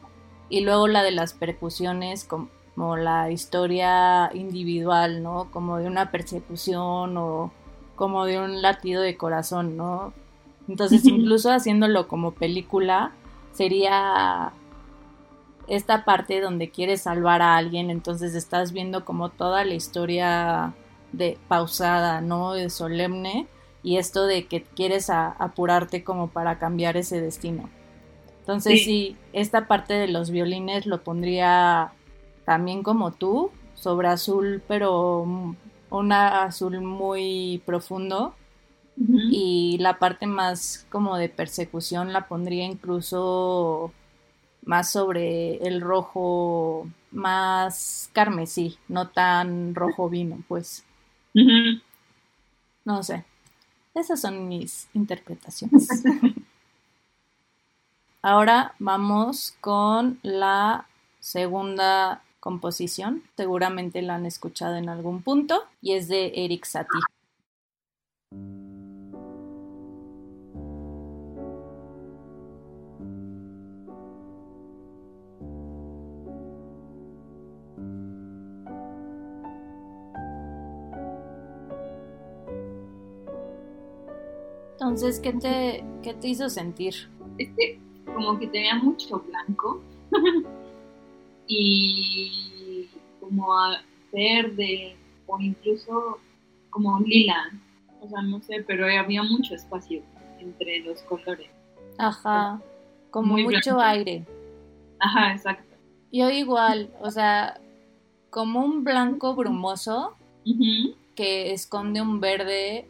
y 0.49 0.61
luego 0.61 0.87
la 0.87 1.01
de 1.01 1.11
las 1.11 1.33
percusiones, 1.33 2.25
como 2.25 2.97
la 2.97 3.31
historia 3.31 4.29
individual, 4.33 5.23
¿no? 5.23 5.49
Como 5.49 5.77
de 5.77 5.87
una 5.87 6.11
persecución 6.11 7.17
o 7.17 7.51
como 7.95 8.25
de 8.25 8.39
un 8.39 8.61
latido 8.61 9.01
de 9.01 9.17
corazón, 9.17 9.77
¿no? 9.77 10.13
Entonces, 10.67 11.05
incluso 11.05 11.51
haciéndolo 11.51 12.07
como 12.07 12.31
película, 12.31 13.13
sería 13.53 14.53
esta 15.67 16.03
parte 16.05 16.41
donde 16.41 16.69
quieres 16.69 17.03
salvar 17.03 17.41
a 17.41 17.55
alguien, 17.55 17.89
entonces 17.89 18.35
estás 18.35 18.71
viendo 18.71 19.05
como 19.05 19.29
toda 19.29 19.63
la 19.63 19.73
historia 19.73 20.73
de 21.11 21.37
pausada, 21.47 22.21
¿no? 22.21 22.53
De 22.53 22.69
solemne 22.69 23.47
y 23.83 23.97
esto 23.97 24.25
de 24.25 24.47
que 24.47 24.63
quieres 24.63 25.09
apurarte 25.09 26.03
como 26.03 26.27
para 26.27 26.59
cambiar 26.59 26.97
ese 26.97 27.21
destino. 27.21 27.69
Entonces 28.39 28.83
sí. 28.83 29.15
esta 29.33 29.67
parte 29.67 29.93
de 29.93 30.07
los 30.07 30.29
violines 30.31 30.85
lo 30.85 31.03
pondría 31.03 31.93
también 32.45 32.83
como 32.83 33.11
tú, 33.11 33.51
sobre 33.75 34.07
azul, 34.07 34.61
pero 34.67 35.21
un 35.89 36.11
azul 36.11 36.81
muy 36.81 37.61
profundo 37.65 38.33
y 38.97 39.77
la 39.79 39.97
parte 39.99 40.27
más 40.27 40.85
como 40.89 41.17
de 41.17 41.29
persecución 41.29 42.13
la 42.13 42.27
pondría 42.27 42.65
incluso 42.65 43.93
más 44.63 44.91
sobre 44.91 45.57
el 45.67 45.81
rojo 45.81 46.87
más 47.11 48.09
carmesí, 48.13 48.77
no 48.87 49.09
tan 49.09 49.75
rojo 49.75 50.09
vino, 50.09 50.43
pues. 50.47 50.83
No 52.85 53.03
sé. 53.03 53.25
Esas 53.93 54.21
son 54.21 54.47
mis 54.47 54.87
interpretaciones. 54.93 55.87
Ahora 58.21 58.75
vamos 58.79 59.55
con 59.61 60.19
la 60.21 60.85
segunda 61.19 62.21
composición. 62.39 63.23
Seguramente 63.35 64.01
la 64.01 64.15
han 64.15 64.25
escuchado 64.25 64.75
en 64.75 64.89
algún 64.89 65.21
punto 65.23 65.63
y 65.81 65.93
es 65.93 66.07
de 66.07 66.31
Eric 66.35 66.65
Satie. 66.65 67.01
Entonces, 84.91 85.21
¿qué 85.21 85.31
te, 85.31 85.85
qué 86.03 86.13
te 86.13 86.27
hizo 86.27 86.49
sentir? 86.49 86.93
Este, 87.37 87.79
como 88.13 88.37
que 88.37 88.47
tenía 88.47 88.75
mucho 88.75 89.19
blanco 89.19 89.81
y 91.47 92.89
como 93.21 93.47
verde 94.11 94.97
o 95.27 95.39
incluso 95.39 96.19
como 96.71 96.99
lila. 96.99 97.51
O 98.01 98.09
sea, 98.09 98.21
no 98.21 98.41
sé, 98.41 98.65
pero 98.67 98.85
había 98.85 99.23
mucho 99.23 99.55
espacio 99.55 100.01
entre 100.41 100.79
los 100.79 101.01
colores. 101.03 101.49
Ajá, 101.97 102.59
como 103.11 103.37
mucho 103.37 103.79
aire. 103.79 104.25
Ajá, 104.99 105.31
exacto. 105.31 105.73
Yo 106.11 106.29
igual, 106.29 106.89
o 106.99 107.09
sea, 107.11 107.61
como 108.29 108.59
un 108.59 108.83
blanco 108.83 109.35
brumoso 109.35 110.17
que 111.15 111.53
esconde 111.53 112.01
un 112.01 112.19
verde 112.19 112.89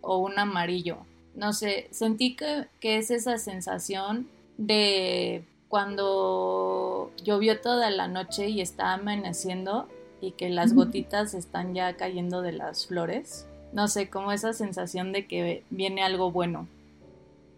o 0.00 0.18
un 0.18 0.36
amarillo 0.36 1.06
no 1.38 1.52
sé, 1.52 1.86
sentí 1.92 2.34
que, 2.34 2.66
es 2.82 3.10
esa 3.12 3.38
sensación 3.38 4.26
de 4.56 5.44
cuando 5.68 7.12
llovió 7.22 7.60
toda 7.60 7.90
la 7.90 8.08
noche 8.08 8.48
y 8.48 8.60
está 8.60 8.94
amaneciendo 8.94 9.88
y 10.20 10.32
que 10.32 10.48
las 10.48 10.74
gotitas 10.74 11.34
están 11.34 11.74
ya 11.74 11.96
cayendo 11.96 12.42
de 12.42 12.52
las 12.52 12.88
flores. 12.88 13.46
No 13.72 13.86
sé, 13.86 14.10
como 14.10 14.32
esa 14.32 14.52
sensación 14.52 15.12
de 15.12 15.26
que 15.26 15.62
viene 15.70 16.02
algo 16.02 16.32
bueno, 16.32 16.66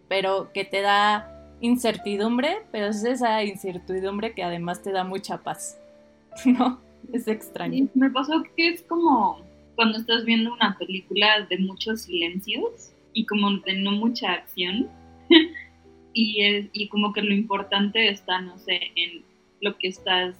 pero 0.07 0.51
que 0.53 0.63
te 0.63 0.81
da 0.81 1.27
incertidumbre, 1.59 2.57
pero 2.71 2.87
es 2.87 3.03
esa 3.03 3.43
incertidumbre 3.43 4.35
que 4.35 4.43
además 4.43 4.83
te 4.83 4.91
da 4.91 5.03
mucha 5.03 5.39
paz, 5.39 5.79
¿no? 6.45 6.79
Es 7.11 7.27
extraño. 7.27 7.87
me 7.95 8.11
pasó 8.11 8.43
que 8.55 8.67
es 8.67 8.83
como 8.83 9.39
cuando 9.73 9.97
estás 9.97 10.23
viendo 10.23 10.53
una 10.53 10.77
película 10.77 11.47
de 11.49 11.57
muchos 11.57 12.01
silencios 12.01 12.91
y 13.13 13.25
como 13.25 13.51
de 13.57 13.73
no 13.73 13.91
mucha 13.91 14.33
acción. 14.33 14.89
y, 16.13 16.43
es, 16.43 16.69
y 16.73 16.87
como 16.87 17.13
que 17.13 17.21
lo 17.21 17.33
importante 17.33 18.09
está, 18.09 18.41
no 18.41 18.57
sé, 18.57 18.91
en 18.95 19.23
lo 19.61 19.77
que 19.77 19.87
estás 19.87 20.35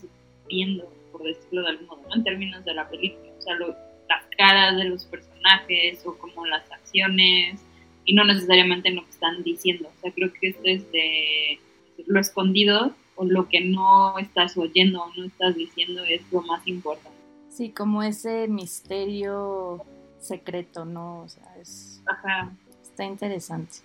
viendo, 0.48 0.92
por 1.12 1.24
decirlo 1.24 1.62
de 1.62 1.70
algún 1.70 1.88
modo, 1.88 2.04
en 2.14 2.24
términos 2.24 2.66
de 2.66 2.74
la 2.74 2.90
película. 2.90 3.32
O 3.38 3.42
sea, 3.42 3.56
las 3.56 4.26
caras 4.38 4.78
de 4.78 4.86
los 4.86 5.06
personajes 5.06 6.06
o 6.06 6.18
como 6.18 6.46
las 6.46 6.70
acciones 6.72 7.62
y 8.06 8.14
no 8.14 8.26
necesariamente 8.26 8.90
en 8.90 8.98
lo 8.98 9.06
que 9.06 9.12
están 9.12 9.44
diciendo. 9.44 9.90
O 9.90 10.02
sea, 10.02 10.12
creo 10.12 10.34
que 10.34 10.50
esto 10.50 10.64
es 10.66 10.92
de 10.92 11.60
lo 12.08 12.20
escondido 12.20 12.94
o 13.16 13.26
lo 13.26 13.48
que 13.48 13.62
no 13.62 14.18
estás 14.20 14.58
oyendo 14.58 15.04
o 15.04 15.14
no 15.16 15.26
estás 15.26 15.56
diciendo 15.56 16.04
es 16.04 16.22
lo 16.32 16.42
más 16.42 16.66
importante. 16.68 17.18
Sí, 17.50 17.70
como 17.70 18.02
ese 18.02 18.48
misterio 18.48 19.86
secreto, 20.22 20.86
¿no? 20.86 21.24
O 21.24 21.30
sea, 21.30 21.56
es... 21.60 22.02
Ajá. 22.06 22.52
Está 22.82 23.04
interesante. 23.04 23.78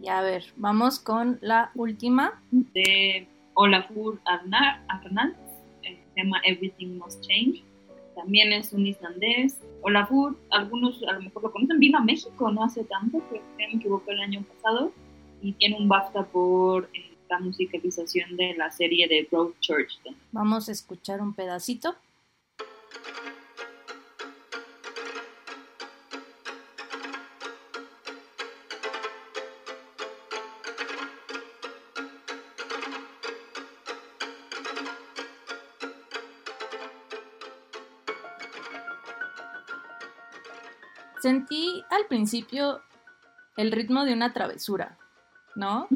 Y 0.00 0.08
a 0.08 0.20
ver, 0.20 0.44
vamos 0.56 1.00
con 1.00 1.38
la 1.40 1.72
última. 1.74 2.40
De 2.50 3.26
Olafur 3.54 4.20
Arnald, 4.24 5.34
eh, 5.82 5.98
se 6.14 6.22
llama 6.22 6.40
Everything 6.44 6.98
Must 6.98 7.20
Change. 7.26 7.64
También 8.14 8.52
es 8.52 8.72
un 8.72 8.86
islandés. 8.86 9.58
Olafur, 9.82 10.36
algunos 10.50 11.02
a 11.04 11.12
lo 11.14 11.22
mejor 11.22 11.42
lo 11.44 11.52
conocen, 11.52 11.78
vino 11.78 11.98
a 11.98 12.02
México 12.02 12.50
no 12.50 12.64
hace 12.64 12.84
tanto, 12.84 13.18
creo 13.28 13.42
que 13.56 13.66
me 13.68 13.74
equivoco 13.74 14.10
el 14.10 14.20
año 14.20 14.42
pasado, 14.42 14.92
y 15.40 15.52
tiene 15.52 15.76
un 15.76 15.88
BAFTA 15.88 16.26
por 16.26 16.88
eh, 16.94 17.16
la 17.28 17.38
musicalización 17.38 18.36
de 18.36 18.54
la 18.54 18.70
serie 18.70 19.06
de 19.06 19.28
Church. 19.60 20.00
Vamos 20.32 20.68
a 20.68 20.72
escuchar 20.72 21.20
un 21.20 21.32
pedacito. 21.32 21.94
Sentí 41.28 41.84
al 41.90 42.06
principio 42.06 42.80
el 43.58 43.70
ritmo 43.70 44.06
de 44.06 44.14
una 44.14 44.32
travesura, 44.32 44.96
¿no? 45.54 45.86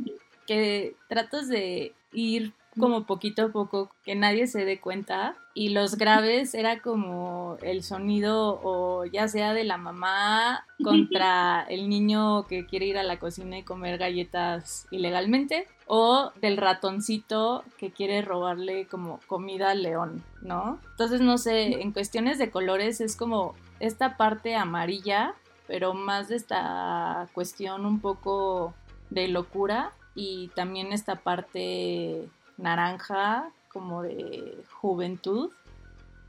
Que 0.46 0.94
tratas 1.08 1.48
de 1.48 1.94
ir 2.12 2.52
como 2.78 3.06
poquito 3.06 3.44
a 3.44 3.48
poco, 3.48 3.90
que 4.04 4.14
nadie 4.14 4.46
se 4.46 4.66
dé 4.66 4.78
cuenta. 4.78 5.34
Y 5.54 5.70
los 5.70 5.96
graves 5.96 6.52
era 6.52 6.82
como 6.82 7.56
el 7.62 7.82
sonido 7.82 8.60
o 8.62 9.06
ya 9.06 9.26
sea 9.26 9.54
de 9.54 9.64
la 9.64 9.78
mamá 9.78 10.66
contra 10.84 11.62
el 11.62 11.88
niño 11.88 12.46
que 12.46 12.66
quiere 12.66 12.84
ir 12.84 12.98
a 12.98 13.02
la 13.02 13.18
cocina 13.18 13.56
y 13.56 13.62
comer 13.62 13.96
galletas 13.96 14.86
ilegalmente 14.90 15.66
o 15.86 16.30
del 16.42 16.58
ratoncito 16.58 17.64
que 17.78 17.90
quiere 17.90 18.20
robarle 18.20 18.86
como 18.86 19.18
comida 19.26 19.70
al 19.70 19.82
león, 19.82 20.22
¿no? 20.42 20.78
Entonces, 20.90 21.22
no 21.22 21.38
sé, 21.38 21.80
en 21.80 21.92
cuestiones 21.92 22.38
de 22.38 22.50
colores 22.50 23.00
es 23.00 23.16
como 23.16 23.54
esta 23.82 24.16
parte 24.16 24.54
amarilla, 24.54 25.34
pero 25.66 25.92
más 25.92 26.28
de 26.28 26.36
esta 26.36 27.28
cuestión 27.32 27.84
un 27.84 27.98
poco 28.00 28.74
de 29.10 29.26
locura 29.26 29.90
y 30.14 30.48
también 30.54 30.92
esta 30.92 31.16
parte 31.16 32.28
naranja 32.56 33.50
como 33.72 34.02
de 34.02 34.56
juventud, 34.80 35.50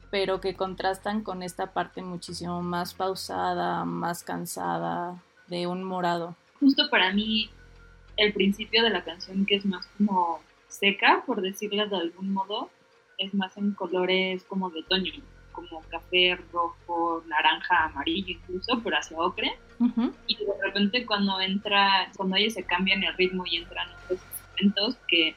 pero 0.09 0.41
que 0.41 0.55
contrastan 0.55 1.21
con 1.21 1.43
esta 1.43 1.73
parte 1.73 2.01
muchísimo 2.01 2.63
más 2.63 2.95
pausada, 2.95 3.85
más 3.85 4.23
cansada, 4.23 5.21
de 5.47 5.67
un 5.67 5.83
morado. 5.83 6.35
Justo 6.59 6.89
para 6.89 7.13
mí, 7.13 7.51
el 8.17 8.33
principio 8.33 8.81
de 8.81 8.89
la 8.89 9.03
canción, 9.03 9.45
que 9.45 9.57
es 9.57 9.65
más 9.65 9.85
como 9.95 10.39
seca, 10.69 11.23
por 11.27 11.41
decirlo 11.41 11.87
de 11.87 11.97
algún 11.97 12.33
modo, 12.33 12.71
es 13.19 13.31
más 13.35 13.55
en 13.57 13.73
colores 13.73 14.43
como 14.43 14.71
de 14.71 14.79
otoño, 14.79 15.11
como 15.53 15.81
café, 15.89 16.37
rojo, 16.51 17.23
naranja, 17.27 17.85
amarillo 17.85 18.33
incluso, 18.33 18.81
pero 18.83 18.97
hacia 18.97 19.17
ocre. 19.17 19.57
Y 20.27 20.35
de 20.35 20.45
repente 20.61 21.05
cuando 21.05 21.39
entra, 21.39 22.11
cuando 22.17 22.35
ellos 22.35 22.53
se 22.53 22.63
cambian 22.63 23.03
el 23.03 23.13
ritmo 23.15 23.43
y 23.45 23.57
entran 23.57 23.87
otros 24.03 24.19
instrumentos 24.31 24.97
que 25.07 25.35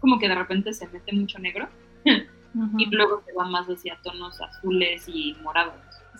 como 0.00 0.18
que 0.18 0.28
de 0.28 0.34
repente 0.34 0.72
se 0.72 0.86
mete 0.88 1.12
mucho 1.12 1.38
negro 1.38 1.68
y 2.04 2.86
luego 2.90 3.22
se 3.24 3.32
va 3.32 3.46
más 3.46 3.66
hacia 3.66 3.96
tonos 4.02 4.40
azules 4.40 5.08
y 5.08 5.34
morados. 5.42 5.74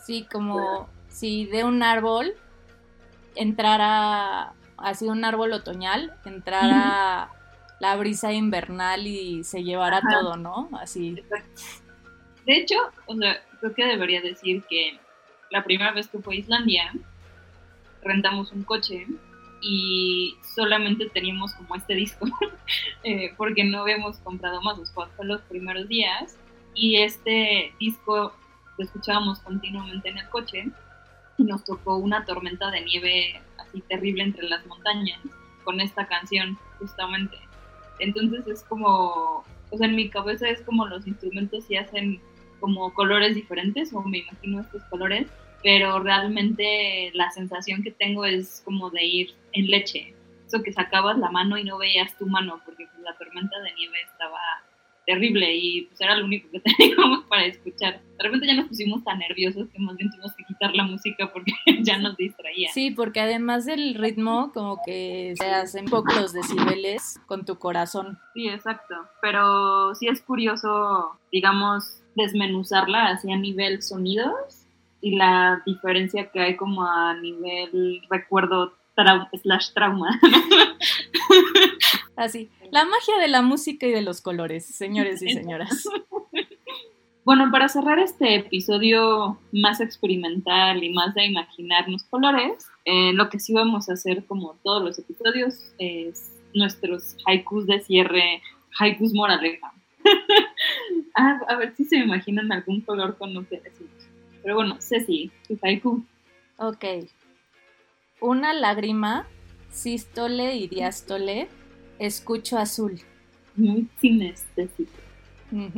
Sí, 0.04 0.26
como 0.30 0.88
si 1.08 1.46
de 1.46 1.64
un 1.64 1.82
árbol 1.82 2.34
entrara, 3.34 4.52
así 4.76 5.06
un 5.06 5.24
árbol 5.24 5.52
otoñal, 5.52 6.14
entrara 6.24 7.30
la 7.80 7.96
brisa 7.96 8.32
invernal 8.32 9.06
y 9.06 9.44
se 9.44 9.62
llevara 9.62 10.00
todo, 10.00 10.36
¿no? 10.36 10.70
Así. 10.80 11.16
De 12.46 12.56
hecho, 12.56 12.76
o 13.06 13.16
sea, 13.16 13.42
creo 13.60 13.74
que 13.74 13.84
debería 13.86 14.20
decir 14.20 14.62
que 14.68 14.98
la 15.50 15.64
primera 15.64 15.92
vez 15.92 16.08
que 16.08 16.18
fue 16.18 16.34
a 16.34 16.38
Islandia, 16.38 16.92
rentamos 18.02 18.52
un 18.52 18.64
coche 18.64 19.06
y 19.62 20.36
solamente 20.54 21.08
teníamos 21.08 21.54
como 21.54 21.74
este 21.74 21.94
disco 21.94 22.26
eh, 23.02 23.32
porque 23.36 23.64
no 23.64 23.80
habíamos 23.80 24.18
comprado 24.18 24.60
más, 24.60 24.76
los 24.76 24.92
fue 24.92 25.06
los 25.22 25.40
primeros 25.42 25.88
días 25.88 26.36
y 26.74 26.96
este 26.96 27.72
disco 27.80 28.34
lo 28.76 28.84
escuchábamos 28.84 29.38
continuamente 29.40 30.10
en 30.10 30.18
el 30.18 30.28
coche 30.28 30.68
y 31.38 31.44
nos 31.44 31.64
tocó 31.64 31.96
una 31.96 32.24
tormenta 32.24 32.70
de 32.70 32.82
nieve 32.82 33.40
así 33.58 33.80
terrible 33.82 34.24
entre 34.24 34.48
las 34.48 34.66
montañas 34.66 35.20
con 35.64 35.80
esta 35.80 36.06
canción 36.06 36.58
justamente. 36.78 37.38
Entonces 38.00 38.46
es 38.46 38.62
como, 38.64 39.44
o 39.70 39.78
sea, 39.78 39.86
en 39.86 39.96
mi 39.96 40.10
cabeza 40.10 40.48
es 40.48 40.60
como 40.62 40.86
los 40.86 41.06
instrumentos 41.06 41.64
sí 41.64 41.76
hacen 41.76 42.20
como 42.64 42.94
colores 42.94 43.34
diferentes 43.34 43.92
o 43.92 44.00
me 44.00 44.20
imagino 44.20 44.62
estos 44.62 44.82
colores 44.84 45.26
pero 45.62 45.98
realmente 45.98 47.10
la 47.12 47.30
sensación 47.30 47.82
que 47.82 47.90
tengo 47.90 48.24
es 48.24 48.62
como 48.64 48.90
de 48.90 49.04
ir 49.04 49.34
en 49.52 49.66
leche. 49.66 50.14
Eso 50.46 50.62
que 50.62 50.74
sacabas 50.74 51.18
la 51.18 51.30
mano 51.30 51.56
y 51.58 51.64
no 51.64 51.78
veías 51.78 52.16
tu 52.18 52.26
mano 52.26 52.60
porque 52.64 52.86
pues, 52.86 53.02
la 53.02 53.14
tormenta 53.16 53.58
de 53.60 53.72
nieve 53.74 53.96
estaba 54.02 54.38
terrible 55.06 55.54
y 55.54 55.82
pues 55.82 56.00
era 56.00 56.16
lo 56.16 56.24
único 56.24 56.48
que 56.50 56.60
teníamos 56.78 57.24
para 57.24 57.46
escuchar. 57.46 58.00
De 58.16 58.24
repente 58.24 58.46
ya 58.46 58.54
nos 58.54 58.68
pusimos 58.68 59.02
tan 59.04 59.18
nerviosos 59.18 59.68
que 59.70 59.78
más 59.78 59.96
bien 59.96 60.10
tuvimos 60.10 60.32
que 60.34 60.44
quitar 60.44 60.74
la 60.74 60.84
música 60.84 61.30
porque 61.32 61.52
ya 61.82 61.98
nos 61.98 62.16
distraía. 62.16 62.70
Sí, 62.72 62.90
porque 62.90 63.20
además 63.20 63.66
del 63.66 63.94
ritmo 63.94 64.52
como 64.52 64.80
que 64.84 65.34
se 65.36 65.46
hacen 65.46 65.86
poco 65.86 66.12
los 66.14 66.32
decibeles 66.32 67.20
con 67.26 67.44
tu 67.44 67.58
corazón. 67.58 68.18
Sí, 68.34 68.48
exacto. 68.48 68.94
Pero 69.20 69.94
sí 69.94 70.08
es 70.08 70.22
curioso, 70.22 71.18
digamos, 71.32 72.02
desmenuzarla 72.14 73.08
así 73.08 73.30
a 73.32 73.36
nivel 73.36 73.82
sonidos 73.82 74.66
y 75.00 75.16
la 75.16 75.62
diferencia 75.66 76.30
que 76.30 76.40
hay 76.40 76.56
como 76.56 76.86
a 76.86 77.14
nivel 77.14 78.00
recuerdo 78.08 78.72
slash 79.42 79.72
trauma. 79.72 80.20
Así, 82.16 82.50
la 82.70 82.84
magia 82.84 83.18
de 83.20 83.28
la 83.28 83.42
música 83.42 83.86
y 83.86 83.90
de 83.90 84.02
los 84.02 84.20
colores, 84.20 84.66
señores 84.66 85.22
y 85.22 85.30
señoras. 85.30 85.84
Bueno, 87.24 87.50
para 87.50 87.68
cerrar 87.68 87.98
este 87.98 88.34
episodio 88.34 89.38
más 89.50 89.80
experimental 89.80 90.84
y 90.84 90.92
más 90.92 91.14
de 91.14 91.24
imaginarnos 91.24 92.04
colores, 92.04 92.66
eh, 92.84 93.14
lo 93.14 93.30
que 93.30 93.40
sí 93.40 93.54
vamos 93.54 93.88
a 93.88 93.94
hacer 93.94 94.26
como 94.26 94.58
todos 94.62 94.84
los 94.84 94.98
episodios 94.98 95.72
es 95.78 96.34
nuestros 96.52 97.16
haikus 97.24 97.66
de 97.66 97.80
cierre, 97.80 98.42
haikus 98.78 99.14
moraleja. 99.14 99.72
Ah, 101.16 101.38
a, 101.48 101.56
ver 101.56 101.72
si 101.76 101.84
se 101.84 101.96
imaginan 101.96 102.50
algún 102.50 102.80
color 102.80 103.16
con 103.16 103.32
lo 103.32 103.48
que 103.48 103.60
decimos. 103.60 103.92
Pero 104.42 104.56
bueno, 104.56 104.78
Ceci, 104.80 105.30
tu 105.46 105.56
haiku. 105.62 106.04
Ok. 106.58 106.84
Una 108.24 108.54
lágrima, 108.54 109.26
sístole 109.70 110.56
y 110.56 110.66
diástole, 110.66 111.46
escucho 111.98 112.56
azul. 112.56 112.98
Muy 113.54 113.86
sinestésico. 114.00 114.90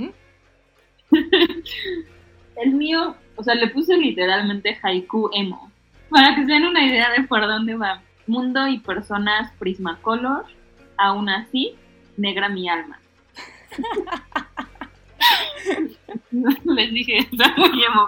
El 2.63 2.73
mío, 2.75 3.17
o 3.35 3.43
sea, 3.43 3.57
le 3.57 3.67
puse 3.71 3.97
literalmente 3.97 4.79
haiku 4.81 5.29
emo. 5.33 5.73
Para 6.09 6.37
que 6.37 6.43
se 6.43 6.53
den 6.53 6.67
una 6.67 6.87
idea 6.87 7.11
de 7.11 7.25
por 7.25 7.41
dónde 7.41 7.75
va. 7.75 8.01
Mundo 8.29 8.69
y 8.69 8.79
personas 8.79 9.51
Prismacolor, 9.59 10.45
aún 10.99 11.29
así, 11.29 11.75
negra 12.17 12.49
mi 12.49 12.69
alma. 12.69 13.01
Les 16.65 16.93
dije, 16.93 17.19
está 17.19 17.53
muy 17.57 17.83
emo. 17.85 18.07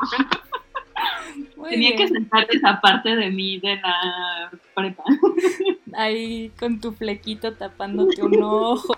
Tenía 1.68 1.96
que 1.96 2.08
sentar 2.08 2.46
esa 2.50 2.80
parte 2.80 3.16
de 3.16 3.30
mí 3.30 3.58
de 3.58 3.76
la 3.76 4.50
prepa. 4.74 5.04
Ahí 5.94 6.52
con 6.58 6.80
tu 6.80 6.92
flequito 6.92 7.54
tapándote 7.54 8.22
un 8.22 8.42
ojo. 8.42 8.96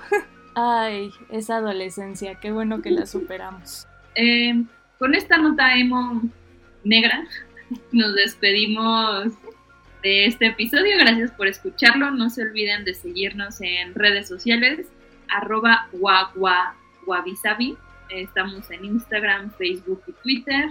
Ay, 0.54 1.10
esa 1.30 1.56
adolescencia, 1.56 2.34
qué 2.40 2.50
bueno 2.52 2.82
que 2.82 2.90
la 2.90 3.06
superamos. 3.06 3.86
Eh, 4.14 4.64
con 4.98 5.14
esta 5.14 5.38
nota 5.38 5.76
emo 5.76 6.22
negra, 6.84 7.24
nos 7.92 8.14
despedimos 8.14 9.32
de 10.02 10.26
este 10.26 10.46
episodio. 10.46 10.98
Gracias 10.98 11.30
por 11.32 11.46
escucharlo. 11.46 12.10
No 12.10 12.30
se 12.30 12.42
olviden 12.42 12.84
de 12.84 12.94
seguirnos 12.94 13.60
en 13.60 13.94
redes 13.94 14.28
sociales, 14.28 14.86
arroba 15.28 15.88
Estamos 18.10 18.70
en 18.70 18.84
Instagram, 18.84 19.52
Facebook 19.52 20.02
y 20.08 20.12
Twitter 20.22 20.70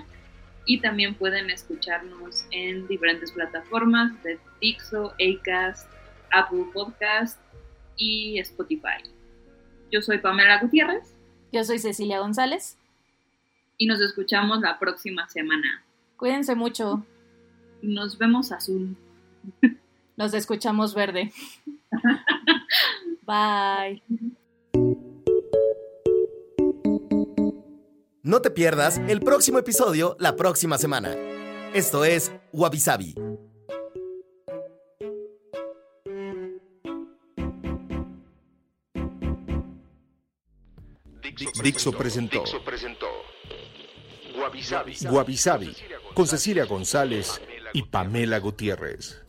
y 0.70 0.80
también 0.80 1.16
pueden 1.16 1.50
escucharnos 1.50 2.46
en 2.52 2.88
diferentes 2.88 3.32
plataformas 3.32 4.12
de 4.22 4.38
Dixo, 4.62 5.14
Acast, 5.14 5.90
Apple 6.32 6.66
Podcast 6.72 7.40
y 7.98 8.38
Spotify. 8.38 9.02
Yo 9.92 10.00
soy 10.04 10.20
Pamela 10.20 10.62
Gutiérrez. 10.62 11.16
Yo 11.52 11.64
soy 11.64 11.80
Cecilia 11.80 12.20
González. 12.20 12.78
Y 13.80 13.88
nos 13.88 14.00
escuchamos 14.00 14.62
la 14.62 14.78
próxima 14.78 15.28
semana. 15.28 15.84
Cuídense 16.18 16.54
mucho. 16.54 17.04
Nos 17.82 18.20
vemos 18.20 18.52
azul. 18.52 18.96
Nos 20.18 20.36
escuchamos 20.36 20.94
verde. 20.94 21.34
Bye. 23.26 24.04
No 28.22 28.42
te 28.42 28.52
pierdas 28.52 28.98
el 29.08 29.22
próximo 29.22 29.60
episodio 29.60 30.18
la 30.20 30.36
próxima 30.36 30.78
semana. 30.78 31.16
Esto 31.74 32.04
es 32.04 32.34
Wabi 32.52 32.78
Sabi. 32.78 33.16
Dixo 41.64 41.94
presentó, 41.94 42.44
Sabi 45.38 45.76
con 46.14 46.28
Cecilia 46.28 46.66
González 46.66 47.40
y 47.72 47.84
Pamela 47.84 48.40
Gutiérrez. 48.40 49.29